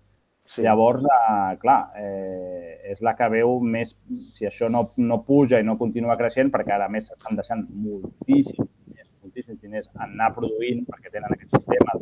Sí. 0.48 0.62
Llavors, 0.64 1.04
eh, 1.04 1.58
clar, 1.60 1.92
eh, 2.00 2.92
és 2.94 3.02
la 3.04 3.18
que 3.20 3.28
veu 3.30 3.58
més, 3.60 3.98
si 4.32 4.48
això 4.48 4.70
no, 4.72 4.94
no 4.96 5.20
puja 5.28 5.60
i 5.60 5.66
no 5.68 5.76
continua 5.78 6.16
creixent, 6.20 6.54
perquè 6.54 6.72
ara 6.76 6.88
més 6.88 7.10
s'estan 7.10 7.36
deixant 7.36 7.66
moltíssims 7.68 8.70
diners, 8.88 9.12
moltíssims 9.26 9.60
diners 9.60 9.92
en 9.98 10.06
anar 10.08 10.32
produint, 10.38 10.86
perquè 10.88 11.12
tenen 11.12 11.36
aquest 11.36 11.60
sistema 11.60 12.00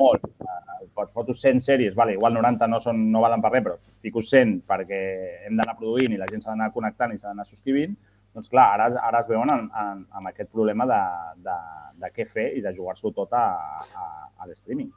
molt. 0.00 0.26
Eh, 0.26 0.86
pots 0.96 1.12
fotos 1.16 1.40
100 1.40 1.62
sèries, 1.64 1.94
vale, 1.96 2.16
igual 2.16 2.34
90 2.36 2.68
no, 2.68 2.80
són, 2.82 3.02
no 3.12 3.22
valen 3.24 3.42
per 3.44 3.52
res, 3.54 3.66
però 3.66 3.76
fico 4.04 4.22
100 4.24 4.64
perquè 4.68 5.00
hem 5.46 5.60
d'anar 5.60 5.76
produint 5.78 6.16
i 6.16 6.20
la 6.20 6.28
gent 6.30 6.42
s'ha 6.42 6.54
d'anar 6.54 6.72
connectant 6.74 7.14
i 7.14 7.20
s'ha 7.20 7.30
d'anar 7.30 7.46
subscrivint, 7.48 7.94
doncs 8.34 8.50
clar, 8.50 8.66
ara, 8.76 8.88
ara 9.08 9.22
es 9.24 9.30
veuen 9.30 9.50
en, 9.54 9.68
en, 9.82 10.02
amb 10.18 10.30
aquest 10.30 10.50
problema 10.50 10.86
de, 10.86 11.00
de, 11.46 11.56
de 12.02 12.10
què 12.14 12.26
fer 12.26 12.50
i 12.58 12.64
de 12.64 12.74
jugar-s'ho 12.76 13.14
tot 13.16 13.32
a, 13.34 13.46
a, 13.94 14.10
a 14.38 14.50
l'streaming. 14.50 14.90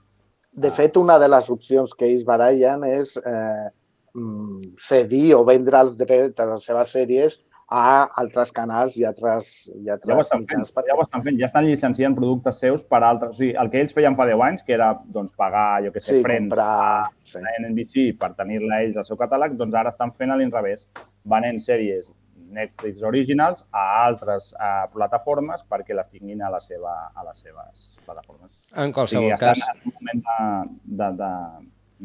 De 0.53 0.69
fet, 0.69 0.97
una 1.01 1.17
de 1.21 1.29
les 1.31 1.49
opcions 1.49 1.95
que 1.97 2.05
ells 2.05 2.25
barallen 2.27 2.83
és 2.85 3.15
eh, 3.17 3.69
cedir 4.77 5.33
o 5.33 5.41
vendre 5.47 5.79
els 5.81 5.95
drets 5.97 6.35
de 6.37 6.45
les 6.51 6.67
seves 6.69 6.93
sèries 6.93 7.39
a 7.73 8.05
altres 8.21 8.51
canals 8.53 8.95
i 9.01 9.05
altres, 9.09 9.47
i 9.73 9.89
altres 9.89 10.11
ja 10.11 10.17
ho 10.19 10.21
estan 10.21 10.43
fent, 10.49 10.65
per... 10.75 10.83
ja 10.85 10.93
ho 10.93 11.01
estan 11.01 11.23
fent, 11.25 11.37
ja 11.41 11.47
estan 11.49 11.65
llicenciant 11.65 12.13
productes 12.17 12.59
seus 12.61 12.83
per 12.85 12.99
altres. 13.01 13.33
O 13.33 13.39
sigui, 13.39 13.55
el 13.57 13.71
que 13.73 13.81
ells 13.81 13.95
feien 13.97 14.17
fa 14.19 14.27
10 14.29 14.43
anys, 14.47 14.65
que 14.67 14.75
era 14.75 14.91
doncs, 15.15 15.33
pagar, 15.39 15.81
jo 15.85 15.93
que 15.95 16.03
sé, 16.03 16.19
sí, 16.19 16.21
Friends 16.25 16.53
comprar, 16.53 17.09
sí. 17.25 17.41
a 17.41 17.55
NBC 17.63 18.05
per 18.21 18.33
tenir-la 18.37 18.83
ells 18.85 19.01
al 19.01 19.09
seu 19.09 19.17
catàleg, 19.17 19.57
doncs 19.57 19.79
ara 19.81 19.93
estan 19.93 20.13
fent 20.13 20.35
a 20.35 20.37
l'inrevés, 20.37 20.85
venent 21.33 21.57
sèries 21.63 22.13
Netflix 22.53 23.01
Originals 23.01 23.65
a 23.73 23.83
altres 24.03 24.51
uh, 24.53 24.85
plataformes 24.93 25.65
perquè 25.65 25.97
les 25.97 26.09
tinguin 26.13 26.43
a, 26.45 26.53
la 26.53 26.61
seva, 26.61 26.93
a 27.09 27.25
les 27.25 27.41
seves 27.41 27.87
plataformes. 28.05 28.51
En 28.77 28.93
qualsevol 28.93 29.31
o 29.31 29.33
sigui, 29.33 29.39
cas... 29.41 29.65
en 29.73 29.89
un 29.89 29.97
moment 29.97 30.25
de, 30.29 30.99
de, 31.01 31.13
de, 31.23 31.31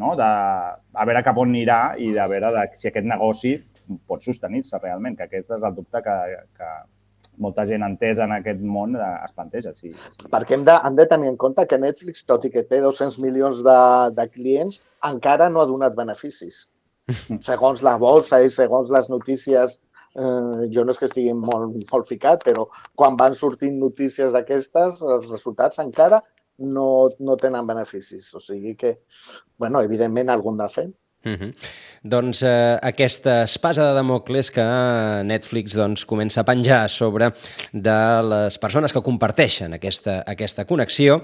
no? 0.00 0.14
de 0.16 0.28
a 0.28 1.10
veure 1.10 1.26
cap 1.26 1.44
on 1.44 1.52
anirà 1.52 1.82
i 2.00 2.14
de 2.16 2.28
veure 2.32 2.56
de, 2.56 2.70
si 2.80 2.88
aquest 2.88 3.12
negoci 3.12 3.58
pot 4.06 4.24
sostenir-se 4.24 4.80
realment, 4.82 5.16
que 5.18 5.26
aquest 5.28 5.56
és 5.56 5.66
el 5.66 5.74
dubte 5.76 6.02
que, 6.04 6.16
que 6.58 6.70
molta 7.38 7.64
gent 7.66 7.84
entesa 7.86 8.26
en 8.26 8.34
aquest 8.36 8.60
món 8.60 8.96
eh, 8.98 9.10
es 9.24 9.34
planteja. 9.36 9.74
Sí, 9.74 9.92
sí. 9.92 10.30
Perquè 10.32 10.58
hem 10.58 10.64
de, 10.68 10.76
hem 10.84 10.96
de 10.98 11.06
tenir 11.10 11.30
en 11.32 11.38
compte 11.40 11.66
que 11.70 11.80
Netflix, 11.80 12.24
tot 12.28 12.44
i 12.44 12.52
que 12.54 12.66
té 12.66 12.82
200 12.84 13.20
milions 13.24 13.62
de, 13.66 13.80
de 14.16 14.26
clients, 14.34 14.80
encara 15.08 15.48
no 15.52 15.62
ha 15.62 15.68
donat 15.70 15.96
beneficis. 15.98 16.66
segons 17.50 17.84
la 17.86 17.96
bolsa 18.00 18.42
i 18.44 18.50
segons 18.52 18.90
les 18.92 19.08
notícies, 19.08 19.78
eh, 20.18 20.66
jo 20.74 20.84
no 20.84 20.94
és 20.94 21.00
que 21.00 21.08
estigui 21.08 21.34
molt, 21.36 21.78
molt 21.92 22.08
ficat, 22.08 22.44
però 22.44 22.66
quan 22.98 23.16
van 23.20 23.36
sortint 23.38 23.78
notícies 23.80 24.34
d'aquestes, 24.34 25.02
els 25.02 25.30
resultats 25.30 25.80
encara 25.84 26.20
no, 26.58 26.88
no 27.20 27.36
tenen 27.40 27.66
beneficis. 27.66 28.32
O 28.34 28.42
sigui 28.42 28.74
que, 28.76 28.98
bueno, 29.58 29.82
evidentment, 29.86 30.30
algun 30.34 30.58
de 30.60 30.68
fer. 30.72 30.88
Mm 31.24 31.34
-hmm. 31.34 31.52
Doncs 32.02 32.42
eh, 32.42 32.78
aquesta 32.82 33.42
espasa 33.42 33.82
de 33.88 33.94
Damocles 33.94 34.50
que 34.50 34.62
Netflix 35.24 35.74
doncs, 35.74 36.04
comença 36.04 36.40
a 36.40 36.44
penjar 36.44 36.88
sobre 36.88 37.32
de 37.72 38.22
les 38.22 38.58
persones 38.58 38.92
que 38.92 39.02
comparteixen 39.02 39.74
aquesta, 39.74 40.22
aquesta 40.26 40.64
connexió 40.64 41.22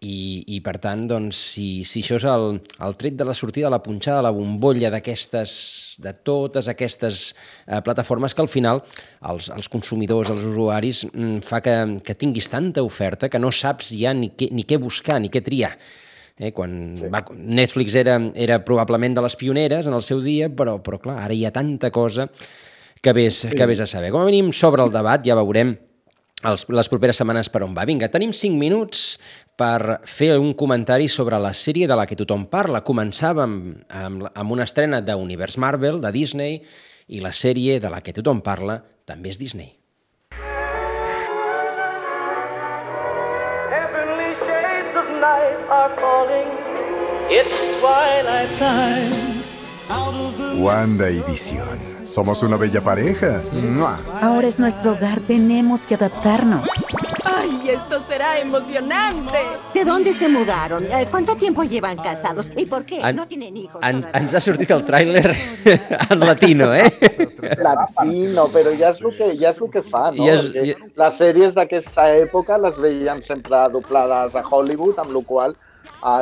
i, 0.00 0.44
i 0.56 0.60
per 0.64 0.78
tant, 0.78 1.06
doncs, 1.08 1.36
si, 1.36 1.84
si 1.84 2.00
això 2.00 2.16
és 2.16 2.24
el, 2.24 2.60
el 2.80 2.96
tret 2.96 3.16
de 3.16 3.24
la 3.24 3.34
sortida 3.34 3.66
de 3.66 3.74
la 3.74 3.82
punxada 3.82 4.18
de 4.18 4.22
la 4.22 4.32
bombolla 4.32 4.90
d'aquestes, 4.90 5.96
de 6.00 6.12
totes 6.24 6.68
aquestes 6.68 7.34
eh, 7.66 7.80
plataformes 7.84 8.34
que 8.34 8.42
al 8.42 8.48
final 8.48 8.82
els, 9.28 9.50
els 9.52 9.68
consumidors, 9.68 10.30
els 10.30 10.40
usuaris, 10.40 11.04
mm, 11.12 11.42
fa 11.44 11.60
que, 11.60 12.00
que 12.04 12.14
tinguis 12.14 12.48
tanta 12.48 12.82
oferta 12.82 13.28
que 13.28 13.38
no 13.38 13.52
saps 13.52 13.92
ja 13.92 14.14
ni 14.16 14.32
què, 14.32 14.48
ni 14.52 14.64
què 14.64 14.80
buscar, 14.80 15.20
ni 15.20 15.28
què 15.28 15.44
triar. 15.44 15.76
Eh, 16.40 16.54
quan 16.56 16.96
sí. 16.96 17.10
va, 17.12 17.20
Netflix 17.36 17.94
era, 18.00 18.16
era 18.32 18.62
probablement 18.64 19.18
de 19.18 19.22
les 19.26 19.36
pioneres 19.36 19.86
en 19.86 19.92
el 19.92 20.02
seu 20.02 20.22
dia, 20.24 20.48
però, 20.48 20.78
però 20.80 20.96
clar, 21.02 21.18
ara 21.26 21.36
hi 21.36 21.44
ha 21.44 21.52
tanta 21.52 21.90
cosa 21.92 22.30
que 23.04 23.12
vés, 23.12 23.42
sí. 23.44 23.52
que 23.52 23.68
vés 23.68 23.82
a 23.84 23.86
saber. 23.86 24.08
Com 24.14 24.24
a 24.24 24.28
mínim, 24.28 24.48
sobre 24.56 24.82
el 24.82 24.92
debat 24.94 25.24
ja 25.26 25.36
veurem 25.36 25.74
els, 26.48 26.64
les 26.72 26.88
properes 26.88 27.20
setmanes 27.20 27.50
per 27.52 27.60
on 27.66 27.74
va. 27.76 27.84
Vinga, 27.88 28.08
tenim 28.12 28.32
5 28.36 28.56
minuts 28.56 29.18
per 29.60 30.00
fer 30.08 30.32
un 30.40 30.54
comentari 30.56 31.10
sobre 31.12 31.40
la 31.42 31.52
sèrie 31.52 31.88
de 31.90 31.98
la 31.98 32.06
que 32.08 32.16
tothom 32.16 32.46
parla. 32.52 32.80
Començàvem 32.86 33.58
amb, 34.00 34.24
amb 34.32 34.56
una 34.56 34.64
estrena 34.68 35.02
d'Univers 35.04 35.58
Marvel, 35.60 36.00
de 36.00 36.14
Disney, 36.16 36.62
i 37.10 37.20
la 37.20 37.34
sèrie 37.36 37.80
de 37.82 37.92
la 37.92 38.00
que 38.00 38.16
tothom 38.16 38.40
parla 38.40 38.80
també 39.04 39.34
és 39.34 39.42
Disney. 39.42 39.79
It's 47.30 47.54
twilight 47.80 48.50
time. 48.58 49.40
Wanda 50.62 51.10
y 51.10 51.20
Visión. 51.22 51.78
Somos 52.06 52.42
una 52.42 52.56
bella 52.56 52.80
pareja. 52.80 53.40
¡Mua! 53.52 53.98
Ahora 54.20 54.48
es 54.48 54.58
nuestro 54.58 54.92
hogar, 54.92 55.20
tenemos 55.20 55.86
que 55.86 55.94
adaptarnos. 55.94 56.68
¡Ay, 57.24 57.70
esto 57.70 58.00
será 58.08 58.38
emocionante! 58.38 59.38
¿De 59.72 59.84
dónde 59.84 60.12
se 60.12 60.28
mudaron? 60.28 60.84
Eh, 60.84 61.06
¿Cuánto 61.10 61.36
tiempo 61.36 61.62
llevan 61.62 61.96
casados? 61.96 62.50
¿Y 62.56 62.66
por 62.66 62.84
qué? 62.84 63.00
En- 63.00 63.16
no 63.16 63.26
tienen 63.28 63.56
hijos. 63.56 63.80
En, 63.82 64.04
ens 64.12 64.34
ha 64.34 64.40
sortit 64.40 64.70
el 64.70 64.84
tràiler 64.84 65.34
en 66.10 66.20
latino, 66.26 66.74
eh? 66.74 66.90
Latino, 67.62 68.48
però 68.50 68.74
ja 68.76 68.90
és 68.90 69.00
el 69.00 69.14
que, 69.16 69.30
ja 69.38 69.50
és 69.54 69.60
el 69.62 69.70
que 69.70 69.82
fa, 69.82 70.10
no? 70.10 70.24
I 70.26 70.28
és- 70.34 70.54
i- 70.74 70.76
Les 70.98 71.14
sèries 71.22 71.54
d'aquesta 71.54 72.10
època 72.18 72.58
les 72.58 72.76
veiem 72.78 73.22
sempre 73.22 73.56
doblades 73.72 74.34
a 74.36 74.42
Hollywood, 74.42 74.98
amb 74.98 75.14
la 75.14 75.22
qual 75.24 75.54
cosa 75.54 75.66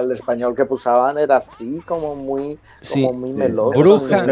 l'espanyol 0.02 0.54
que 0.54 0.64
posaven 0.66 1.18
era 1.18 1.36
así, 1.36 1.80
como 1.86 2.14
muy, 2.14 2.58
Sí. 2.80 3.04
como 3.04 3.18
muy 3.18 3.32
meloso. 3.32 3.78
Bruja. 3.78 4.24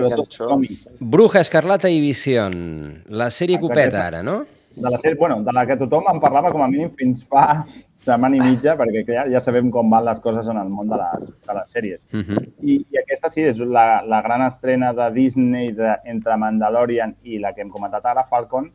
Bruja 0.99 1.41
Escarlata 1.41 1.89
i 1.89 2.01
Vision. 2.01 3.03
La 3.09 3.31
sèrie 3.31 3.61
copeta 3.61 4.07
ara, 4.07 4.23
no? 4.23 4.45
De 4.77 4.91
la, 4.91 4.99
sèrie, 4.99 5.17
bueno, 5.17 5.43
de 5.43 5.53
la 5.57 5.65
que 5.65 5.75
tothom 5.81 6.05
en 6.13 6.19
parlava 6.21 6.51
com 6.53 6.61
a 6.61 6.67
mínim 6.69 6.91
fins 6.99 7.23
fa 7.25 7.65
setmana 7.97 8.37
i 8.37 8.43
mitja, 8.45 8.75
perquè 8.77 9.07
ja, 9.09 9.23
ja 9.33 9.41
sabem 9.41 9.71
com 9.73 9.89
van 9.89 10.05
les 10.05 10.21
coses 10.21 10.51
en 10.53 10.59
el 10.61 10.69
món 10.69 10.91
de 10.91 10.99
les, 11.01 11.31
de 11.47 11.55
les 11.57 11.73
sèries. 11.73 12.05
Uh 12.13 12.21
-huh. 12.21 12.43
I, 12.61 12.85
I 12.93 12.99
aquesta 12.99 13.31
sí, 13.31 13.41
és 13.43 13.59
la, 13.61 14.03
la 14.05 14.21
gran 14.21 14.43
estrena 14.43 14.93
de 14.93 15.11
Disney 15.15 15.73
de, 15.73 15.97
entre 16.05 16.37
Mandalorian 16.37 17.17
i 17.23 17.39
la 17.39 17.55
que 17.55 17.63
hem 17.63 17.71
comentat 17.71 18.05
ara, 18.05 18.25
Falcon, 18.25 18.71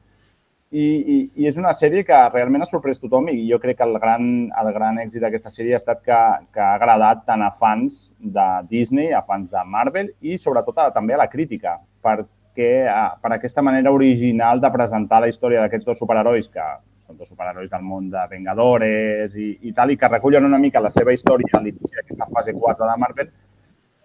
i, 0.71 0.83
i, 0.83 1.15
i 1.35 1.47
és 1.49 1.57
una 1.59 1.73
sèrie 1.75 2.05
que 2.07 2.17
realment 2.31 2.63
ha 2.63 2.67
sorprès 2.69 3.01
tothom 3.01 3.27
i 3.27 3.41
jo 3.49 3.57
crec 3.59 3.77
que 3.81 3.87
el 3.87 3.97
gran, 3.99 4.27
el 4.61 4.69
gran 4.71 4.99
èxit 5.03 5.19
d'aquesta 5.23 5.51
sèrie 5.51 5.75
ha 5.75 5.81
estat 5.81 5.99
que, 6.05 6.19
que 6.55 6.63
ha 6.63 6.75
agradat 6.77 7.25
tant 7.27 7.43
a 7.43 7.49
fans 7.51 8.13
de 8.19 8.45
Disney, 8.69 9.11
a 9.11 9.19
fans 9.27 9.49
de 9.51 9.65
Marvel 9.67 10.13
i 10.21 10.37
sobretot 10.39 10.79
a, 10.79 10.87
també 10.95 11.17
a 11.17 11.19
la 11.19 11.27
crítica, 11.31 11.75
perquè 11.99 12.71
a, 12.87 13.03
per 13.19 13.33
aquesta 13.35 13.63
manera 13.67 13.91
original 13.91 14.63
de 14.63 14.71
presentar 14.71 15.19
la 15.19 15.29
història 15.33 15.65
d'aquests 15.65 15.91
dos 15.91 15.99
superherois 15.99 16.47
que 16.47 16.69
són 17.11 17.19
dos 17.19 17.27
superherois 17.27 17.69
del 17.69 17.83
món 17.83 18.07
de 18.13 18.23
Vengadores 18.31 19.35
i, 19.35 19.51
i 19.67 19.75
tal, 19.75 19.91
i 19.91 19.99
que 19.99 20.07
recullen 20.07 20.47
una 20.47 20.61
mica 20.61 20.79
la 20.79 20.93
seva 20.95 21.11
història 21.11 21.59
a 21.59 21.65
l'inici 21.65 21.99
d'aquesta 21.99 22.31
fase 22.31 22.55
4 22.55 22.87
de 22.87 22.99
Marvel, 23.03 23.31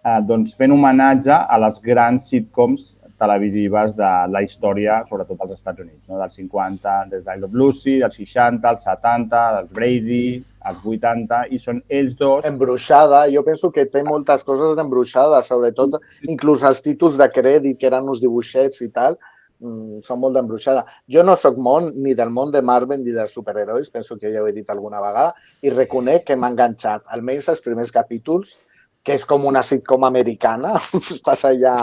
eh, 0.03 0.19
doncs 0.27 0.59
fent 0.59 0.75
homenatge 0.75 1.31
a 1.31 1.63
les 1.63 1.79
grans 1.79 2.27
sitcoms 2.27 2.97
televisives 3.17 3.95
de 3.97 4.09
la 4.31 4.41
història, 4.45 5.01
sobretot 5.09 5.41
als 5.41 5.55
Estats 5.55 5.81
Units, 5.81 6.03
no? 6.09 6.19
dels 6.21 6.37
50, 6.37 6.97
des 7.13 7.23
d'I 7.25 7.39
Love 7.41 7.57
Lucy, 7.57 7.95
dels 8.03 8.19
60, 8.19 8.67
als 8.69 8.85
70, 8.85 9.39
dels 9.55 9.71
Brady, 9.73 10.27
als 10.69 10.83
80, 10.83 11.41
i 11.53 11.61
són 11.61 11.81
ells 11.89 12.17
dos... 12.19 12.45
Embruixada, 12.49 13.23
jo 13.33 13.43
penso 13.47 13.71
que 13.73 13.87
té 13.89 14.03
moltes 14.05 14.45
coses 14.47 14.75
d'embruixada, 14.77 15.41
sobretot 15.45 15.97
inclús 16.29 16.65
els 16.67 16.83
títols 16.85 17.17
de 17.17 17.29
crèdit, 17.33 17.79
que 17.81 17.89
eren 17.89 18.11
uns 18.11 18.21
dibuixets 18.21 18.85
i 18.85 18.91
tal, 18.93 19.17
mm, 19.63 20.03
són 20.05 20.21
molt 20.21 20.37
d'embruixada. 20.37 20.85
Jo 21.09 21.25
no 21.25 21.37
sóc 21.39 21.57
món 21.57 21.89
ni 21.97 22.13
del 22.13 22.29
món 22.33 22.53
de 22.53 22.61
Marvel 22.61 23.01
ni 23.01 23.15
dels 23.17 23.33
superherois, 23.33 23.89
penso 23.89 24.19
que 24.21 24.33
ja 24.33 24.45
ho 24.45 24.51
he 24.51 24.53
dit 24.53 24.69
alguna 24.69 25.01
vegada, 25.01 25.33
i 25.65 25.73
reconec 25.73 26.29
que 26.29 26.37
m'ha 26.37 26.53
enganxat, 26.53 27.07
almenys 27.17 27.49
els 27.55 27.65
primers 27.65 27.93
capítols, 27.95 28.59
que 29.07 29.15
és 29.15 29.23
com 29.25 29.45
una 29.47 29.61
sitcom 29.63 30.03
americana, 30.03 30.73
estàs 31.15 31.45
allà 31.47 31.77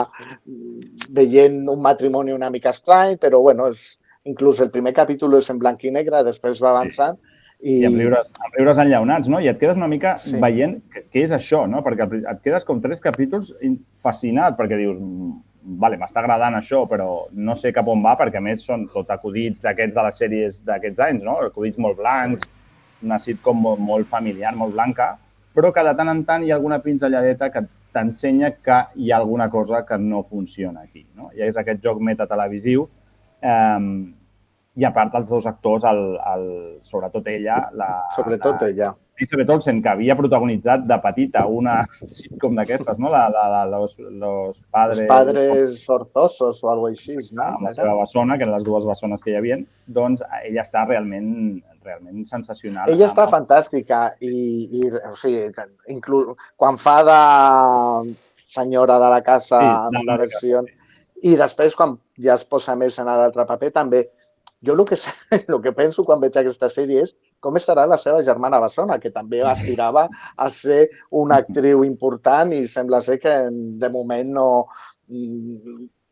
veient 1.17 1.63
un 1.73 1.81
matrimoni 1.85 2.35
una 2.35 2.51
mica 2.53 2.73
estrany, 2.75 3.17
però 3.21 3.41
bueno, 3.43 3.71
és, 3.73 3.95
inclús 4.29 4.61
el 4.65 4.71
primer 4.73 4.93
capítol 4.97 5.39
és 5.39 5.49
en 5.53 5.59
blanc 5.61 5.83
i 5.85 5.93
negre, 5.93 6.23
després 6.27 6.61
va 6.63 6.75
avançant, 6.75 7.17
i, 7.65 7.79
I 7.81 7.87
amb 7.89 7.97
riures, 7.97 8.29
amb 8.45 8.57
riures 8.59 8.81
enllaunats, 8.83 9.31
no? 9.33 9.39
I 9.41 9.49
et 9.49 9.57
quedes 9.61 9.79
una 9.81 9.89
mica 9.89 10.17
Sí. 10.21 10.35
sí. 10.35 10.41
veient 10.43 10.75
què, 10.93 11.23
és 11.25 11.33
això, 11.33 11.63
no? 11.71 11.81
Perquè 11.87 12.05
et 12.21 12.41
quedes 12.45 12.65
com 12.69 12.81
tres 12.85 13.01
capítols 13.01 13.55
in- 13.65 13.79
fascinat, 14.05 14.57
perquè 14.59 14.77
dius, 14.77 14.99
"Mm, 15.01 15.79
vale, 15.81 15.97
m'està 15.97 16.21
agradant 16.21 16.59
això, 16.59 16.83
però 16.89 17.27
no 17.33 17.55
sé 17.55 17.73
cap 17.73 17.89
on 17.89 18.03
va, 18.05 18.19
perquè 18.19 18.37
a 18.37 18.41
més 18.45 18.61
són 18.67 18.87
tot 18.93 19.09
acudits 19.11 19.63
d'aquests 19.63 19.95
de 19.95 20.03
les 20.03 20.19
sèries 20.21 20.61
d'aquests 20.65 21.01
anys, 21.01 21.23
no? 21.25 21.39
Acudits 21.47 21.79
molt 21.79 21.97
blancs, 21.97 22.43
sí. 22.43 22.49
una 23.07 23.19
sitcom 23.19 23.57
molt, 23.63 23.79
molt 23.81 24.07
familiar, 24.07 24.55
molt 24.57 24.75
blanca, 24.75 25.17
però 25.55 25.71
que 25.73 25.85
de 25.87 25.95
tant 25.95 26.11
en 26.11 26.25
tant 26.27 26.45
hi 26.45 26.51
ha 26.51 26.59
alguna 26.59 26.81
pinzelladeta 26.83 27.51
que 27.55 27.65
t'ensenya 27.95 28.51
que 28.59 28.81
hi 28.99 29.13
ha 29.13 29.21
alguna 29.23 29.49
cosa 29.51 29.85
que 29.87 29.99
no 29.99 30.25
funciona 30.25 30.83
aquí, 30.83 31.07
no? 31.15 31.31
I 31.35 31.47
és 31.47 31.57
aquest 31.57 31.83
joc 31.85 32.03
metatelevisiu 32.03 32.89
eh, 33.41 33.81
i 34.75 34.85
a 34.85 34.91
part 34.91 35.15
els 35.15 35.31
dos 35.31 35.47
actors, 35.47 35.87
el, 35.87 36.03
el, 36.35 36.47
sobretot 36.83 37.31
ella, 37.31 37.61
la, 37.79 37.89
sobretot 38.17 38.63
la, 38.63 38.71
ella. 38.73 38.93
Elizabeth 39.15 39.51
Olsen, 39.55 39.79
que 39.83 39.91
havia 39.93 40.17
protagonitzat 40.19 40.89
de 40.91 40.97
petita 41.03 41.45
una 41.47 41.77
sitcom 42.17 42.57
d'aquestes, 42.59 42.99
no? 42.99 43.13
La, 43.13 43.29
la, 43.31 43.45
la, 43.53 43.61
los, 43.71 43.95
los 43.99 44.59
padres... 44.75 45.05
Els 45.05 45.11
padres 45.11 45.77
forzosos 45.87 46.59
o 46.65 46.73
alguna 46.73 46.91
així, 46.97 47.15
no? 47.31 47.47
amb 47.53 47.69
la 47.69 47.75
seva 47.77 47.95
bessona, 48.01 48.39
que 48.39 48.47
eren 48.49 48.57
les 48.57 48.67
dues 48.67 48.89
bessones 48.89 49.23
que 49.23 49.31
hi 49.31 49.39
havia, 49.39 49.61
doncs 49.87 50.25
ella 50.43 50.65
està 50.67 50.83
realment, 50.89 51.63
realment 51.85 52.25
sensacional. 52.29 52.91
Ella 52.91 53.09
està 53.11 53.27
fantàstica 53.31 54.07
i, 54.21 54.35
i 54.81 54.89
o 55.11 55.15
sigui, 55.21 55.51
inclús 55.93 56.35
quan 56.61 56.81
fa 56.81 56.97
de 57.07 57.21
senyora 58.55 58.99
de 59.03 59.13
la 59.13 59.23
casa 59.27 59.61
Sí, 59.61 59.71
en 59.91 60.01
una 60.03 60.13
la 60.13 60.19
versió 60.25 60.65
i 61.25 61.35
després 61.41 61.75
quan 61.79 61.97
ja 62.21 62.37
es 62.39 62.45
posa 62.45 62.77
més 62.79 62.99
en 63.01 63.09
l'altre 63.09 63.47
paper 63.49 63.71
també 63.75 64.05
jo 64.65 64.75
el 64.75 64.85
que, 64.89 64.97
el 65.53 65.61
que 65.63 65.73
penso 65.77 66.05
quan 66.05 66.21
veig 66.23 66.37
aquesta 66.41 66.71
sèrie 66.73 67.05
és 67.05 67.15
com 67.45 67.59
estarà 67.61 67.85
la 67.85 67.99
seva 68.01 68.23
germana 68.25 68.61
Bessona, 68.63 68.97
que 69.01 69.13
també 69.13 69.43
aspirava 69.45 70.07
a 70.37 70.49
ser 70.51 70.87
una 71.13 71.43
actriu 71.43 71.85
important 71.85 72.55
i 72.57 72.63
sembla 72.71 73.03
ser 73.05 73.19
que 73.21 73.35
de 73.53 73.91
moment 73.93 74.31
no, 74.39 74.47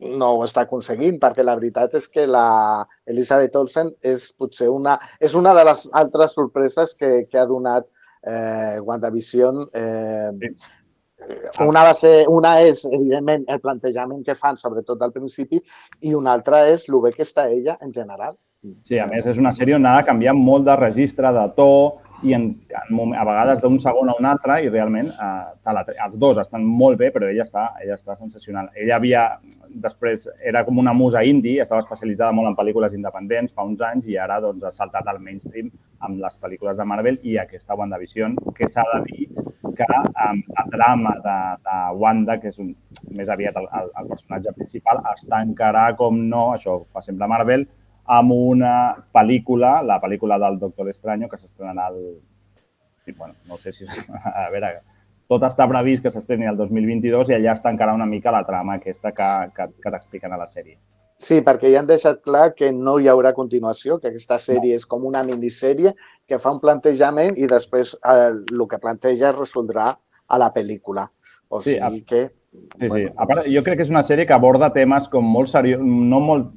no 0.03 0.33
ho 0.35 0.43
està 0.45 0.65
aconseguint, 0.67 1.17
perquè 1.21 1.45
la 1.45 1.55
veritat 1.57 1.95
és 1.99 2.07
que 2.11 2.27
la 2.27 2.85
Elizabeth 3.09 3.55
Olsen 3.55 3.91
és 4.03 4.29
potser 4.37 4.69
una, 4.69 4.97
és 5.19 5.35
una 5.39 5.53
de 5.57 5.65
les 5.69 5.87
altres 6.03 6.35
sorpreses 6.37 6.95
que, 6.99 7.23
que 7.29 7.39
ha 7.39 7.47
donat 7.49 7.87
eh, 8.27 8.79
WandaVision. 8.83 9.63
Eh, 9.73 10.53
una, 11.63 11.83
va 11.87 11.93
ser, 11.95 12.25
una 12.27 12.57
és, 12.61 12.83
evidentment, 12.89 13.45
el 13.47 13.61
plantejament 13.63 14.23
que 14.25 14.35
fan, 14.35 14.59
sobretot 14.59 15.01
al 15.01 15.13
principi, 15.15 15.61
i 16.03 16.15
una 16.17 16.33
altra 16.35 16.65
és 16.71 16.89
el 16.89 16.99
bé 17.03 17.13
que 17.15 17.23
està 17.23 17.47
ella 17.51 17.77
en 17.81 17.93
general. 17.95 18.35
Sí, 18.87 18.99
a 18.99 19.07
més, 19.07 19.27
és 19.27 19.39
una 19.39 19.51
sèrie 19.55 19.75
on 19.75 19.85
ha 19.87 19.97
de 19.97 20.07
canviar 20.07 20.33
molt 20.39 20.67
de 20.67 20.75
registre, 20.79 21.31
de 21.35 21.47
to, 21.57 21.69
i 22.23 22.33
en, 22.33 22.47
en, 22.71 23.13
a 23.13 23.23
vegades 23.27 23.61
d'un 23.61 23.77
segon 23.81 24.09
a 24.09 24.15
un 24.19 24.27
altre, 24.29 24.59
i 24.63 24.71
realment 24.71 25.09
eh, 25.11 25.73
la, 25.75 25.83
els 26.05 26.17
dos 26.19 26.39
estan 26.41 26.65
molt 26.65 26.99
bé, 26.99 27.11
però 27.13 27.29
ella 27.29 27.45
està, 27.45 27.67
ella 27.83 27.97
està 27.99 28.15
sensacional. 28.15 28.69
Ella 28.79 28.97
havia, 28.97 29.23
després, 29.83 30.27
era 30.43 30.63
com 30.67 30.79
una 30.79 30.95
musa 30.97 31.23
indie, 31.27 31.61
estava 31.61 31.83
especialitzada 31.83 32.31
molt 32.35 32.51
en 32.51 32.57
pel·lícules 32.59 32.95
independents 32.97 33.53
fa 33.53 33.67
uns 33.67 33.83
anys 33.83 34.07
i 34.09 34.17
ara 34.19 34.39
doncs, 34.43 34.63
ha 34.63 34.71
saltat 34.73 35.07
al 35.11 35.21
mainstream 35.23 35.71
amb 36.03 36.19
les 36.23 36.39
pel·lícules 36.39 36.79
de 36.79 36.87
Marvel 36.87 37.19
i 37.23 37.37
aquesta 37.41 37.77
WandaVision, 37.79 38.37
que 38.57 38.69
s'ha 38.71 38.85
de 38.93 39.03
dir 39.09 39.29
que 39.77 39.85
amb 39.89 40.59
el 40.63 40.73
drama 40.73 41.13
de, 41.23 41.37
de 41.65 41.77
Wanda, 41.99 42.37
que 42.39 42.51
és 42.53 42.59
un, 42.61 42.73
més 43.17 43.29
aviat 43.29 43.57
el, 43.59 43.69
el, 43.79 43.93
el 44.01 44.11
personatge 44.11 44.53
principal, 44.57 45.01
es 45.13 45.25
tancarà, 45.29 45.87
com 45.99 46.19
no, 46.29 46.51
això 46.57 46.81
fa 46.93 47.01
sempre 47.05 47.29
Marvel, 47.31 47.65
amb 48.05 48.31
una 48.35 48.73
pel·lícula, 49.13 49.81
la 49.83 49.99
pel·lícula 50.01 50.39
del 50.39 50.57
Doctor 50.59 50.89
Estranyo, 50.89 51.29
que 51.29 51.37
s'estrenarà 51.37 51.89
el... 51.93 52.19
sí, 53.05 53.11
Bueno, 53.17 53.35
no 53.47 53.57
sé 53.57 53.71
si... 53.73 53.85
A 54.23 54.49
veure, 54.51 54.81
tot 55.27 55.43
està 55.47 55.67
previst 55.69 56.03
que 56.03 56.11
s'estreni 56.11 56.45
el 56.49 56.57
2022 56.59 57.29
i 57.31 57.37
allà 57.37 57.53
està 57.55 57.71
encara 57.71 57.93
una 57.95 58.05
mica 58.05 58.31
la 58.31 58.43
trama 58.45 58.75
aquesta 58.75 59.13
que, 59.15 59.29
que, 59.55 59.69
que 59.81 59.91
t'expliquen 59.93 60.33
a 60.33 60.37
la 60.37 60.47
sèrie. 60.51 60.77
Sí, 61.23 61.39
perquè 61.45 61.69
ja 61.71 61.79
han 61.79 61.87
deixat 61.87 62.19
clar 62.25 62.49
que 62.57 62.71
no 62.75 62.97
hi 62.99 63.07
haurà 63.07 63.31
continuació, 63.33 63.99
que 64.01 64.09
aquesta 64.11 64.35
sèrie 64.41 64.75
és 64.75 64.83
com 64.85 65.05
una 65.07 65.21
minissèrie 65.23 65.93
que 66.27 66.39
fa 66.41 66.51
un 66.51 66.59
plantejament 66.59 67.37
i 67.39 67.47
després 67.47 67.93
eh, 67.95 68.31
el 68.51 68.63
que 68.67 68.79
planteja 68.81 69.29
es 69.29 69.37
resoldrà 69.37 69.93
a 70.27 70.39
la 70.41 70.49
pel·lícula. 70.51 71.07
O 71.47 71.61
Sí, 71.61 71.77
sigui 71.77 72.01
a- 72.01 72.07
que... 72.09 72.23
Sí, 72.53 72.89
sí. 72.89 73.05
A 73.17 73.25
part, 73.25 73.47
jo 73.49 73.61
crec 73.65 73.79
que 73.79 73.85
és 73.87 73.89
una 73.93 74.03
sèrie 74.05 74.27
que 74.29 74.35
aborda 74.35 74.67
temes 74.73 75.07
com 75.09 75.23
molt 75.25 75.49
seriós, 75.49 75.79
no 75.81 76.19
molt... 76.21 76.51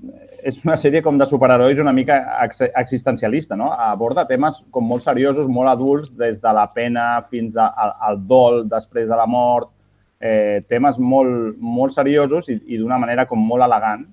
És 0.47 0.61
una 0.63 0.77
sèrie 0.79 1.03
com 1.03 1.17
de 1.19 1.27
superherois 1.27 1.81
una 1.83 1.93
mica 1.97 2.17
ex 2.45 2.61
existencialista, 2.69 3.57
no? 3.59 3.73
Aborda 3.73 4.27
temes 4.29 4.61
com 4.71 4.85
molt 4.87 5.03
seriosos, 5.03 5.49
molt 5.51 5.73
adults, 5.73 6.13
des 6.15 6.39
de 6.43 6.53
la 6.55 6.69
pena 6.75 7.07
fins 7.27 7.57
a, 7.59 7.67
a, 7.67 7.87
al 8.09 8.21
dol 8.31 8.61
després 8.71 9.09
de 9.11 9.19
la 9.19 9.27
mort, 9.27 9.73
eh, 10.21 10.63
temes 10.71 11.01
molt, 11.03 11.57
molt 11.59 11.97
seriosos 11.97 12.51
i, 12.53 12.61
i 12.67 12.79
d'una 12.79 12.99
manera 13.03 13.27
com 13.27 13.43
molt 13.43 13.67
elegant 13.67 14.07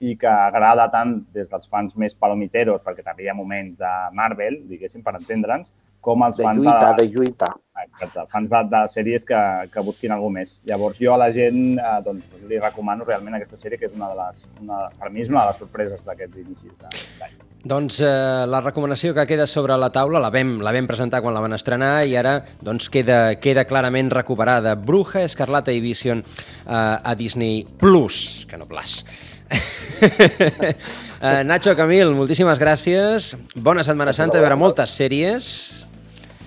i 0.00 0.16
que 0.20 0.28
agrada 0.28 0.88
tant 0.92 1.16
des 1.32 1.48
dels 1.48 1.68
fans 1.68 1.96
més 1.96 2.16
palomiteros, 2.16 2.84
perquè 2.84 3.04
també 3.04 3.24
hi 3.24 3.32
ha 3.32 3.36
moments 3.36 3.78
de 3.80 3.94
Marvel, 4.16 4.60
diguéssim, 4.68 5.04
per 5.04 5.16
entendre'ns, 5.16 5.72
com 6.00 6.24
els 6.26 6.38
De 6.38 6.46
fans 6.46 6.62
lluita, 6.62 6.92
de, 6.92 7.04
de 7.04 7.12
lluita. 7.14 7.50
Exacte, 7.80 8.24
fans 8.32 8.50
de, 8.52 8.62
de 8.72 8.80
sèries 8.92 9.24
que, 9.24 9.40
que 9.72 9.84
busquin 9.84 10.12
alguna 10.12 10.40
més. 10.40 10.58
Llavors, 10.68 10.98
jo 11.00 11.14
a 11.14 11.20
la 11.20 11.30
gent 11.32 11.78
eh, 11.78 11.92
doncs, 12.04 12.26
li 12.48 12.60
recomano 12.60 13.06
realment 13.08 13.38
aquesta 13.38 13.60
sèrie, 13.60 13.80
que 13.80 13.88
és 13.88 13.94
una 13.96 14.10
de 14.12 14.18
les, 14.18 14.48
una, 14.60 14.82
per 14.98 15.12
mi 15.12 15.24
és 15.24 15.32
una 15.32 15.44
de 15.44 15.52
les 15.52 15.62
sorpreses 15.62 16.04
d'aquests 16.04 16.42
inicis 16.42 16.74
d'any. 17.20 17.38
Doncs 17.60 17.98
eh, 18.00 18.10
la 18.48 18.62
recomanació 18.64 19.12
que 19.16 19.26
queda 19.28 19.46
sobre 19.48 19.76
la 19.76 19.90
taula 19.92 20.20
la 20.22 20.30
vam, 20.32 20.58
la 20.64 20.72
vam 20.72 20.88
presentar 20.88 21.20
quan 21.20 21.36
la 21.36 21.42
van 21.44 21.56
estrenar 21.56 22.06
i 22.08 22.16
ara 22.16 22.38
doncs, 22.64 22.88
queda, 22.92 23.36
queda 23.40 23.66
clarament 23.68 24.12
recuperada. 24.12 24.74
Bruja, 24.76 25.26
Escarlata 25.28 25.72
i 25.72 25.82
Vision 25.84 26.24
eh, 26.24 26.72
a 26.72 27.14
Disney 27.16 27.66
Plus, 27.80 28.46
que 28.48 28.60
no 28.60 28.68
Plus. 28.68 29.04
eh, 30.00 31.42
Nacho, 31.44 31.76
Camil, 31.76 32.14
moltíssimes 32.16 32.60
gràcies. 32.60 33.34
Bona 33.56 33.84
Setmana 33.84 34.16
Santa, 34.16 34.40
a 34.40 34.44
veure 34.44 34.56
moltes 34.60 34.96
sèries. 34.96 35.52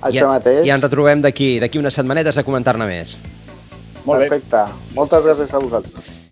Això 0.09 0.25
I, 0.25 0.31
mateix. 0.31 0.65
I 0.67 0.73
ens 0.75 0.83
retrobem 0.83 1.23
d'aquí 1.23 1.53
d'aquí 1.63 1.79
unes 1.81 1.95
setmanetes 1.99 2.37
a 2.37 2.43
comentar-ne 2.47 2.89
més. 2.89 3.15
Molt 4.03 4.19
bé. 4.19 4.27
Perfecte. 4.27 4.65
Moltes 4.97 5.23
gràcies 5.23 5.53
a 5.53 5.63
vosaltres. 5.63 6.22